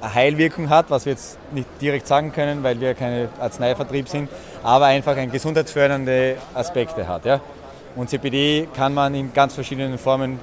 eine 0.02 0.14
Heilwirkung 0.14 0.70
hat, 0.70 0.90
was 0.90 1.06
wir 1.06 1.14
jetzt 1.14 1.38
nicht 1.52 1.68
direkt 1.82 2.08
sagen 2.08 2.34
können, 2.34 2.62
weil 2.62 2.80
wir 2.82 2.94
keine 2.94 3.30
Arzneivertrieb 3.40 4.10
sind, 4.10 4.30
aber 4.64 4.88
einfach 4.88 5.16
ein 5.16 5.32
gesundheitsfördernde 5.32 6.36
Aspekte 6.54 7.08
hat. 7.08 7.42
Und 7.96 8.10
CBD 8.10 8.68
kann 8.76 8.94
man 8.94 9.16
in 9.16 9.34
ganz 9.34 9.54
verschiedenen 9.54 9.98
Formen, 9.98 10.40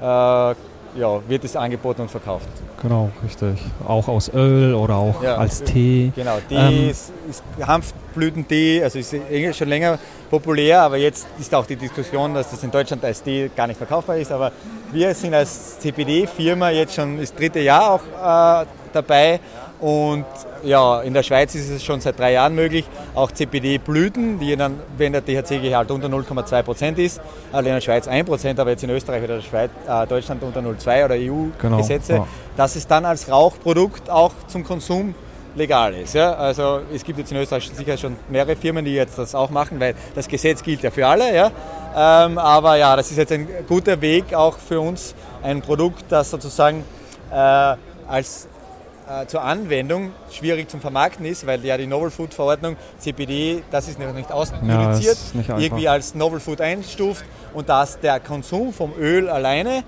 äh, 0.00 0.54
ja, 0.96 1.20
wird 1.28 1.44
es 1.44 1.56
angeboten 1.56 2.02
und 2.02 2.10
verkauft. 2.10 2.46
Genau, 2.82 3.10
richtig. 3.24 3.58
Auch 3.86 4.06
aus 4.08 4.30
Öl 4.32 4.74
oder 4.74 4.96
auch 4.96 5.22
Ja. 5.22 5.36
als 5.36 5.62
Tee. 5.62 6.12
Genau, 6.14 6.38
Tee 6.48 6.54
Ähm, 6.54 6.90
ist, 6.90 7.12
ist 7.28 7.42
Hanfblütentee, 7.66 8.82
also 8.82 8.98
ist 8.98 9.14
schon 9.56 9.68
länger 9.68 9.98
populär, 10.30 10.82
aber 10.82 10.96
jetzt 10.96 11.26
ist 11.38 11.54
auch 11.54 11.66
die 11.66 11.76
Diskussion, 11.76 12.34
dass 12.34 12.50
das 12.50 12.62
in 12.62 12.70
Deutschland 12.70 13.04
als 13.04 13.22
Tee 13.22 13.50
gar 13.56 13.66
nicht 13.66 13.76
verkaufbar 13.78 14.16
ist. 14.16 14.30
Aber 14.32 14.52
wir 14.92 15.14
sind 15.14 15.34
als 15.34 15.78
CBD-Firma 15.80 16.70
jetzt 16.70 16.94
schon 16.94 17.18
das 17.18 17.34
dritte 17.34 17.60
Jahr 17.60 17.90
auch 17.94 18.62
äh, 18.62 18.66
dabei 18.92 19.40
und 19.84 20.24
ja, 20.62 21.02
in 21.02 21.12
der 21.12 21.22
Schweiz 21.22 21.54
ist 21.54 21.68
es 21.68 21.84
schon 21.84 22.00
seit 22.00 22.18
drei 22.18 22.32
Jahren 22.32 22.54
möglich, 22.54 22.86
auch 23.14 23.30
CBD-Blüten, 23.30 24.38
die 24.38 24.56
dann, 24.56 24.80
wenn 24.96 25.12
der 25.12 25.22
THC-Gehalt 25.22 25.90
unter 25.90 26.08
0,2 26.08 26.62
Prozent 26.62 26.98
ist, 26.98 27.20
also 27.52 27.68
in 27.68 27.74
der 27.74 27.82
Schweiz 27.82 28.08
1 28.08 28.26
Prozent, 28.26 28.58
aber 28.58 28.70
jetzt 28.70 28.82
in 28.82 28.88
Österreich 28.88 29.22
oder 29.22 29.34
der 29.36 29.42
Schweiz, 29.42 29.70
äh, 29.86 30.06
Deutschland 30.06 30.42
unter 30.42 30.60
0,2 30.60 31.04
oder 31.04 31.16
EU-Gesetze, 31.16 32.12
Genau, 32.14 32.24
ja. 32.24 32.28
dass 32.56 32.76
es 32.76 32.86
dann 32.86 33.04
als 33.04 33.30
Rauchprodukt 33.30 34.08
auch 34.08 34.32
zum 34.46 34.64
Konsum 34.64 35.14
legal 35.54 35.92
ist. 35.92 36.14
Ja? 36.14 36.32
Also 36.32 36.80
es 36.90 37.04
gibt 37.04 37.18
jetzt 37.18 37.30
in 37.32 37.36
Österreich 37.36 37.70
sicher 37.74 37.98
schon 37.98 38.16
mehrere 38.30 38.56
Firmen, 38.56 38.86
die 38.86 38.94
jetzt 38.94 39.18
das 39.18 39.34
auch 39.34 39.50
machen, 39.50 39.78
weil 39.80 39.94
das 40.14 40.28
Gesetz 40.28 40.62
gilt 40.62 40.82
ja 40.82 40.90
für 40.90 41.06
alle. 41.06 41.34
Ja? 41.34 41.50
Ähm, 42.24 42.38
aber 42.38 42.76
ja, 42.76 42.96
das 42.96 43.10
ist 43.10 43.18
jetzt 43.18 43.32
ein 43.32 43.46
guter 43.68 44.00
Weg 44.00 44.32
auch 44.32 44.56
für 44.56 44.80
uns, 44.80 45.14
ein 45.42 45.60
Produkt, 45.60 46.06
das 46.08 46.30
sozusagen 46.30 46.84
äh, 47.30 47.76
als 48.08 48.48
äh, 49.08 49.26
zur 49.26 49.42
Anwendung 49.42 50.12
schwierig 50.30 50.70
zum 50.70 50.80
Vermarkten 50.80 51.24
ist, 51.26 51.46
weil 51.46 51.64
ja 51.64 51.76
die 51.76 51.86
Novel 51.86 52.10
Food 52.10 52.32
Verordnung 52.34 52.76
CBD, 52.98 53.62
das 53.70 53.88
ist 53.88 53.98
noch 53.98 54.12
nicht 54.12 54.30
Ja, 54.30 54.90
nicht 55.34 55.50
einfach. 55.50 55.58
irgendwie 55.58 55.88
als 55.88 56.14
Novel 56.14 56.40
Food 56.40 56.60
einstuft 56.60 57.24
und 57.52 57.68
dass 57.68 57.98
der 58.00 58.20
Konsum 58.20 58.72
vom 58.72 58.92
Öl 58.98 59.28
alleine 59.28 59.84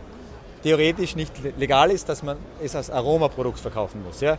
theoretisch 0.63 1.17
nicht 1.17 1.33
le- 1.43 1.53
legal 1.57 1.91
ist, 1.91 2.09
dass 2.09 2.23
man 2.23 2.37
es 2.63 2.75
als 2.75 2.91
Aromaprodukt 2.91 3.59
verkaufen 3.59 4.03
muss. 4.05 4.21
Ja? 4.21 4.37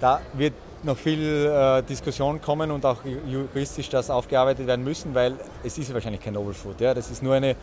Da 0.00 0.20
wird 0.34 0.54
noch 0.82 0.96
viel 0.96 1.46
äh, 1.46 1.82
Diskussion 1.82 2.40
kommen 2.40 2.70
und 2.70 2.84
auch 2.86 3.04
ju- 3.04 3.18
juristisch 3.28 3.88
das 3.90 4.08
aufgearbeitet 4.10 4.66
werden 4.66 4.84
müssen, 4.84 5.14
weil 5.14 5.34
es 5.62 5.76
ist 5.78 5.88
ja 5.88 5.94
wahrscheinlich 5.94 6.22
kein 6.22 6.34
Novel 6.34 6.54
Food. 6.54 6.80
Ja? 6.80 6.94
Das 6.94 7.10
ist 7.10 7.22
nur 7.22 7.34
eine 7.34 7.54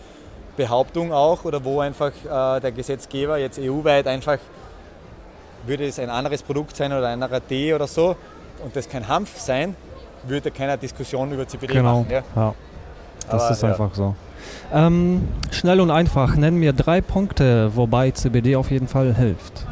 Behauptung 0.55 1.11
auch 1.13 1.45
oder 1.45 1.63
wo 1.63 1.79
einfach 1.81 2.11
äh, 2.25 2.59
der 2.59 2.71
Gesetzgeber 2.71 3.37
jetzt 3.37 3.59
EU-weit 3.59 4.07
einfach 4.07 4.37
würde 5.67 5.85
es 5.87 5.99
ein 5.99 6.09
anderes 6.09 6.41
Produkt 6.43 6.75
sein 6.75 6.91
oder 6.91 7.07
ein 7.07 7.21
anderer 7.21 7.45
Tee 7.45 7.73
oder 7.73 7.87
so 7.87 8.15
und 8.63 8.75
das 8.75 8.87
kein 8.89 9.07
Hanf 9.07 9.37
sein, 9.39 9.75
würde 10.23 10.51
keine 10.51 10.77
Diskussion 10.77 11.31
über 11.31 11.47
CBD 11.47 11.73
Genau, 11.73 11.99
machen. 11.99 12.11
Ja? 12.11 12.23
ja. 12.35 12.53
Das 13.29 13.43
Aber, 13.43 13.51
ist 13.51 13.61
ja. 13.63 13.69
einfach 13.69 13.93
so. 13.93 14.15
Ähm, 14.73 15.27
schnell 15.51 15.79
und 15.81 15.91
einfach, 15.91 16.35
nennen 16.35 16.57
mir 16.57 16.73
drei 16.73 17.01
Punkte, 17.01 17.75
wobei 17.75 18.11
CBD 18.11 18.55
auf 18.55 18.71
jeden 18.71 18.87
Fall 18.87 19.13
hilft. 19.15 19.65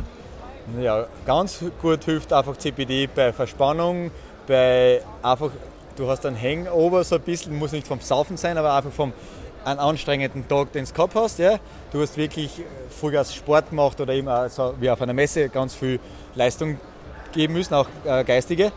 Ja, 0.81 1.05
ganz 1.25 1.63
gut 1.81 2.03
hilft 2.03 2.33
einfach 2.33 2.57
CBD 2.57 3.07
bei 3.07 3.31
Verspannung, 3.31 4.11
bei 4.47 5.01
einfach, 5.21 5.51
du 5.95 6.09
hast 6.09 6.25
einen 6.25 6.41
Hangover 6.41 7.03
so 7.03 7.15
ein 7.15 7.21
bisschen, 7.21 7.55
muss 7.55 7.71
nicht 7.71 7.87
vom 7.87 7.99
Saufen 8.01 8.35
sein, 8.35 8.57
aber 8.57 8.73
einfach 8.73 8.91
vom 8.91 9.13
einen 9.65 9.79
anstrengenden 9.79 10.47
Tag, 10.47 10.71
den 10.71 10.85
du 10.85 10.93
gehabt 10.93 11.15
hast. 11.15 11.39
Ja. 11.39 11.59
Du 11.91 12.01
hast 12.01 12.15
wirklich 12.17 12.61
Vollgas 12.89 13.33
Sport 13.33 13.69
gemacht 13.71 13.99
oder 13.99 14.13
eben 14.13 14.29
auch 14.29 14.47
so 14.47 14.75
wie 14.79 14.89
auf 14.89 15.01
einer 15.01 15.13
Messe 15.13 15.49
ganz 15.49 15.75
viel 15.75 15.99
Leistung 16.35 16.79
geben 17.33 17.53
müssen, 17.53 17.73
auch 17.73 17.87
äh, 18.05 18.23
geistige. 18.23 18.71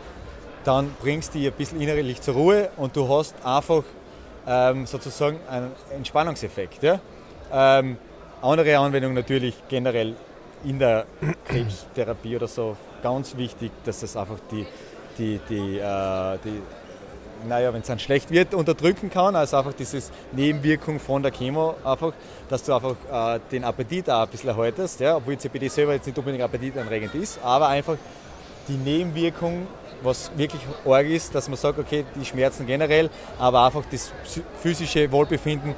Dann 0.63 0.93
bringst 1.01 1.33
du 1.33 1.39
dich 1.39 1.47
ein 1.47 1.53
bisschen 1.53 1.79
innerlich 1.79 2.21
zur 2.21 2.33
Ruhe 2.33 2.69
und 2.75 2.95
du 2.95 3.07
hast 3.07 3.33
einfach 3.45 3.83
ähm, 4.47 4.85
sozusagen 4.85 5.39
einen 5.49 5.71
Entspannungseffekt. 5.95 6.83
Ja. 6.83 6.99
Ähm, 7.51 7.97
andere 8.41 8.77
Anwendung 8.77 9.13
natürlich 9.13 9.55
generell 9.69 10.15
in 10.63 10.79
der 10.79 11.05
Krebstherapie 11.45 12.35
oder 12.35 12.47
so 12.47 12.75
ganz 13.01 13.37
wichtig, 13.37 13.71
dass 13.85 14.01
das 14.01 14.17
einfach 14.17 14.39
die, 14.51 14.65
die, 15.17 15.39
die, 15.49 15.77
äh, 15.77 16.37
die 16.43 16.61
naja, 17.47 17.73
wenn 17.73 17.81
es 17.81 17.87
dann 17.87 17.99
schlecht 17.99 18.31
wird, 18.31 18.53
unterdrücken 18.53 19.09
kann. 19.09 19.35
Also 19.35 19.57
einfach 19.57 19.73
diese 19.73 20.01
Nebenwirkung 20.31 20.99
von 20.99 21.23
der 21.23 21.31
Chemo, 21.31 21.75
einfach, 21.83 22.13
dass 22.49 22.63
du 22.63 22.73
einfach 22.73 22.95
äh, 23.11 23.39
den 23.51 23.63
Appetit 23.63 24.09
auch 24.09 24.23
ein 24.23 24.29
bisschen 24.29 24.49
erhaltest, 24.49 24.99
ja, 24.99 25.15
obwohl 25.15 25.37
CBD 25.37 25.67
selber 25.67 25.93
jetzt 25.93 26.05
nicht 26.05 26.17
unbedingt 26.17 26.43
appetitanregend 26.43 27.15
ist, 27.15 27.39
aber 27.43 27.67
einfach 27.67 27.97
die 28.67 28.77
Nebenwirkung, 28.77 29.67
was 30.01 30.31
wirklich 30.37 30.61
arg 30.85 31.07
ist, 31.07 31.33
dass 31.35 31.49
man 31.49 31.57
sagt, 31.57 31.79
okay, 31.79 32.05
die 32.15 32.25
Schmerzen 32.25 32.65
generell, 32.65 33.09
aber 33.37 33.65
einfach 33.65 33.83
das 33.91 34.11
physische 34.61 35.11
Wohlbefinden 35.11 35.75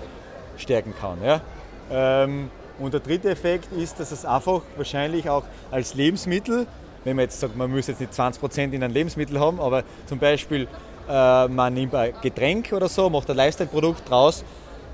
stärken 0.57 0.93
kann. 0.99 1.17
Ja. 1.23 1.41
Ähm, 1.89 2.49
und 2.79 2.93
der 2.93 2.99
dritte 2.99 3.29
Effekt 3.29 3.71
ist, 3.73 3.99
dass 3.99 4.11
es 4.11 4.25
einfach 4.25 4.61
wahrscheinlich 4.75 5.29
auch 5.29 5.43
als 5.71 5.93
Lebensmittel, 5.93 6.67
wenn 7.03 7.15
man 7.15 7.23
jetzt 7.23 7.39
sagt, 7.39 7.55
man 7.55 7.71
muss 7.71 7.87
jetzt 7.87 7.99
nicht 7.99 8.13
20% 8.13 8.71
in 8.71 8.83
ein 8.83 8.91
Lebensmittel 8.91 9.39
haben, 9.39 9.59
aber 9.59 9.83
zum 10.05 10.19
Beispiel 10.19 10.67
man 11.11 11.73
nimmt 11.73 11.93
ein 11.93 12.13
Getränk 12.21 12.71
oder 12.71 12.87
so, 12.87 13.09
macht 13.09 13.29
ein 13.29 13.35
Lifestyle-Produkt 13.35 14.09
draus, 14.09 14.43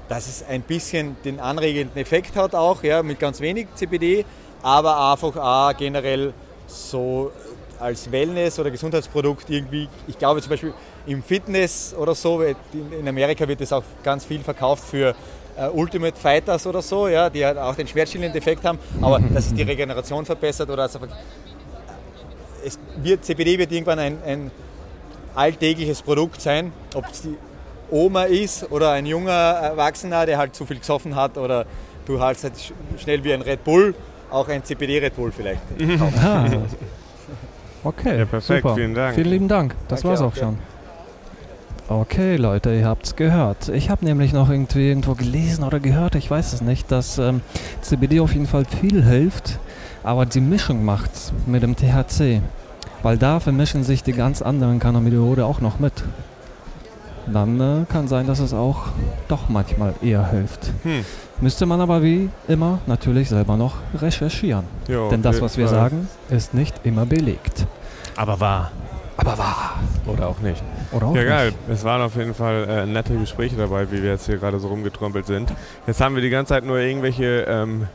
dass 0.09 0.27
es 0.27 0.43
ein 0.47 0.61
bisschen 0.61 1.15
den 1.23 1.39
anregenden 1.39 1.97
Effekt 1.97 2.35
hat 2.35 2.55
auch, 2.55 2.81
ja, 2.83 3.03
mit 3.03 3.19
ganz 3.19 3.39
wenig 3.39 3.67
CBD, 3.75 4.25
aber 4.63 5.11
einfach 5.11 5.35
auch 5.35 5.77
generell 5.77 6.33
so 6.65 7.31
als 7.79 8.11
Wellness- 8.11 8.59
oder 8.59 8.71
Gesundheitsprodukt 8.71 9.49
irgendwie, 9.49 9.87
ich 10.07 10.17
glaube 10.17 10.41
zum 10.41 10.49
Beispiel 10.49 10.73
im 11.05 11.21
Fitness 11.21 11.93
oder 11.97 12.15
so, 12.15 12.41
in 12.41 13.07
Amerika 13.07 13.47
wird 13.47 13.61
es 13.61 13.71
auch 13.71 13.83
ganz 14.03 14.25
viel 14.25 14.39
verkauft 14.39 14.83
für 14.85 15.15
äh, 15.57 15.67
Ultimate 15.69 16.17
Fighters 16.17 16.65
oder 16.65 16.81
so, 16.81 17.07
ja, 17.07 17.29
die 17.29 17.45
halt 17.45 17.57
auch 17.57 17.75
den 17.75 17.87
schmerzstillenden 17.87 18.37
Effekt 18.37 18.63
haben, 18.65 18.79
aber 19.01 19.19
dass 19.19 19.47
es 19.47 19.53
die 19.53 19.63
Regeneration 19.63 20.25
verbessert 20.25 20.69
oder 20.69 20.83
also 20.83 20.99
es 22.65 22.79
wird, 23.01 23.23
CBD 23.23 23.57
wird 23.57 23.71
irgendwann 23.71 23.99
ein, 23.99 24.17
ein 24.25 24.51
alltägliches 25.37 26.01
Produkt 26.01 26.41
sein, 26.41 26.71
ob 26.95 27.05
es 27.11 27.21
die 27.21 27.35
Oma 27.89 28.23
ist 28.23 28.69
oder 28.71 28.91
ein 28.91 29.05
junger 29.05 29.31
Erwachsener, 29.31 30.25
der 30.25 30.37
halt 30.37 30.55
zu 30.55 30.65
viel 30.65 30.79
gesoffen 30.79 31.15
hat 31.15 31.37
oder 31.37 31.65
du 32.05 32.19
halt 32.19 32.41
halt 32.43 32.53
sch- 32.55 32.73
schnell 33.01 33.23
wie 33.23 33.33
ein 33.33 33.41
Red 33.41 33.63
Bull, 33.63 33.95
auch 34.29 34.47
ein 34.49 34.63
CBD 34.63 34.99
Red 34.99 35.15
Bull 35.15 35.31
vielleicht. 35.31 35.61
Ah. 36.23 36.45
Okay, 37.83 38.17
Ja, 38.19 38.25
perfekt, 38.25 38.63
super. 38.63 38.75
vielen 38.75 38.93
Dank. 38.93 39.15
Vielen 39.15 39.29
lieben 39.29 39.47
Dank. 39.47 39.73
Das 39.87 40.01
Danke 40.01 40.09
war's 40.09 40.21
auch, 40.21 40.33
auch 40.33 40.35
schon. 40.35 40.57
Okay, 41.87 42.35
Leute, 42.35 42.73
ihr 42.73 42.85
habt's 42.85 43.15
gehört. 43.15 43.69
Ich 43.69 43.89
habe 43.89 44.03
nämlich 44.03 44.33
noch 44.33 44.49
irgendwie 44.49 44.89
irgendwo 44.89 45.13
gelesen 45.13 45.63
oder 45.63 45.79
gehört, 45.79 46.15
ich 46.15 46.29
weiß 46.29 46.51
es 46.51 46.61
nicht, 46.61 46.91
dass 46.91 47.17
ähm, 47.17 47.39
CBD 47.81 48.19
auf 48.19 48.33
jeden 48.33 48.47
Fall 48.47 48.65
viel 48.65 49.05
hilft, 49.05 49.59
aber 50.03 50.25
die 50.25 50.41
Mischung 50.41 50.83
macht's 50.83 51.31
mit 51.45 51.63
dem 51.63 51.77
THC. 51.77 52.41
Weil 53.03 53.17
da 53.17 53.39
vermischen 53.39 53.83
sich 53.83 54.03
die 54.03 54.13
ganz 54.13 54.41
anderen 54.41 54.79
Cannabinoide 54.79 55.45
auch 55.45 55.61
noch 55.61 55.79
mit. 55.79 55.93
Dann 57.31 57.59
äh, 57.59 57.85
kann 57.91 58.07
sein, 58.07 58.25
dass 58.25 58.39
es 58.39 58.53
auch 58.53 58.85
doch 59.27 59.49
manchmal 59.49 59.93
eher 60.01 60.27
hilft. 60.31 60.71
Hm. 60.83 61.03
Müsste 61.41 61.65
man 61.65 61.81
aber 61.81 62.01
wie 62.01 62.29
immer 62.47 62.79
natürlich 62.87 63.29
selber 63.29 63.57
noch 63.57 63.75
recherchieren. 63.93 64.63
Jo, 64.87 65.09
Denn 65.09 65.21
das, 65.21 65.41
was 65.41 65.57
wir 65.57 65.67
sagen, 65.67 66.07
ist 66.29 66.53
nicht 66.53 66.73
immer 66.83 67.05
belegt. 67.05 67.67
Aber 68.15 68.39
wahr. 68.39 68.71
Aber 69.17 69.37
wahr. 69.37 69.79
Oder 70.05 70.27
auch 70.27 70.39
nicht. 70.39 70.63
Oder 70.91 71.07
auch 71.07 71.15
ja, 71.15 71.21
nicht. 71.21 71.29
geil. 71.29 71.53
Es 71.69 71.83
waren 71.83 72.01
auf 72.01 72.15
jeden 72.15 72.33
Fall 72.33 72.67
äh, 72.69 72.85
nette 72.85 73.15
Gespräche 73.15 73.55
dabei, 73.55 73.91
wie 73.91 74.01
wir 74.01 74.11
jetzt 74.11 74.25
hier 74.27 74.37
gerade 74.37 74.59
so 74.59 74.67
rumgetrompelt 74.69 75.25
sind. 75.25 75.51
Jetzt 75.85 76.01
haben 76.01 76.15
wir 76.15 76.21
die 76.21 76.29
ganze 76.29 76.53
Zeit 76.53 76.63
nur 76.63 76.77
irgendwelche 76.77 77.45
ähm, 77.47 77.87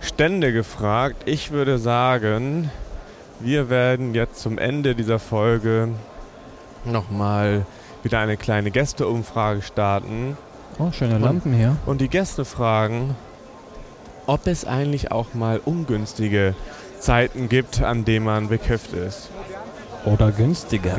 Stände 0.00 0.52
gefragt. 0.52 1.22
Ich 1.24 1.50
würde 1.50 1.78
sagen, 1.78 2.70
wir 3.40 3.70
werden 3.70 4.14
jetzt 4.14 4.40
zum 4.40 4.58
Ende 4.58 4.94
dieser 4.94 5.18
Folge 5.18 5.88
nochmal 6.84 7.66
wieder 8.02 8.18
eine 8.20 8.36
kleine 8.36 8.70
Gästeumfrage 8.70 9.62
starten. 9.62 10.36
Oh, 10.78 10.92
schöne 10.92 11.18
Lampen 11.18 11.52
hier. 11.52 11.76
Und 11.86 12.00
die 12.00 12.08
Gäste 12.08 12.44
fragen, 12.44 13.16
ob 14.26 14.46
es 14.46 14.64
eigentlich 14.64 15.10
auch 15.10 15.34
mal 15.34 15.60
ungünstige 15.64 16.54
Zeiten 17.00 17.48
gibt, 17.48 17.82
an 17.82 18.04
denen 18.04 18.24
man 18.24 18.48
bekifft 18.48 18.92
ist. 18.92 19.30
Oder 20.04 20.30
günstiger. 20.30 20.96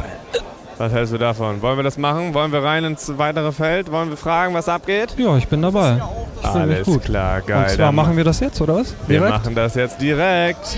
Was 0.78 0.94
hältst 0.94 1.14
du 1.14 1.18
davon? 1.18 1.62
Wollen 1.62 1.78
wir 1.78 1.84
das 1.84 1.98
machen? 1.98 2.34
Wollen 2.34 2.52
wir 2.52 2.64
rein 2.64 2.86
ins 2.86 3.18
weitere 3.18 3.52
Feld? 3.52 3.92
Wollen 3.92 4.10
wir 4.10 4.18
fragen, 4.18 4.54
was 4.54 4.70
abgeht? 4.70 5.14
Ja, 5.18 5.36
ich 5.38 5.48
bin 5.48 5.62
dabei. 5.62 6.02
Alles 6.42 6.86
gut. 6.86 7.04
klar, 7.04 7.42
geil. 7.42 7.64
Und 7.64 7.70
zwar 7.72 7.92
machen 7.92 8.16
wir 8.16 8.24
das 8.24 8.40
jetzt, 8.40 8.62
oder 8.62 8.76
was? 8.76 8.96
wir 9.08 9.20
Direkt? 9.20 9.44
machen 9.44 9.56
das 9.56 9.76
jetzt 9.76 10.02
direkt. 10.02 10.78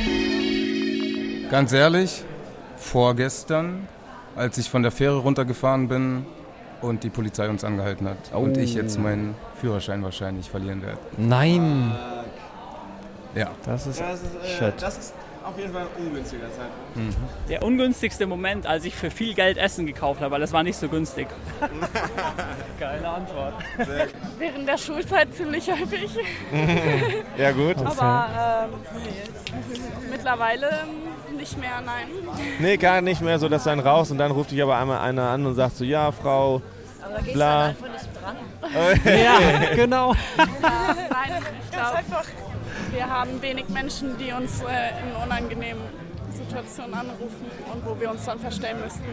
Ganz 1.52 1.74
ehrlich, 1.74 2.24
vorgestern, 2.78 3.86
als 4.38 4.58
ich 4.58 4.70
von 4.70 4.84
der 4.84 4.92
Fähre 4.94 5.18
runtergefahren 5.18 5.90
bin 5.90 6.26
und 6.80 7.04
die 7.04 7.10
Polizei 7.10 7.50
uns 7.50 7.66
angehalten 7.66 8.08
hat 8.08 8.32
und 8.34 8.56
ich 8.56 8.74
jetzt 8.74 8.98
meinen 8.98 9.36
Führerschein 9.60 10.02
wahrscheinlich 10.02 10.50
verlieren 10.50 10.82
werde. 10.82 11.00
Nein. 11.18 11.92
Ja. 13.36 13.52
Das 13.66 13.86
ist 13.86 14.02
shit. 14.46 14.74
das 14.80 14.98
ist 14.98 15.14
auf 15.44 15.58
jeden 15.58 15.74
Fall 15.74 15.82
ein 15.84 16.06
ungünstiger 16.06 16.48
Zeitpunkt. 16.48 17.18
Der 17.50 17.64
ungünstigste 17.64 18.28
Moment, 18.28 18.66
als 18.68 18.86
ich 18.86 18.96
für 18.96 19.10
viel 19.12 19.34
Geld 19.34 19.58
Essen 19.58 19.86
gekauft 19.86 20.22
habe, 20.22 20.32
weil 20.32 20.42
das 20.42 20.52
war 20.54 20.64
nicht 20.64 20.78
so 20.78 20.88
günstig. 20.88 21.28
Geile 22.80 23.08
Antwort. 23.08 23.54
Während 24.38 24.68
der 24.68 24.78
Schulzeit 24.78 25.34
ziemlich 25.34 25.70
häufig. 25.72 26.12
Ja 27.38 27.52
gut. 27.52 27.78
Aber 27.78 28.68
ähm, 28.68 28.80
mittlerweile 30.10 30.70
nicht 31.38 31.58
mehr, 31.58 31.82
nein. 31.84 32.08
Nee, 32.60 32.78
gar 32.78 33.02
nicht 33.02 33.22
mehr 33.22 33.40
so, 33.40 33.50
dass 33.50 33.64
du 33.64 33.70
dann 33.72 33.80
rauchst 33.80 34.12
und 34.12 34.18
dann 34.18 34.32
ruft 34.32 34.52
dich 34.52 34.62
aber 34.62 34.78
einmal 34.78 35.00
einer 35.00 35.30
an 35.30 35.46
und 35.46 35.56
sagt 35.56 35.78
so, 35.78 35.84
ja, 35.84 36.12
Frau, 36.12 36.62
Aber 37.02 37.16
da 37.16 37.22
gehst 37.22 37.34
Bla. 37.34 37.48
du 37.48 37.66
halt 37.68 37.78
einfach 37.78 37.94
nicht 37.94 38.10
dran. 38.22 38.36
Ja, 39.24 39.76
genau. 39.76 40.14
Ja, 40.38 40.96
nein, 41.10 41.44
ich 41.64 41.72
glaube, 41.72 42.00
wir 42.92 43.10
haben 43.10 43.42
wenig 43.42 43.70
Menschen, 43.70 44.18
die 44.18 44.32
uns 44.32 44.62
äh, 44.62 44.66
in 45.02 45.24
unangenehmen 45.24 45.82
Situationen 46.32 46.94
anrufen 46.94 47.46
und 47.74 47.86
wo 47.86 48.00
wir 48.00 48.12
uns 48.12 48.26
dann 48.26 48.40
verstellen 48.40 48.80
müssten. 48.84 49.04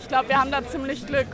Ich 0.00 0.08
glaube, 0.08 0.28
wir 0.28 0.40
haben 0.40 0.50
da 0.50 0.66
ziemlich 0.66 1.06
Glück. 1.06 1.28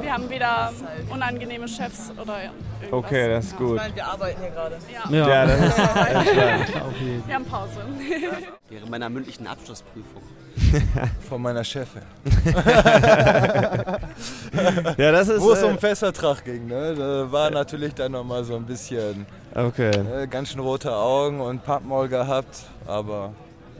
Wir 0.00 0.12
haben 0.12 0.28
weder 0.28 0.72
unangenehme 1.10 1.68
Chefs 1.68 2.10
oder 2.20 2.42
irgendwas. 2.42 2.92
okay, 2.92 3.28
das 3.28 3.46
ist 3.46 3.56
gut. 3.56 3.80
wir 3.94 4.06
arbeiten 4.06 4.40
hier 4.40 4.50
gerade. 4.50 4.78
Ja. 5.10 5.26
Ja, 5.26 5.46
das 5.46 5.60
ist 5.60 5.76
Wir 7.26 7.34
haben 7.34 7.44
Pause. 7.44 7.80
Während 8.68 8.90
meiner 8.90 9.08
mündlichen 9.08 9.46
Abschlussprüfung. 9.46 10.22
Von 11.28 11.42
meiner 11.42 11.64
Chefin. 11.64 12.02
Ja, 14.96 15.12
das 15.12 15.28
ist. 15.28 15.42
Wo 15.42 15.52
es 15.52 15.62
äh, 15.62 15.66
um 15.66 15.72
den 15.72 15.78
Festvertrag 15.78 16.44
ging, 16.44 16.66
ne? 16.66 16.94
Da 16.96 17.30
war 17.30 17.50
natürlich 17.50 17.94
dann 17.94 18.12
nochmal 18.12 18.42
so 18.44 18.56
ein 18.56 18.64
bisschen 18.64 19.26
Okay, 19.54 19.90
ne, 20.02 20.26
ganz 20.28 20.50
schön 20.50 20.60
rote 20.60 20.94
Augen 20.94 21.40
und 21.40 21.62
Pappmaul 21.64 22.08
gehabt, 22.08 22.64
aber 22.86 23.32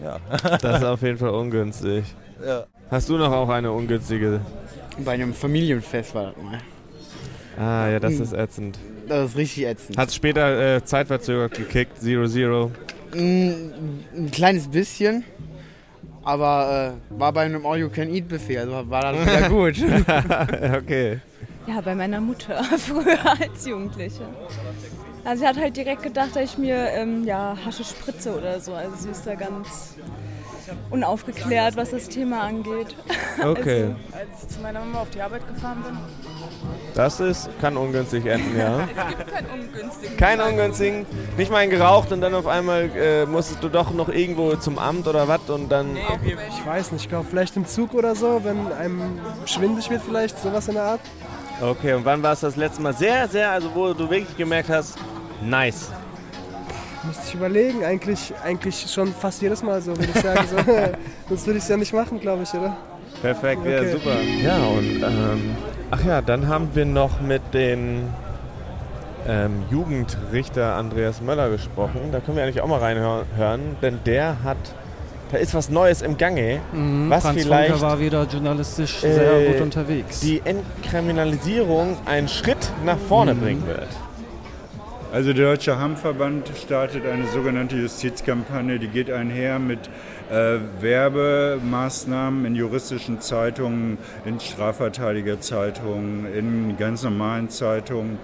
ja. 0.03 0.19
das 0.61 0.79
ist 0.79 0.85
auf 0.85 1.03
jeden 1.03 1.19
Fall 1.19 1.31
ungünstig. 1.31 2.05
ja. 2.45 2.65
Hast 2.91 3.09
du 3.09 3.17
noch 3.17 3.33
auch 3.33 3.49
eine 3.49 3.73
ungünstige? 3.73 4.41
Bei 4.99 5.13
einem 5.13 5.35
Familienfest 5.35 6.15
war 6.15 6.27
das 6.27 6.37
mal. 6.37 6.59
Ah, 7.59 7.89
ja, 7.89 7.99
das 7.99 8.15
ist 8.15 8.33
ätzend. 8.33 8.79
Das 9.09 9.31
ist 9.31 9.37
richtig 9.37 9.65
ätzend. 9.65 9.99
Hat 9.99 10.13
später 10.13 10.77
äh, 10.77 10.85
zeitverzögert 10.85 11.55
gekickt, 11.55 12.01
Zero 12.01 12.29
Zero. 12.29 12.71
ein, 13.13 13.73
ein 14.15 14.31
kleines 14.31 14.69
bisschen, 14.69 15.25
aber 16.27 16.99
äh, 17.13 17.19
war 17.21 17.33
bei 17.33 17.43
einem 17.43 17.65
All-You-Can-Eat-Buffet, 17.65 18.59
also 18.59 18.91
war 18.91 19.01
dann 19.01 19.21
wieder 19.23 19.49
gut. 19.49 19.77
okay. 20.77 21.21
Ja, 21.69 21.81
bei 21.81 21.95
meiner 21.95 22.21
Mutter, 22.21 22.63
früher 22.79 23.41
als 23.41 23.65
Jugendliche. 23.65 24.23
Also 25.25 25.43
sie 25.43 25.49
hat 25.49 25.57
halt 25.57 25.77
direkt 25.77 26.03
gedacht, 26.03 26.35
dass 26.35 26.43
ich 26.43 26.59
mir 26.59 26.91
ähm, 26.91 27.25
ja, 27.25 27.57
Hasche 27.65 27.85
spritze 27.85 28.37
oder 28.37 28.59
so. 28.61 28.75
Also 28.75 28.97
sie 28.97 29.11
ist 29.11 29.25
da 29.25 29.35
ganz 29.37 29.97
unaufgeklärt, 30.91 31.77
was 31.77 31.91
das 31.91 32.09
Thema 32.09 32.43
angeht. 32.43 32.95
Okay. 33.45 33.95
Als 34.13 34.45
ich 34.45 34.49
zu 34.49 34.61
meiner 34.61 34.81
Mama 34.81 35.01
auf 35.01 35.11
die 35.11 35.21
Arbeit 35.21 35.47
gefahren 35.47 35.85
bin. 35.87 35.99
Das 36.95 37.21
ist, 37.21 37.51
kann 37.61 37.77
ungünstig 37.77 38.25
enden, 38.25 38.59
ja. 38.59 38.79
Es 38.97 39.19
gibt 39.19 39.31
keinen 39.31 39.61
ungünstigen. 39.61 40.17
Kein 40.17 40.41
ungünstigen, 40.41 41.07
nicht 41.37 41.51
mal 41.51 41.59
ein 41.59 41.69
geraucht 41.69 42.13
und 42.13 42.23
dann 42.23 42.35
auf 42.35 42.47
einmal 42.47 42.91
äh, 42.97 43.27
musstest 43.27 43.63
du 43.63 43.69
doch 43.69 43.91
noch 43.93 44.09
irgendwo 44.09 44.57
zum 44.57 44.79
Amt 44.79 45.07
oder 45.07 45.29
was 45.29 45.51
und 45.51 45.71
dann. 45.71 45.97
Ich 45.97 46.67
weiß 46.67 46.93
nicht, 46.93 47.03
ich 47.03 47.09
glaube 47.11 47.27
vielleicht 47.29 47.57
im 47.57 47.67
Zug 47.67 47.93
oder 47.93 48.15
so, 48.15 48.41
wenn 48.43 48.73
einem 48.73 49.21
schwindelig 49.45 49.91
wird 49.91 50.01
vielleicht, 50.03 50.39
sowas 50.39 50.67
in 50.69 50.75
der 50.75 50.85
Art. 50.85 51.01
Okay, 51.61 51.93
und 51.93 52.05
wann 52.07 52.23
war 52.23 52.33
es 52.33 52.41
das 52.41 52.57
letzte 52.57 52.81
Mal 52.81 52.95
sehr, 52.95 53.29
sehr, 53.29 53.51
also 53.51 53.75
wo 53.75 53.93
du 53.93 54.09
wirklich 54.09 54.37
gemerkt 54.37 54.71
hast, 54.71 54.97
nice. 55.43 55.91
Müsste 57.05 57.23
ich 57.29 57.35
überlegen, 57.35 57.85
eigentlich, 57.85 58.33
eigentlich 58.45 58.87
schon 58.91 59.13
fast 59.13 59.41
jedes 59.43 59.63
Mal 59.63 59.81
so, 59.81 59.97
würde 59.97 60.11
ich 60.15 60.21
sagen. 60.21 60.41
So. 60.51 60.57
Sonst 61.29 61.47
würde 61.47 61.59
ich 61.59 61.65
es 61.65 61.69
ja 61.69 61.77
nicht 61.77 61.93
machen, 61.93 62.19
glaube 62.21 62.43
ich, 62.43 62.53
oder? 62.55 62.77
Perfekt, 63.23 63.65
ja, 63.65 63.79
Okay. 63.81 63.93
super. 63.93 64.17
Ja, 64.45 64.57
und 64.67 65.03
ähm, 65.03 65.57
ach 65.91 66.05
ja, 66.05 66.21
dann 66.21 66.49
haben 66.49 66.69
wir 66.75 66.85
noch 66.85 67.21
mit 67.21 67.43
den 67.55 68.09
ähm, 69.29 69.65
Jugendrichter 69.71 70.75
Andreas 70.75 71.21
Möller 71.21 71.49
gesprochen. 71.51 72.11
Da 72.13 72.21
können 72.21 72.37
wir 72.37 72.45
eigentlich 72.45 72.61
auch 72.61 72.67
mal 72.69 72.81
reinhören, 72.81 73.77
denn 73.83 74.01
der 74.05 74.43
hat, 74.45 74.57
da 75.33 75.39
ist 75.39 75.55
was 75.55 75.71
Neues 75.71 76.03
im 76.03 76.17
Gange, 76.19 76.61
Mhm, 76.73 77.09
was 77.11 77.23
Franz 77.23 77.43
vielleicht 77.43 77.71
Funke 77.71 77.83
war 77.83 78.01
wieder 78.01 78.25
journalistisch 78.25 79.03
äh, 79.03 79.13
sehr 79.13 79.53
gut 79.53 79.61
unterwegs. 79.63 80.21
die 80.21 80.43
Entkriminalisierung 80.45 81.97
einen 82.05 82.29
Schritt 82.29 82.71
nach 82.85 82.99
vorne 82.99 83.35
Mhm. 83.35 83.41
bringen 83.41 83.67
wird. 83.67 83.89
Also 85.13 85.33
der 85.33 85.47
Deutsche 85.47 85.79
Hammverband 85.79 86.51
startet 86.57 87.07
eine 87.07 87.27
sogenannte 87.29 87.77
Justizkampagne, 87.77 88.81
die 88.81 88.89
geht 88.89 89.09
einher 89.11 89.61
mit 89.61 89.79
äh, 90.31 90.59
Werbemaßnahmen 90.81 92.45
in 92.45 92.57
juristischen 92.57 93.21
Zeitungen, 93.21 93.99
in 94.25 94.41
Strafverteidigerzeitungen, 94.41 96.27
in 96.35 96.77
ganz 96.77 97.05
normalen 97.05 97.49
Zeitungen 97.51 98.19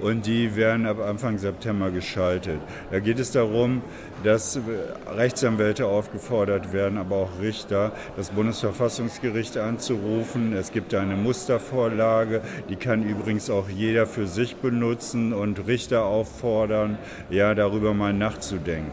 und 0.00 0.26
die 0.26 0.56
werden 0.56 0.86
ab 0.86 0.98
Anfang 1.00 1.38
September 1.38 1.90
geschaltet. 1.90 2.60
Da 2.90 2.98
geht 3.00 3.18
es 3.18 3.32
darum, 3.32 3.82
dass 4.24 4.58
Rechtsanwälte 5.14 5.86
aufgefordert 5.86 6.72
werden, 6.72 6.98
aber 6.98 7.16
auch 7.16 7.40
Richter, 7.40 7.92
das 8.16 8.30
Bundesverfassungsgericht 8.30 9.56
anzurufen. 9.58 10.54
Es 10.54 10.72
gibt 10.72 10.94
eine 10.94 11.16
Mustervorlage, 11.16 12.42
die 12.68 12.76
kann 12.76 13.02
übrigens 13.02 13.50
auch 13.50 13.68
jeder 13.68 14.06
für 14.06 14.26
sich 14.26 14.56
benutzen 14.56 15.32
und 15.32 15.66
Richter 15.66 16.04
auffordern, 16.04 16.98
ja, 17.30 17.54
darüber 17.54 17.94
mal 17.94 18.12
nachzudenken. 18.12 18.92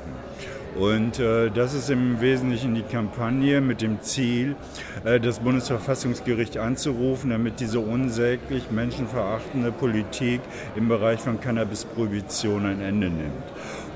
Und 0.79 1.19
äh, 1.19 1.51
das 1.51 1.73
ist 1.73 1.89
im 1.89 2.21
Wesentlichen 2.21 2.73
die 2.73 2.83
Kampagne 2.83 3.59
mit 3.59 3.81
dem 3.81 4.01
Ziel, 4.01 4.55
äh, 5.03 5.19
das 5.19 5.39
Bundesverfassungsgericht 5.39 6.57
anzurufen, 6.57 7.31
damit 7.31 7.59
diese 7.59 7.81
unsäglich 7.81 8.71
menschenverachtende 8.71 9.73
Politik 9.73 10.39
im 10.77 10.87
Bereich 10.87 11.19
von 11.19 11.41
Cannabisprohibition 11.41 12.65
ein 12.65 12.81
Ende 12.81 13.09
nimmt. 13.09 13.43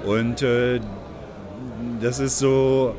Und 0.06 0.42
äh, 0.42 0.82
das 2.02 2.20
ist 2.20 2.40
so, 2.40 2.96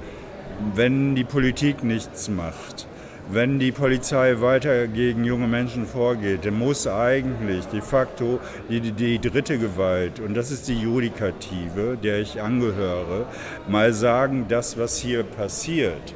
wenn 0.74 1.14
die 1.14 1.24
Politik 1.24 1.84
nichts 1.84 2.30
macht, 2.30 2.86
wenn 3.30 3.58
die 3.58 3.72
Polizei 3.72 4.40
weiter 4.40 4.86
gegen 4.86 5.24
junge 5.24 5.46
Menschen 5.46 5.86
vorgeht, 5.86 6.44
dann 6.44 6.58
muss 6.58 6.86
eigentlich 6.86 7.64
de 7.66 7.80
facto 7.80 8.38
die, 8.68 8.92
die, 8.92 9.18
dritte 9.18 9.58
Gewalt, 9.58 10.20
und 10.20 10.34
das 10.34 10.50
ist 10.50 10.68
die 10.68 10.78
Judikative, 10.78 11.96
der 12.02 12.20
ich 12.20 12.40
angehöre, 12.40 13.26
mal 13.68 13.92
sagen, 13.92 14.46
das, 14.48 14.78
was 14.78 14.98
hier 14.98 15.22
passiert, 15.22 16.14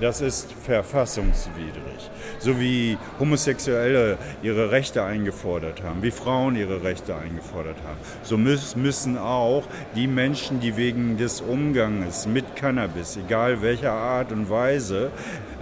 das 0.00 0.20
ist 0.20 0.52
verfassungswidrig. 0.52 2.10
So 2.38 2.58
wie 2.60 2.96
Homosexuelle 3.18 4.18
ihre 4.42 4.70
Rechte 4.70 5.02
eingefordert 5.02 5.82
haben, 5.82 6.02
wie 6.02 6.10
Frauen 6.10 6.56
ihre 6.56 6.82
Rechte 6.82 7.14
eingefordert 7.16 7.76
haben, 7.86 7.98
so 8.22 8.36
müssen 8.36 9.18
auch 9.18 9.64
die 9.94 10.06
Menschen, 10.06 10.60
die 10.60 10.76
wegen 10.76 11.16
des 11.16 11.40
Umganges 11.40 12.26
mit 12.26 12.56
Cannabis, 12.56 13.16
egal 13.16 13.62
welcher 13.62 13.92
Art 13.92 14.32
und 14.32 14.48
Weise, 14.50 15.10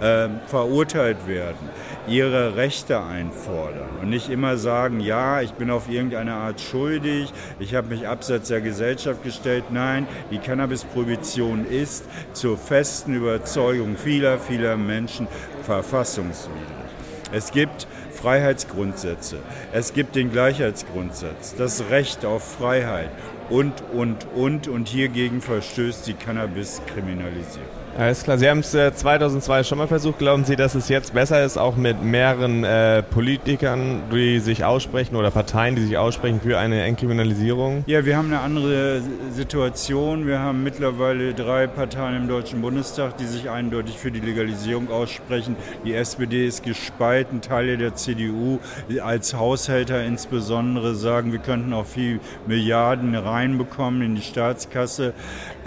äh, 0.01 0.27
verurteilt 0.45 1.27
werden, 1.27 1.69
ihre 2.07 2.55
Rechte 2.55 3.01
einfordern 3.01 3.89
und 4.01 4.09
nicht 4.09 4.29
immer 4.29 4.57
sagen, 4.57 4.99
ja, 4.99 5.41
ich 5.41 5.53
bin 5.53 5.71
auf 5.71 5.89
irgendeine 5.89 6.33
Art 6.33 6.61
schuldig, 6.61 7.33
ich 7.59 7.75
habe 7.75 7.89
mich 7.89 8.07
abseits 8.07 8.49
der 8.49 8.61
Gesellschaft 8.61 9.23
gestellt. 9.23 9.65
Nein, 9.71 10.07
die 10.31 10.37
Cannabisprohibition 10.37 11.65
ist 11.65 12.05
zur 12.33 12.57
festen 12.57 13.15
Überzeugung 13.15 13.97
vieler, 13.97 14.26
vieler 14.37 14.75
Menschen 14.75 15.27
verfassungswidrig. 15.63 16.61
Es 17.31 17.51
gibt 17.51 17.87
Freiheitsgrundsätze. 18.11 19.37
Es 19.71 19.93
gibt 19.93 20.15
den 20.15 20.31
Gleichheitsgrundsatz, 20.31 21.55
das 21.55 21.83
Recht 21.89 22.25
auf 22.25 22.43
Freiheit 22.43 23.09
und, 23.49 23.83
und, 23.93 24.27
und. 24.35 24.67
Und 24.67 24.87
hiergegen 24.87 25.41
verstößt 25.41 26.07
die 26.07 26.13
Cannabis-Kriminalisierung. 26.13 27.86
Alles 27.97 28.21
klar, 28.21 28.37
Sie 28.37 28.47
haben 28.47 28.59
es 28.59 28.75
äh, 28.75 28.93
2002 28.93 29.63
schon 29.63 29.79
mal 29.79 29.87
versucht. 29.87 30.19
Glauben 30.19 30.45
Sie, 30.45 30.55
dass 30.55 30.75
es 30.75 30.87
jetzt 30.87 31.15
besser 31.15 31.43
ist, 31.43 31.57
auch 31.57 31.77
mit 31.77 32.03
mehreren 32.03 32.63
äh, 32.63 33.01
Politikern, 33.01 34.03
die 34.13 34.39
sich 34.39 34.63
aussprechen 34.63 35.15
oder 35.15 35.31
Parteien, 35.31 35.75
die 35.75 35.81
sich 35.81 35.97
aussprechen 35.97 36.39
für 36.39 36.59
eine 36.59 36.83
Entkriminalisierung? 36.83 37.83
Ja, 37.87 38.05
wir 38.05 38.15
haben 38.15 38.27
eine 38.27 38.41
andere 38.41 39.01
Situation. 39.31 40.27
Wir 40.27 40.37
haben 40.37 40.61
mittlerweile 40.61 41.33
drei 41.33 41.65
Parteien 41.65 42.17
im 42.17 42.27
Deutschen 42.27 42.61
Bundestag, 42.61 43.17
die 43.17 43.25
sich 43.25 43.49
eindeutig 43.49 43.97
für 43.97 44.11
die 44.11 44.19
Legalisierung 44.19 44.91
aussprechen. 44.91 45.55
Die 45.83 45.95
SPD 45.95 46.45
ist 46.45 46.61
gespalten, 46.61 47.41
Teile 47.41 47.79
der 47.79 47.95
CDU 47.95 48.59
als 49.01 49.33
Haushälter 49.33 50.03
insbesondere 50.03 50.93
sagen, 50.93 51.31
wir 51.31 51.39
könnten 51.39 51.73
auch 51.73 51.87
viel 51.87 52.19
Milliarden 52.45 53.15
reinbekommen 53.15 54.03
in 54.03 54.13
die 54.13 54.21
Staatskasse. 54.21 55.15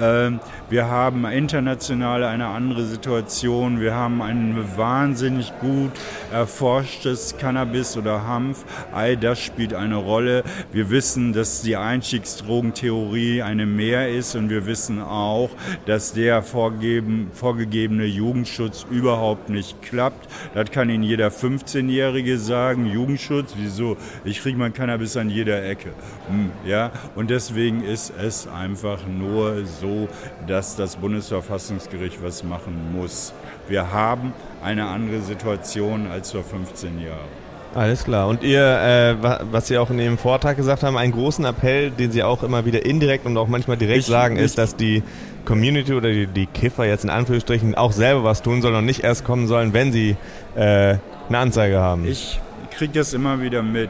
Ähm, 0.01 0.39
wir 0.69 0.87
haben 0.87 1.25
international 1.27 2.20
eine 2.29 2.47
andere 2.47 2.85
Situation. 2.85 3.81
Wir 3.81 3.95
haben 3.95 4.23
ein 4.23 4.57
wahnsinnig 4.77 5.53
gut 5.61 5.93
erforschtes 6.33 7.37
Cannabis 7.39 7.97
oder 7.97 8.27
Hanf. 8.27 8.65
All 8.93 9.17
das 9.17 9.41
spielt 9.41 9.75
eine 9.75 9.97
Rolle. 9.97 10.43
Wir 10.73 10.91
wissen, 10.91 11.33
dass 11.33 11.63
die 11.63 11.77
Einstiegsdrogentheorie 11.77 13.43
eine 13.43 13.67
mehr 13.67 14.11
ist 14.11 14.35
und 14.35 14.51
wir 14.51 14.67
wissen 14.67 15.01
auch, 15.01 15.51
dass 15.87 16.13
der 16.13 16.43
vorgeben, 16.43 17.31
vorgegebene 17.33 18.05
Jugendschutz 18.05 18.87
überhaupt 18.91 19.49
nicht 19.49 19.81
klappt. 19.83 20.29
Das 20.55 20.71
kann 20.71 20.91
Ihnen 20.91 21.05
jeder 21.05 21.29
15-Jährige 21.29 22.39
sagen. 22.39 22.87
Jugendschutz, 22.87 23.55
wieso? 23.57 23.97
Ich 24.25 24.41
kriege 24.41 24.59
mein 24.59 24.73
Cannabis 24.73 25.17
an 25.17 25.31
jeder 25.31 25.65
Ecke. 25.65 25.91
Hm, 26.29 26.51
ja? 26.67 26.91
Und 27.15 27.31
deswegen 27.31 27.85
ist 27.85 28.13
es 28.19 28.47
einfach 28.49 29.07
nur 29.07 29.65
so, 29.65 30.09
dass 30.47 30.77
das 30.77 30.97
Bundesverfassungsgericht 30.97 32.10
was 32.23 32.43
machen 32.45 32.97
muss. 32.97 33.33
Wir 33.69 33.93
haben 33.93 34.33
eine 34.63 34.87
andere 34.87 35.21
Situation 35.21 36.07
als 36.11 36.33
vor 36.33 36.43
15 36.43 37.01
Jahren. 37.01 37.41
Alles 37.75 38.03
klar. 38.05 38.27
Und 38.27 38.43
ihr, 38.43 38.61
äh, 38.63 39.15
was 39.53 39.69
Sie 39.69 39.79
auch 39.79 39.91
in 39.91 40.01
Ihrem 40.01 40.19
Vortrag 40.19 40.57
gesagt 40.57 40.83
haben, 40.83 40.97
einen 40.97 41.13
großen 41.13 41.45
Appell, 41.45 41.91
den 41.93 42.11
Sie 42.11 42.23
auch 42.25 42.43
immer 42.43 42.65
wieder 42.65 42.85
indirekt 42.85 43.27
und 43.27 43.37
auch 43.37 43.47
manchmal 43.47 43.77
direkt 43.77 44.01
Ich- 44.01 44.07
sagen, 44.07 44.37
ich- 44.37 44.43
ist, 44.43 44.59
dass 44.59 44.75
die 44.75 45.05
Community 45.45 45.93
oder 45.95 46.11
die, 46.11 46.27
die 46.27 46.47
Kiffer 46.47 46.85
jetzt 46.85 47.05
in 47.05 47.11
Anführungsstrichen 47.11 47.77
auch 47.77 47.93
selber 47.93 48.25
was 48.25 48.43
tun 48.43 48.61
sollen 48.61 48.75
und 48.75 48.87
nicht 48.87 49.05
erst 49.05 49.25
kommen 49.25 49.47
sollen, 49.47 49.73
wenn 49.73 49.93
sie 49.93 50.17
äh, 50.57 50.97
eine 51.29 51.39
Anzeige 51.39 51.79
haben. 51.79 52.07
Ich 52.07 52.41
kriege 52.77 52.93
das 52.99 53.15
immer 53.15 53.41
wieder 53.41 53.63
mit. 53.63 53.89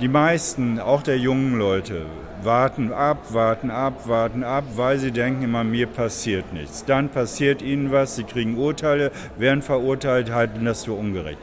Die 0.00 0.08
meisten, 0.08 0.80
auch 0.80 1.02
der 1.02 1.18
jungen 1.18 1.58
Leute, 1.58 2.06
warten 2.42 2.92
ab, 2.92 3.18
warten 3.32 3.70
ab, 3.70 4.06
warten 4.06 4.44
ab, 4.44 4.64
weil 4.76 4.98
sie 4.98 5.10
denken 5.10 5.44
immer, 5.44 5.64
mir 5.64 5.86
passiert 5.86 6.52
nichts. 6.52 6.84
Dann 6.84 7.08
passiert 7.08 7.62
ihnen 7.62 7.90
was, 7.90 8.16
sie 8.16 8.24
kriegen 8.24 8.56
Urteile, 8.56 9.10
werden 9.36 9.62
verurteilt, 9.62 10.30
halten 10.30 10.64
das 10.64 10.84
für 10.84 10.92
ungerecht. 10.92 11.38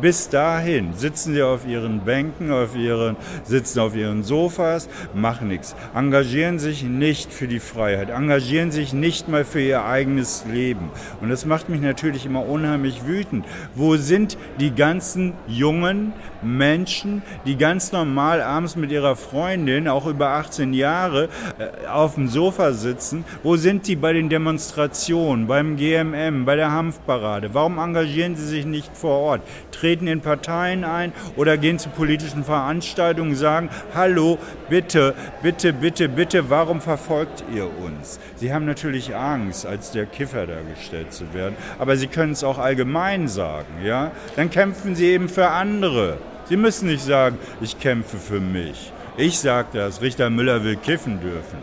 Bis 0.00 0.28
dahin 0.28 0.94
sitzen 0.94 1.34
sie 1.34 1.42
auf 1.42 1.66
ihren 1.66 2.00
Bänken, 2.00 2.50
auf 2.52 2.76
ihren, 2.76 3.16
sitzen 3.44 3.80
auf 3.80 3.94
ihren 3.94 4.22
Sofas, 4.22 4.88
machen 5.14 5.48
nichts. 5.48 5.74
Engagieren 5.94 6.58
sich 6.58 6.82
nicht 6.82 7.32
für 7.32 7.48
die 7.48 7.60
Freiheit, 7.60 8.10
engagieren 8.10 8.70
sich 8.70 8.92
nicht 8.92 9.28
mal 9.28 9.44
für 9.44 9.60
ihr 9.60 9.84
eigenes 9.84 10.44
Leben. 10.50 10.90
Und 11.20 11.28
das 11.28 11.46
macht 11.46 11.68
mich 11.68 11.80
natürlich 11.80 12.26
immer 12.26 12.46
unheimlich 12.46 13.06
wütend. 13.06 13.44
Wo 13.74 13.96
sind 13.96 14.36
die 14.60 14.74
ganzen 14.74 15.34
jungen 15.46 16.12
Menschen, 16.42 17.22
die 17.46 17.56
ganz 17.56 17.92
normal 17.92 18.40
abends 18.40 18.76
mit 18.76 18.90
ihrer 18.90 19.16
Freundin, 19.16 19.88
auch 19.88 20.06
über 20.06 20.28
18 20.30 20.74
Jahre, 20.74 21.28
äh, 21.58 21.86
auf 21.88 22.14
dem 22.14 22.28
Sofa 22.28 22.72
sitzen? 22.72 23.24
Wo 23.42 23.56
sind 23.56 23.86
die 23.86 23.96
bei 23.96 24.12
den 24.12 24.28
Demonstrationen, 24.28 25.46
beim 25.46 25.76
GMM, 25.76 26.44
bei 26.44 26.56
der 26.56 26.72
Hanfparade? 26.72 27.50
Warum 27.52 27.78
engagieren 27.78 28.36
sie 28.36 28.46
sich 28.46 28.66
nicht 28.66 28.96
vor 28.96 29.18
Ort? 29.18 29.42
Treten 29.70 30.06
in 30.06 30.20
Parteien 30.20 30.84
ein 30.84 31.12
oder 31.36 31.56
gehen 31.56 31.78
zu 31.78 31.88
politischen 31.88 32.44
Veranstaltungen 32.44 33.30
und 33.30 33.36
sagen, 33.36 33.70
hallo, 33.94 34.38
bitte, 34.68 35.14
bitte, 35.42 35.72
bitte, 35.72 36.08
bitte, 36.08 36.50
warum 36.50 36.80
verfolgt 36.80 37.44
ihr 37.54 37.64
uns? 37.64 38.18
Sie 38.36 38.52
haben 38.52 38.64
natürlich 38.64 39.14
Angst, 39.14 39.66
als 39.66 39.90
der 39.92 40.06
Kiffer 40.06 40.46
dargestellt 40.46 41.12
zu 41.12 41.32
werden, 41.34 41.56
aber 41.78 41.96
sie 41.96 42.06
können 42.06 42.32
es 42.32 42.44
auch 42.44 42.58
allgemein 42.58 43.28
sagen, 43.28 43.84
ja? 43.84 44.10
Dann 44.36 44.50
kämpfen 44.50 44.94
sie 44.94 45.06
eben 45.06 45.28
für 45.28 45.48
andere. 45.48 46.18
Sie 46.48 46.56
müssen 46.56 46.88
nicht 46.88 47.04
sagen, 47.04 47.38
ich 47.60 47.78
kämpfe 47.78 48.16
für 48.18 48.40
mich. 48.40 48.92
Ich 49.16 49.38
sage 49.38 49.68
das, 49.72 50.00
Richter 50.00 50.30
Müller 50.30 50.64
will 50.64 50.76
kiffen 50.76 51.20
dürfen. 51.20 51.58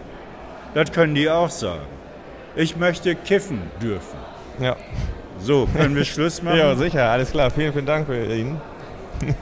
Das 0.73 0.91
können 0.91 1.15
die 1.15 1.29
auch 1.29 1.49
sagen. 1.49 1.81
Ich 2.55 2.75
möchte 2.77 3.15
kiffen 3.15 3.61
dürfen. 3.81 4.17
Ja. 4.59 4.75
So, 5.39 5.67
können 5.75 5.95
wir 5.95 6.05
Schluss 6.05 6.41
machen? 6.43 6.57
Ja, 6.57 6.75
sicher, 6.75 7.09
alles 7.09 7.31
klar. 7.31 7.49
Vielen, 7.51 7.73
vielen 7.73 7.85
Dank 7.85 8.05
für 8.07 8.23
Ihnen. 8.25 8.59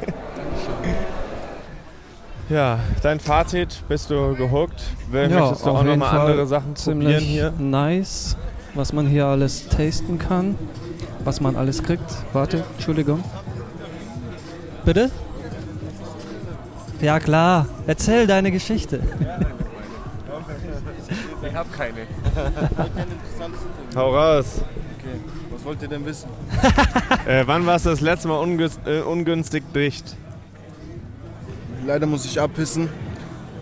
ja, 2.49 2.79
dein 3.03 3.19
Fazit, 3.19 3.83
bist 3.87 4.09
du 4.09 4.35
gehuckt? 4.35 4.81
Wer- 5.11 5.29
Möchtest 5.29 5.65
du 5.65 5.69
auf 5.69 5.75
auch 5.77 5.83
jeden 5.83 5.99
nochmal 5.99 6.09
Fall 6.17 6.29
andere 6.31 6.47
Sachen 6.47 6.75
ziemlich 6.75 7.07
probieren 7.15 7.23
hier? 7.23 7.53
Nice, 7.57 8.37
was 8.73 8.93
man 8.93 9.07
hier 9.07 9.25
alles 9.25 9.67
tasten 9.67 10.17
kann, 10.19 10.55
was 11.23 11.41
man 11.41 11.55
alles 11.55 11.83
kriegt. 11.83 12.09
Warte, 12.33 12.63
Entschuldigung. 12.75 13.23
Bitte? 14.85 15.11
Ja 17.01 17.19
klar, 17.19 17.67
erzähl 17.85 18.25
deine 18.25 18.51
Geschichte. 18.51 18.99
Ich 21.47 21.53
habe 21.55 21.69
keine. 21.69 22.07
Hau 23.95 24.15
raus. 24.15 24.61
Okay, 24.97 25.19
was 25.51 25.63
wollt 25.63 25.81
ihr 25.81 25.87
denn 25.87 26.05
wissen? 26.05 26.29
Äh, 27.27 27.43
wann 27.45 27.65
warst 27.65 27.85
du 27.85 27.89
das 27.89 27.99
letzte 27.99 28.29
Mal 28.29 28.37
ungünstig, 28.39 28.87
äh, 28.87 29.01
ungünstig 29.01 29.63
dicht? 29.73 30.15
Leider 31.85 32.05
muss 32.05 32.23
ich 32.23 32.39
abpissen. 32.39 32.87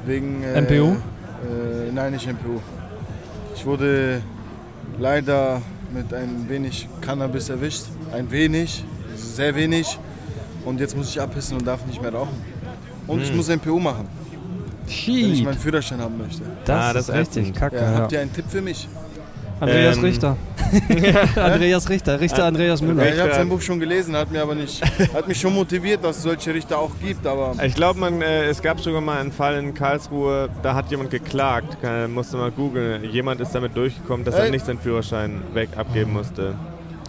Wegen. 0.05 0.43
Äh, 0.43 0.61
MPU? 0.61 0.91
Äh, 0.93 1.91
nein, 1.91 2.13
nicht 2.13 2.27
MPU. 2.27 2.61
Ich 3.55 3.65
wurde 3.65 4.21
leider 4.99 5.63
mit 5.91 6.13
ein 6.13 6.47
wenig 6.47 6.87
Cannabis 7.01 7.49
erwischt. 7.49 7.85
Ein 8.13 8.29
wenig, 8.29 8.83
sehr 9.15 9.55
wenig. 9.55 9.97
Und 10.63 10.79
jetzt 10.79 10.95
muss 10.95 11.09
ich 11.09 11.19
abpissen 11.19 11.57
und 11.57 11.65
darf 11.65 11.83
nicht 11.87 12.01
mehr 12.01 12.13
rauchen. 12.13 12.39
Und 13.07 13.21
ich 13.21 13.29
Hm. 13.29 13.37
muss 13.37 13.49
MPU 13.49 13.79
machen. 13.79 14.07
Wenn 15.07 15.33
ich 15.33 15.43
meinen 15.43 15.57
Führerschein 15.57 15.99
haben 15.99 16.17
möchte. 16.17 16.43
Das 16.63 16.83
Ah, 16.85 16.93
das 16.93 17.09
ist 17.09 17.15
richtig 17.15 17.53
kacke, 17.55 17.75
Ja, 17.77 17.81
ja. 17.91 17.97
Habt 17.99 18.11
ihr 18.11 18.19
einen 18.21 18.31
Tipp 18.33 18.45
für 18.47 18.61
mich? 18.61 18.87
Andreas 19.59 20.01
Richter. 20.03 20.35
Andreas 21.37 21.87
Richter, 21.89 22.19
Richter 22.19 22.43
Andreas 22.45 22.81
Müller. 22.81 23.13
Ich 23.13 23.19
habe 23.19 23.33
sein 23.33 23.47
Buch 23.47 23.61
schon 23.61 23.79
gelesen, 23.79 24.15
hat 24.15 24.29
mir 24.29 24.41
aber 24.41 24.53
nicht, 24.53 24.83
hat 25.13 25.27
mich 25.27 25.39
schon 25.39 25.53
motiviert, 25.53 26.03
dass 26.03 26.17
es 26.17 26.23
solche 26.23 26.53
Richter 26.53 26.77
auch 26.77 26.91
gibt, 27.01 27.25
aber 27.25 27.53
Ich 27.63 27.73
glaube, 27.73 27.99
man, 27.99 28.21
äh, 28.21 28.45
es 28.45 28.61
gab 28.61 28.81
sogar 28.81 28.99
mal 29.01 29.19
einen 29.21 29.31
Fall 29.31 29.55
in 29.55 29.73
Karlsruhe, 29.73 30.49
da 30.61 30.75
hat 30.75 30.91
jemand 30.91 31.09
geklagt, 31.09 31.77
äh, 31.83 32.07
musste 32.07 32.35
mal 32.37 32.51
googeln. 32.51 33.05
Jemand 33.05 33.39
ist 33.39 33.55
damit 33.55 33.75
durchgekommen, 33.77 34.25
dass 34.25 34.35
er 34.35 34.45
Ey. 34.45 34.51
nicht 34.51 34.65
seinen 34.65 34.79
Führerschein 34.79 35.41
weg 35.53 35.69
abgeben 35.77 36.11
musste. 36.13 36.55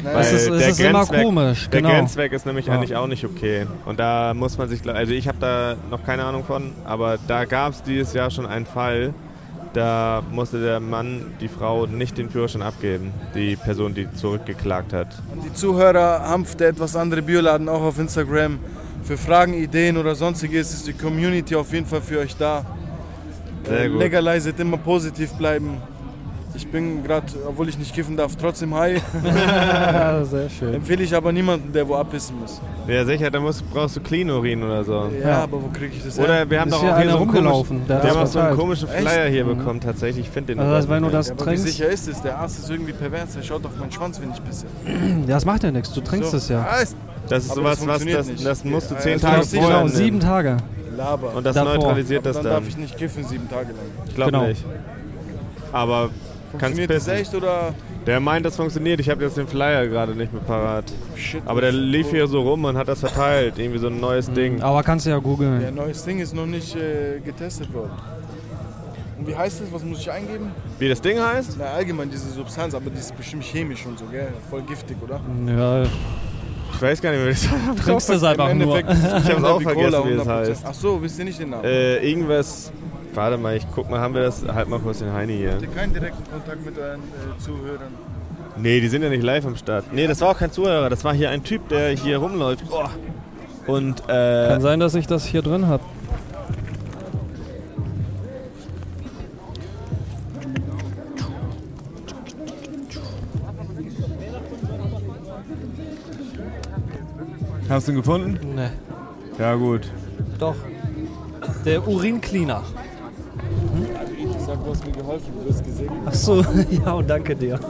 Nein, 0.06 0.14
Weil 0.14 0.22
Es 0.22 0.32
ist- 0.32 0.48
es 0.48 0.58
der 0.58 0.68
ist 0.70 0.80
immer 0.80 1.00
Grenzweg- 1.04 1.22
komisch, 1.24 1.68
Der 1.68 1.82
genau. 1.82 1.94
Grenzweg 1.94 2.32
ist 2.32 2.46
nämlich 2.46 2.66
Ja. 2.66 2.74
eigentlich 2.74 2.94
auch 2.96 3.06
nicht 3.08 3.24
okay. 3.24 3.66
Und 3.84 3.98
da 3.98 4.32
muss 4.34 4.56
man 4.56 4.68
sich, 4.68 4.88
also 4.88 5.12
ich 5.12 5.26
habe 5.28 5.38
da 5.40 5.74
noch 5.90 6.04
keine 6.04 6.24
Ahnung 6.24 6.44
von, 6.44 6.72
aber 6.84 7.18
da 7.26 7.44
gab 7.44 7.72
es 7.72 7.82
dieses 7.82 8.12
Jahr 8.14 8.30
schon 8.30 8.46
einen 8.46 8.66
Fall, 8.66 9.12
da 9.72 10.22
musste 10.30 10.60
der 10.62 10.78
Mann 10.80 11.34
die 11.40 11.48
Frau 11.48 11.86
nicht 11.86 12.16
den 12.18 12.30
Führerschein 12.30 12.62
abgeben, 12.62 13.12
die 13.34 13.56
Person, 13.56 13.94
die 13.94 14.10
zurückgeklagt 14.14 14.92
hat. 14.92 15.08
An 15.32 15.40
die 15.44 15.52
Zuhörer, 15.52 16.20
Hanf, 16.28 16.54
der 16.54 16.68
etwas 16.68 16.94
andere 16.96 17.20
Bioladen 17.22 17.68
auch 17.68 17.82
auf 17.82 17.98
Instagram. 17.98 18.58
Für 19.02 19.16
Fragen, 19.18 19.54
Ideen 19.54 19.96
oder 19.96 20.14
sonstiges 20.14 20.72
ist 20.72 20.86
die 20.86 20.92
Community 20.92 21.54
auf 21.56 21.72
jeden 21.72 21.86
Fall 21.86 22.00
für 22.00 22.20
euch 22.20 22.36
da. 22.36 22.64
Sehr 23.64 23.88
gut. 23.88 23.98
Legalized, 23.98 24.58
immer 24.60 24.76
positiv 24.78 25.32
bleiben. 25.34 25.78
Ich 26.56 26.66
bin 26.68 27.02
gerade, 27.04 27.26
obwohl 27.46 27.68
ich 27.68 27.78
nicht 27.78 27.94
kiffen 27.94 28.16
darf, 28.16 28.34
trotzdem 28.36 28.74
high. 28.74 29.02
Ja, 29.24 30.24
sehr 30.24 30.48
schön. 30.48 30.74
Empfehle 30.74 31.02
ich 31.04 31.14
aber 31.14 31.30
niemanden, 31.30 31.72
der 31.72 31.86
wo 31.86 31.94
abpissen 31.96 32.38
muss. 32.40 32.60
Ja, 32.88 33.04
sicher, 33.04 33.30
da 33.30 33.38
musst, 33.40 33.68
brauchst 33.70 33.96
du 33.96 34.00
Clean 34.00 34.30
Urin 34.30 34.62
oder 34.62 34.82
so. 34.82 35.10
Ja, 35.22 35.42
aber 35.44 35.62
wo 35.62 35.68
kriege 35.68 35.94
ich 35.96 36.02
das 36.04 36.18
Oder 36.18 36.34
her? 36.34 36.50
wir 36.50 36.60
haben 36.60 36.68
Ist 36.68 36.74
doch 36.74 36.78
auch 36.82 36.96
hier 36.98 37.10
so 37.10 37.16
einen 37.16 37.18
rumgelaufen, 37.18 37.68
komischen, 37.68 37.86
der 37.88 37.96
hat 37.96 38.02
wir 38.04 38.08
das 38.08 38.16
haben 38.16 38.22
auch 38.26 38.32
so 38.32 38.38
einen 38.40 38.56
komischen 38.56 38.88
Echt? 38.88 39.08
Flyer 39.08 39.28
hier 39.28 39.44
Mhm. 39.44 39.58
bekommen, 39.58 39.80
tatsächlich. 39.80 40.26
Ich 40.26 40.30
finde 40.32 40.54
den 40.54 40.58
Also, 40.60 40.70
noch 40.70 40.76
als 40.76 40.88
wenn 40.88 41.02
du 41.02 41.08
nicht. 41.08 41.14
das 41.18 41.26
Ja, 41.28 41.32
aber 41.34 41.40
wie 41.40 41.44
trinkst. 41.44 41.64
sicher 41.66 41.88
ist 41.88 42.08
es? 42.08 42.22
Der 42.22 42.38
Arzt 42.38 42.58
ist 42.58 42.70
irgendwie 42.70 42.92
pervers, 42.92 43.34
der 43.34 43.42
schaut 43.42 43.64
auf 43.66 43.76
meinen 43.78 43.92
Schwanz, 43.92 44.20
wenn 44.20 44.30
ich 44.30 44.42
pisse. 44.44 44.66
Ja, 45.26 45.34
das 45.34 45.44
macht 45.44 45.62
ja 45.62 45.70
nichts, 45.70 45.92
du 45.92 46.00
trinkst 46.00 46.30
So. 46.30 46.36
es 46.38 46.48
ja. 46.48 46.60
Ah, 46.68 46.84
Das 47.28 47.44
ist 47.44 47.50
Aber 47.50 47.60
sowas, 47.60 47.78
das 47.78 47.80
was 47.80 47.86
funktioniert 47.88 48.18
das, 48.20 48.26
nicht. 48.28 48.46
das 48.46 48.64
musst 48.64 48.90
du 48.90 48.94
Ja, 48.94 49.00
zehn 49.00 49.12
das 49.14 49.22
Tage 49.22 49.44
vorher 49.46 49.78
Genau, 49.82 49.88
sieben 49.88 50.20
Tage. 50.20 50.56
Laber. 50.96 51.34
Und 51.34 51.44
das 51.44 51.54
Davor. 51.54 51.74
neutralisiert 51.74 52.20
Aber 52.20 52.28
das 52.32 52.36
dann 52.36 52.44
darf 52.44 52.60
dann. 52.60 52.68
ich 52.68 52.76
nicht 52.78 52.96
kiffen 52.96 53.24
sieben 53.24 53.48
Tage 53.50 53.68
lang. 53.68 53.76
Ich 54.08 54.14
glaube 54.14 54.32
Genau. 54.32 54.46
nicht. 54.46 54.64
Aber 55.72 56.08
Funktioniert 56.58 56.90
das 56.90 57.08
echt 57.08 57.34
oder 57.34 57.74
Der 58.06 58.20
meint, 58.20 58.46
das 58.46 58.56
funktioniert. 58.56 59.00
Ich 59.00 59.08
habe 59.10 59.24
jetzt 59.24 59.36
den 59.36 59.46
Flyer 59.48 59.86
gerade 59.86 60.14
nicht 60.14 60.32
mit 60.32 60.46
parat. 60.46 60.84
Aber 61.44 61.60
der 61.60 61.72
lief 61.72 62.10
hier 62.10 62.26
so 62.26 62.42
rum 62.42 62.64
und 62.64 62.76
hat 62.76 62.88
das 62.88 63.00
verteilt. 63.00 63.58
Irgendwie 63.58 63.78
so 63.78 63.88
ein 63.88 64.00
neues 64.00 64.30
Ding. 64.32 64.62
Aber 64.62 64.82
kannst 64.82 65.06
du 65.06 65.10
ja 65.10 65.18
googeln. 65.18 65.60
Ja, 65.60 65.70
neues 65.70 66.04
Ding 66.04 66.18
ist 66.18 66.34
noch 66.34 66.46
nicht 66.46 66.74
äh, 66.76 67.20
getestet 67.24 67.72
worden. 67.72 67.92
Und 69.18 69.26
wie 69.26 69.34
heißt 69.34 69.62
das? 69.62 69.72
Was 69.72 69.82
muss 69.82 70.00
ich 70.00 70.10
eingeben? 70.10 70.50
Wie 70.78 70.88
das 70.88 71.00
Ding 71.00 71.18
heißt? 71.18 71.56
Na, 71.58 71.66
allgemein 71.66 72.10
diese 72.10 72.28
Substanz, 72.30 72.74
aber 72.74 72.90
die 72.90 72.98
ist 72.98 73.16
bestimmt 73.16 73.44
chemisch 73.44 73.86
und 73.86 73.98
so, 73.98 74.04
gell? 74.06 74.28
Voll 74.50 74.62
giftig, 74.62 74.96
oder? 75.02 75.20
Ja. 75.46 75.84
Ich 76.74 76.82
weiß 76.82 77.00
gar 77.00 77.10
nicht 77.12 77.20
mehr, 77.20 77.28
wie 77.28 77.32
das 77.32 77.50
heißt. 77.50 77.84
Trinkst 77.86 78.10
es 78.10 78.22
einfach 78.22 78.52
nur. 78.52 78.76
Endeffekt 78.78 78.90
ist 78.90 79.12
es 79.12 79.24
Ich 79.24 79.30
hab's 79.34 79.44
auch 79.44 79.62
vergessen, 79.62 80.02
wie 80.04 80.12
es 80.12 80.22
100%. 80.22 80.28
heißt. 80.28 80.64
Ach 80.66 80.74
so, 80.74 81.02
wisst 81.02 81.18
ihr 81.18 81.24
nicht 81.24 81.40
den 81.40 81.50
Namen? 81.50 81.64
Äh, 81.64 82.06
irgendwas. 82.06 82.70
Warte 83.16 83.38
mal, 83.38 83.56
ich 83.56 83.66
guck 83.74 83.88
mal, 83.88 83.98
haben 83.98 84.12
wir 84.12 84.20
das? 84.20 84.44
Halt 84.46 84.68
mal 84.68 84.78
kurz 84.78 84.98
den 84.98 85.10
Heini 85.10 85.38
hier. 85.38 85.52
Habt 85.52 85.62
ihr 85.62 85.68
keinen 85.68 85.94
direkten 85.94 86.30
Kontakt 86.30 86.66
mit 86.66 86.78
euren 86.78 87.00
äh, 87.00 87.42
Zuhörern? 87.42 87.94
Nee, 88.58 88.78
die 88.80 88.88
sind 88.88 89.02
ja 89.02 89.08
nicht 89.08 89.22
live 89.22 89.46
am 89.46 89.56
Start. 89.56 89.90
Nee, 89.90 90.06
das 90.06 90.20
war 90.20 90.32
auch 90.32 90.38
kein 90.38 90.52
Zuhörer. 90.52 90.90
Das 90.90 91.02
war 91.02 91.14
hier 91.14 91.30
ein 91.30 91.42
Typ, 91.42 91.66
der 91.70 91.96
hier 91.96 92.18
rumläuft. 92.18 92.64
Oh. 92.70 92.84
Und, 93.72 94.02
äh. 94.08 94.48
Kann 94.48 94.60
sein, 94.60 94.80
dass 94.80 94.94
ich 94.94 95.06
das 95.06 95.24
hier 95.24 95.40
drin 95.40 95.66
habe. 95.66 95.82
Hast 107.70 107.88
du 107.88 107.92
ihn 107.92 107.96
gefunden? 107.96 108.38
Nee. 108.54 108.68
Ja, 109.38 109.54
gut. 109.54 109.90
Doch. 110.38 110.54
Der 111.64 111.88
Urincleaner. 111.88 112.62
Du 114.66 114.72
hast 114.72 114.84
mir 114.84 114.92
geholfen, 114.92 115.32
du 115.44 115.48
hast 115.54 115.64
gesehen. 115.64 115.90
Ach 116.04 116.12
so, 116.14 116.44
ja, 116.84 116.92
und 116.92 117.08
danke 117.08 117.36
dir. 117.36 117.60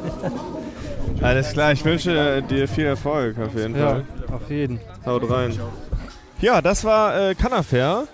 Alles 1.21 1.53
klar, 1.53 1.73
ich 1.73 1.85
wünsche 1.85 2.43
dir 2.49 2.67
viel 2.67 2.87
Erfolg 2.87 3.39
auf 3.39 3.55
jeden 3.55 3.77
Ja, 3.77 3.87
Fall. 3.87 4.05
auf 4.33 4.49
jeden. 4.51 4.81
Haut 5.05 5.31
rein. 5.31 5.59
Ja, 6.41 6.63
das 6.63 6.85
war 6.85 7.31
äh, 7.31 7.35
Canafair. 7.35 8.05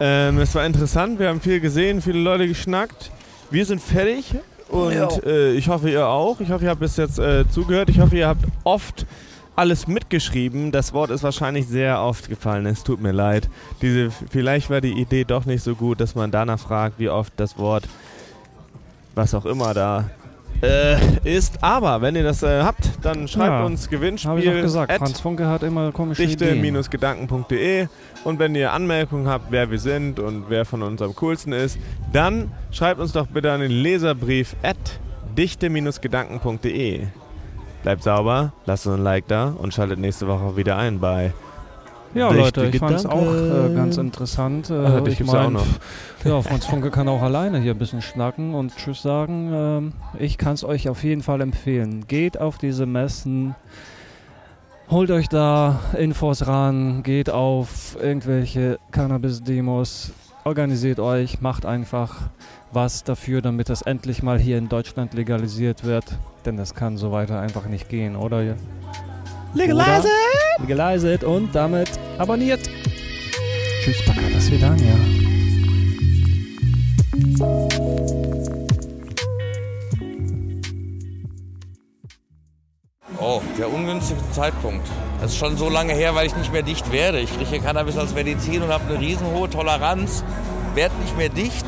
Ähm, 0.00 0.38
es 0.38 0.54
war 0.54 0.66
interessant, 0.66 1.18
wir 1.18 1.28
haben 1.28 1.40
viel 1.40 1.60
gesehen, 1.60 2.02
viele 2.02 2.18
Leute 2.18 2.46
geschnackt. 2.46 3.10
Wir 3.50 3.64
sind 3.64 3.80
fertig 3.80 4.34
und 4.68 5.24
äh, 5.24 5.52
ich 5.52 5.68
hoffe, 5.70 5.88
ihr 5.88 6.06
auch. 6.06 6.40
Ich 6.40 6.50
hoffe, 6.50 6.64
ihr 6.64 6.70
habt 6.70 6.80
bis 6.80 6.98
jetzt 6.98 7.18
äh, 7.18 7.48
zugehört. 7.48 7.88
Ich 7.88 8.00
hoffe, 8.00 8.16
ihr 8.18 8.28
habt 8.28 8.44
oft 8.64 9.06
alles 9.56 9.86
mitgeschrieben. 9.86 10.72
Das 10.72 10.92
Wort 10.92 11.10
ist 11.10 11.22
wahrscheinlich 11.22 11.66
sehr 11.66 12.02
oft 12.02 12.28
gefallen. 12.28 12.66
Es 12.66 12.84
tut 12.84 13.00
mir 13.00 13.12
leid. 13.12 13.48
Diese, 13.80 14.10
vielleicht 14.10 14.68
war 14.68 14.82
die 14.82 14.92
Idee 15.00 15.24
doch 15.24 15.46
nicht 15.46 15.62
so 15.64 15.74
gut, 15.74 16.00
dass 16.00 16.14
man 16.14 16.30
danach 16.30 16.58
fragt, 16.60 16.98
wie 16.98 17.08
oft 17.08 17.32
das 17.36 17.56
Wort, 17.58 17.84
was 19.20 19.34
auch 19.34 19.44
immer 19.44 19.74
da 19.74 20.08
äh, 20.62 20.96
ist. 21.24 21.62
Aber 21.62 22.00
wenn 22.00 22.16
ihr 22.16 22.22
das 22.22 22.42
äh, 22.42 22.62
habt, 22.62 22.90
dann 23.02 23.28
schreibt 23.28 23.50
Ja, 23.50 23.64
uns 23.66 23.88
Gewinnspiel. 23.90 24.30
Habe 24.30 24.40
ich 24.40 24.46
doch 24.46 24.62
gesagt. 24.62 24.92
Franz 24.92 25.20
Funke 25.20 25.46
hat 25.46 25.62
immer 25.62 25.92
komische 25.92 26.26
dichte-gedanken.de 26.26 27.86
und 28.24 28.38
wenn 28.38 28.54
ihr 28.54 28.72
Anmerkungen 28.72 29.28
habt, 29.28 29.50
wer 29.50 29.70
wir 29.70 29.78
sind 29.78 30.18
und 30.18 30.48
wer 30.48 30.64
von 30.64 30.82
uns 30.82 31.02
am 31.02 31.14
coolsten 31.14 31.52
ist, 31.52 31.78
dann 32.14 32.50
schreibt 32.70 32.98
uns 32.98 33.12
doch 33.12 33.26
bitte 33.26 33.52
an 33.52 33.60
den 33.60 33.70
Leserbrief 33.70 34.56
at 34.62 34.78
dichte-gedanken.de. 35.36 37.08
Bleibt 37.82 38.02
sauber, 38.02 38.54
lasst 38.64 38.86
uns 38.86 38.96
ein 38.96 39.04
Like 39.04 39.28
da 39.28 39.54
und 39.56 39.74
schaltet 39.74 39.98
nächste 39.98 40.28
Woche 40.28 40.56
wieder 40.56 40.78
ein 40.78 40.98
bei 40.98 41.32
Ja, 42.14 42.30
Leute, 42.30 42.66
ich 42.66 42.78
fand 42.78 42.96
es 42.96 43.06
auch 43.06 43.22
äh, 43.22 43.72
ganz 43.74 43.96
interessant. 43.96 44.68
Äh, 44.70 44.74
Ah, 44.74 45.00
dich 45.00 45.20
ich 45.20 45.26
ja 45.26 45.32
auch 45.32 45.42
mein, 45.44 45.52
noch. 45.52 45.66
Ja, 46.24 46.42
Franz 46.42 46.66
Funke 46.66 46.90
kann 46.90 47.08
auch 47.08 47.22
alleine 47.22 47.60
hier 47.60 47.72
ein 47.72 47.78
bisschen 47.78 48.02
schnacken 48.02 48.54
und 48.54 48.74
Tschüss 48.76 49.02
sagen. 49.02 49.50
Ähm, 49.52 49.92
ich 50.18 50.36
kann 50.36 50.54
es 50.54 50.64
euch 50.64 50.88
auf 50.88 51.04
jeden 51.04 51.22
Fall 51.22 51.40
empfehlen. 51.40 52.06
Geht 52.08 52.38
auf 52.40 52.58
diese 52.58 52.84
Messen, 52.84 53.54
holt 54.90 55.12
euch 55.12 55.28
da 55.28 55.78
Infos 55.96 56.48
ran, 56.48 57.04
geht 57.04 57.30
auf 57.30 57.96
irgendwelche 58.02 58.80
Cannabis-Demos, 58.90 60.12
organisiert 60.44 60.98
euch, 60.98 61.40
macht 61.40 61.64
einfach 61.64 62.16
was 62.72 63.04
dafür, 63.04 63.40
damit 63.40 63.68
das 63.68 63.82
endlich 63.82 64.22
mal 64.22 64.38
hier 64.38 64.58
in 64.58 64.68
Deutschland 64.68 65.14
legalisiert 65.14 65.84
wird. 65.84 66.04
Denn 66.44 66.56
das 66.56 66.74
kann 66.74 66.96
so 66.96 67.12
weiter 67.12 67.38
einfach 67.38 67.66
nicht 67.66 67.88
gehen, 67.88 68.16
oder? 68.16 68.56
Legalize 69.52 70.06
it! 70.06 70.60
Legalize 70.60 71.12
it 71.12 71.24
und 71.24 71.52
damit 71.52 71.90
abonniert. 72.18 72.60
Tschüss, 73.82 74.04
Baka, 74.06 74.20
das 74.32 74.50
wieder, 74.50 74.76
ja. 74.76 74.94
Oh, 83.18 83.42
der 83.58 83.72
ungünstige 83.72 84.20
Zeitpunkt. 84.32 84.86
Das 85.20 85.32
ist 85.32 85.38
schon 85.38 85.56
so 85.56 85.68
lange 85.68 85.94
her, 85.94 86.14
weil 86.14 86.26
ich 86.26 86.36
nicht 86.36 86.52
mehr 86.52 86.62
dicht 86.62 86.92
werde. 86.92 87.18
Ich 87.18 87.36
kriege 87.36 87.60
Cannabis 87.60 87.98
als 87.98 88.14
Medizin 88.14 88.62
und 88.62 88.68
habe 88.68 88.84
eine 88.88 89.00
riesenhohe 89.00 89.50
Toleranz. 89.50 90.24
Werd 90.74 90.92
nicht 91.00 91.16
mehr 91.16 91.28
dicht. 91.28 91.66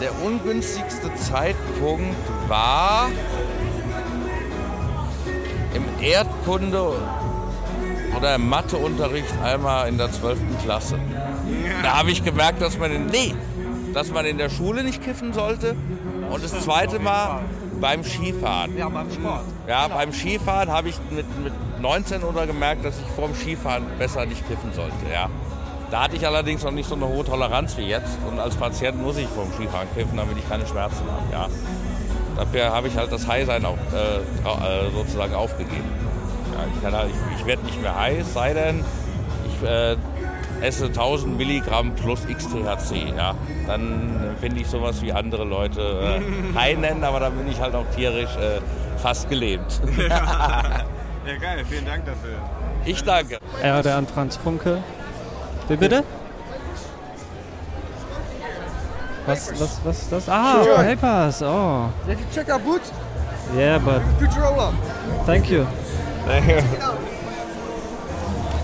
Der 0.00 0.10
ungünstigste 0.24 1.14
Zeitpunkt 1.14 2.16
war 2.48 3.10
im 5.74 5.84
Erdkunde- 6.00 6.94
oder 8.16 8.34
im 8.34 8.48
Matheunterricht 8.48 9.32
einmal 9.42 9.88
in 9.88 9.98
der 9.98 10.12
12. 10.12 10.38
Klasse. 10.62 10.98
Da 11.82 11.98
habe 11.98 12.10
ich 12.10 12.24
gemerkt, 12.24 12.60
dass 12.60 12.78
man 12.78 12.92
in, 12.92 13.06
nee, 13.06 13.34
dass 13.92 14.10
man 14.10 14.24
in 14.26 14.38
der 14.38 14.48
Schule 14.48 14.84
nicht 14.84 15.02
kiffen 15.02 15.32
sollte. 15.32 15.76
Und 16.30 16.42
das 16.42 16.52
zweite 16.62 16.98
Mal 16.98 17.40
beim 17.80 18.04
Skifahren. 18.04 18.76
Ja, 18.76 18.88
beim 18.88 19.10
Sport. 19.10 19.42
Ja, 19.66 19.88
beim 19.88 20.12
Skifahren 20.12 20.70
habe 20.70 20.88
ich 20.88 20.96
mit, 21.10 21.26
mit 21.42 21.52
19 21.80 22.22
oder 22.22 22.46
gemerkt, 22.46 22.84
dass 22.84 22.98
ich 22.98 23.06
vorm 23.14 23.34
Skifahren 23.34 23.84
besser 23.98 24.24
nicht 24.24 24.46
kiffen 24.48 24.72
sollte. 24.72 24.94
Ja. 25.12 25.28
Da 25.90 26.04
hatte 26.04 26.16
ich 26.16 26.26
allerdings 26.26 26.62
noch 26.62 26.70
nicht 26.70 26.88
so 26.88 26.94
eine 26.94 27.06
hohe 27.06 27.24
Toleranz 27.24 27.76
wie 27.76 27.82
jetzt. 27.82 28.16
Und 28.26 28.38
als 28.38 28.56
Patient 28.56 29.02
muss 29.02 29.18
ich 29.18 29.26
vorm 29.26 29.52
Skifahren 29.52 29.88
kiffen, 29.94 30.16
damit 30.16 30.38
ich 30.38 30.48
keine 30.48 30.66
Schmerzen 30.66 31.02
habe. 31.10 31.32
Ja. 31.32 31.48
Dafür 32.36 32.72
habe 32.72 32.88
ich 32.88 32.96
halt 32.96 33.12
das 33.12 33.26
High-Sein 33.26 33.64
auch, 33.64 33.76
äh, 33.92 34.16
äh, 34.16 34.90
sozusagen 34.90 35.34
aufgegeben. 35.34 35.90
Ja, 36.52 36.90
ich 36.90 36.94
halt, 36.94 37.10
ich, 37.10 37.40
ich 37.40 37.46
werde 37.46 37.64
nicht 37.64 37.80
mehr 37.80 37.98
heiß, 37.98 38.32
sei 38.32 38.54
denn, 38.54 38.84
ich 39.46 39.68
äh, 39.68 39.96
esse 40.62 40.86
1000 40.86 41.36
Milligramm 41.36 41.94
plus 41.94 42.20
XTHC. 42.26 43.14
Ja. 43.16 43.34
Dann 43.66 44.36
finde 44.40 44.60
ich 44.60 44.68
sowas 44.68 45.02
wie 45.02 45.12
andere 45.12 45.44
Leute 45.44 45.80
äh, 46.20 46.58
high 46.58 46.78
nennen, 46.78 47.04
aber 47.04 47.20
dann 47.20 47.36
bin 47.36 47.48
ich 47.50 47.60
halt 47.60 47.74
auch 47.74 47.86
tierisch 47.94 48.34
äh, 48.36 48.60
fast 48.98 49.28
gelähmt. 49.28 49.80
ja, 50.08 50.86
geil, 51.40 51.64
vielen 51.68 51.84
Dank 51.84 52.04
dafür. 52.06 52.36
Ich 52.84 53.02
danke. 53.04 53.38
Erde 53.62 53.94
an 53.94 54.06
Franz 54.06 54.36
Funke. 54.36 54.78
Wie 55.68 55.76
bitte? 55.76 56.02
Was, 59.26 59.50
was, 59.60 59.78
was 59.84 59.98
ist 60.02 60.12
das? 60.12 60.28
Ah, 60.28 60.62
Sure. 60.64 60.76
Papers. 60.82 61.42
Oh. 61.42 61.88
Did 62.06 62.18
you 62.18 62.26
check 62.34 62.48
our 62.48 62.58
boots? 62.58 62.90
Yeah, 63.56 63.78
but 63.78 64.00
Futurola. 64.18 64.72
thank 65.26 65.48
you. 65.50 65.64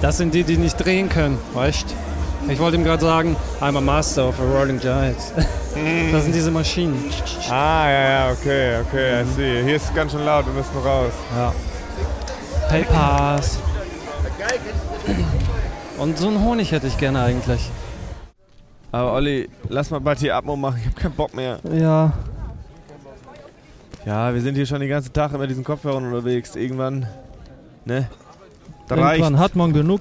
Das 0.00 0.16
sind 0.18 0.32
die, 0.34 0.44
die 0.44 0.56
nicht 0.56 0.76
drehen 0.76 1.08
können, 1.08 1.38
weißt 1.54 1.86
Ich 2.48 2.58
wollte 2.60 2.76
ihm 2.76 2.84
gerade 2.84 3.04
sagen, 3.04 3.36
I'm 3.60 3.76
a 3.76 3.80
master 3.80 4.28
of 4.28 4.36
a 4.40 4.44
rolling 4.44 4.78
giants. 4.78 5.32
das 6.12 6.22
sind 6.22 6.34
diese 6.34 6.50
Maschinen. 6.50 7.12
Ah, 7.50 7.90
ja, 7.90 8.08
ja, 8.10 8.30
okay, 8.32 8.78
okay, 8.80 9.22
I 9.22 9.24
see. 9.34 9.62
Hier 9.64 9.76
ist 9.76 9.84
es 9.86 9.94
ganz 9.94 10.12
schön 10.12 10.24
laut, 10.24 10.46
wir 10.46 10.52
müssen 10.52 10.76
raus. 10.84 11.12
Ja. 11.36 11.52
Papers. 12.68 13.58
Und 15.98 16.16
so 16.16 16.28
einen 16.28 16.42
Honig 16.44 16.70
hätte 16.72 16.86
ich 16.86 16.96
gerne 16.96 17.22
eigentlich. 17.22 17.70
Aber 18.90 19.12
Olli, 19.12 19.48
lass 19.68 19.90
mal 19.90 20.00
bald 20.00 20.18
hier 20.18 20.34
Abmo 20.34 20.56
machen, 20.56 20.78
ich 20.80 20.86
hab 20.86 20.96
keinen 20.96 21.14
Bock 21.14 21.34
mehr. 21.34 21.58
Ja. 21.72 22.12
Ja, 24.06 24.32
wir 24.32 24.40
sind 24.40 24.54
hier 24.54 24.64
schon 24.64 24.80
den 24.80 24.88
ganzen 24.88 25.12
Tag 25.12 25.32
immer 25.34 25.46
diesen 25.46 25.64
Kopfhörern 25.64 26.04
unterwegs. 26.06 26.56
Irgendwann, 26.56 27.06
ne? 27.84 28.08
Da 28.86 28.96
Irgendwann 28.96 29.34
reicht. 29.34 29.36
hat 29.44 29.56
man 29.56 29.72
genug. 29.74 30.00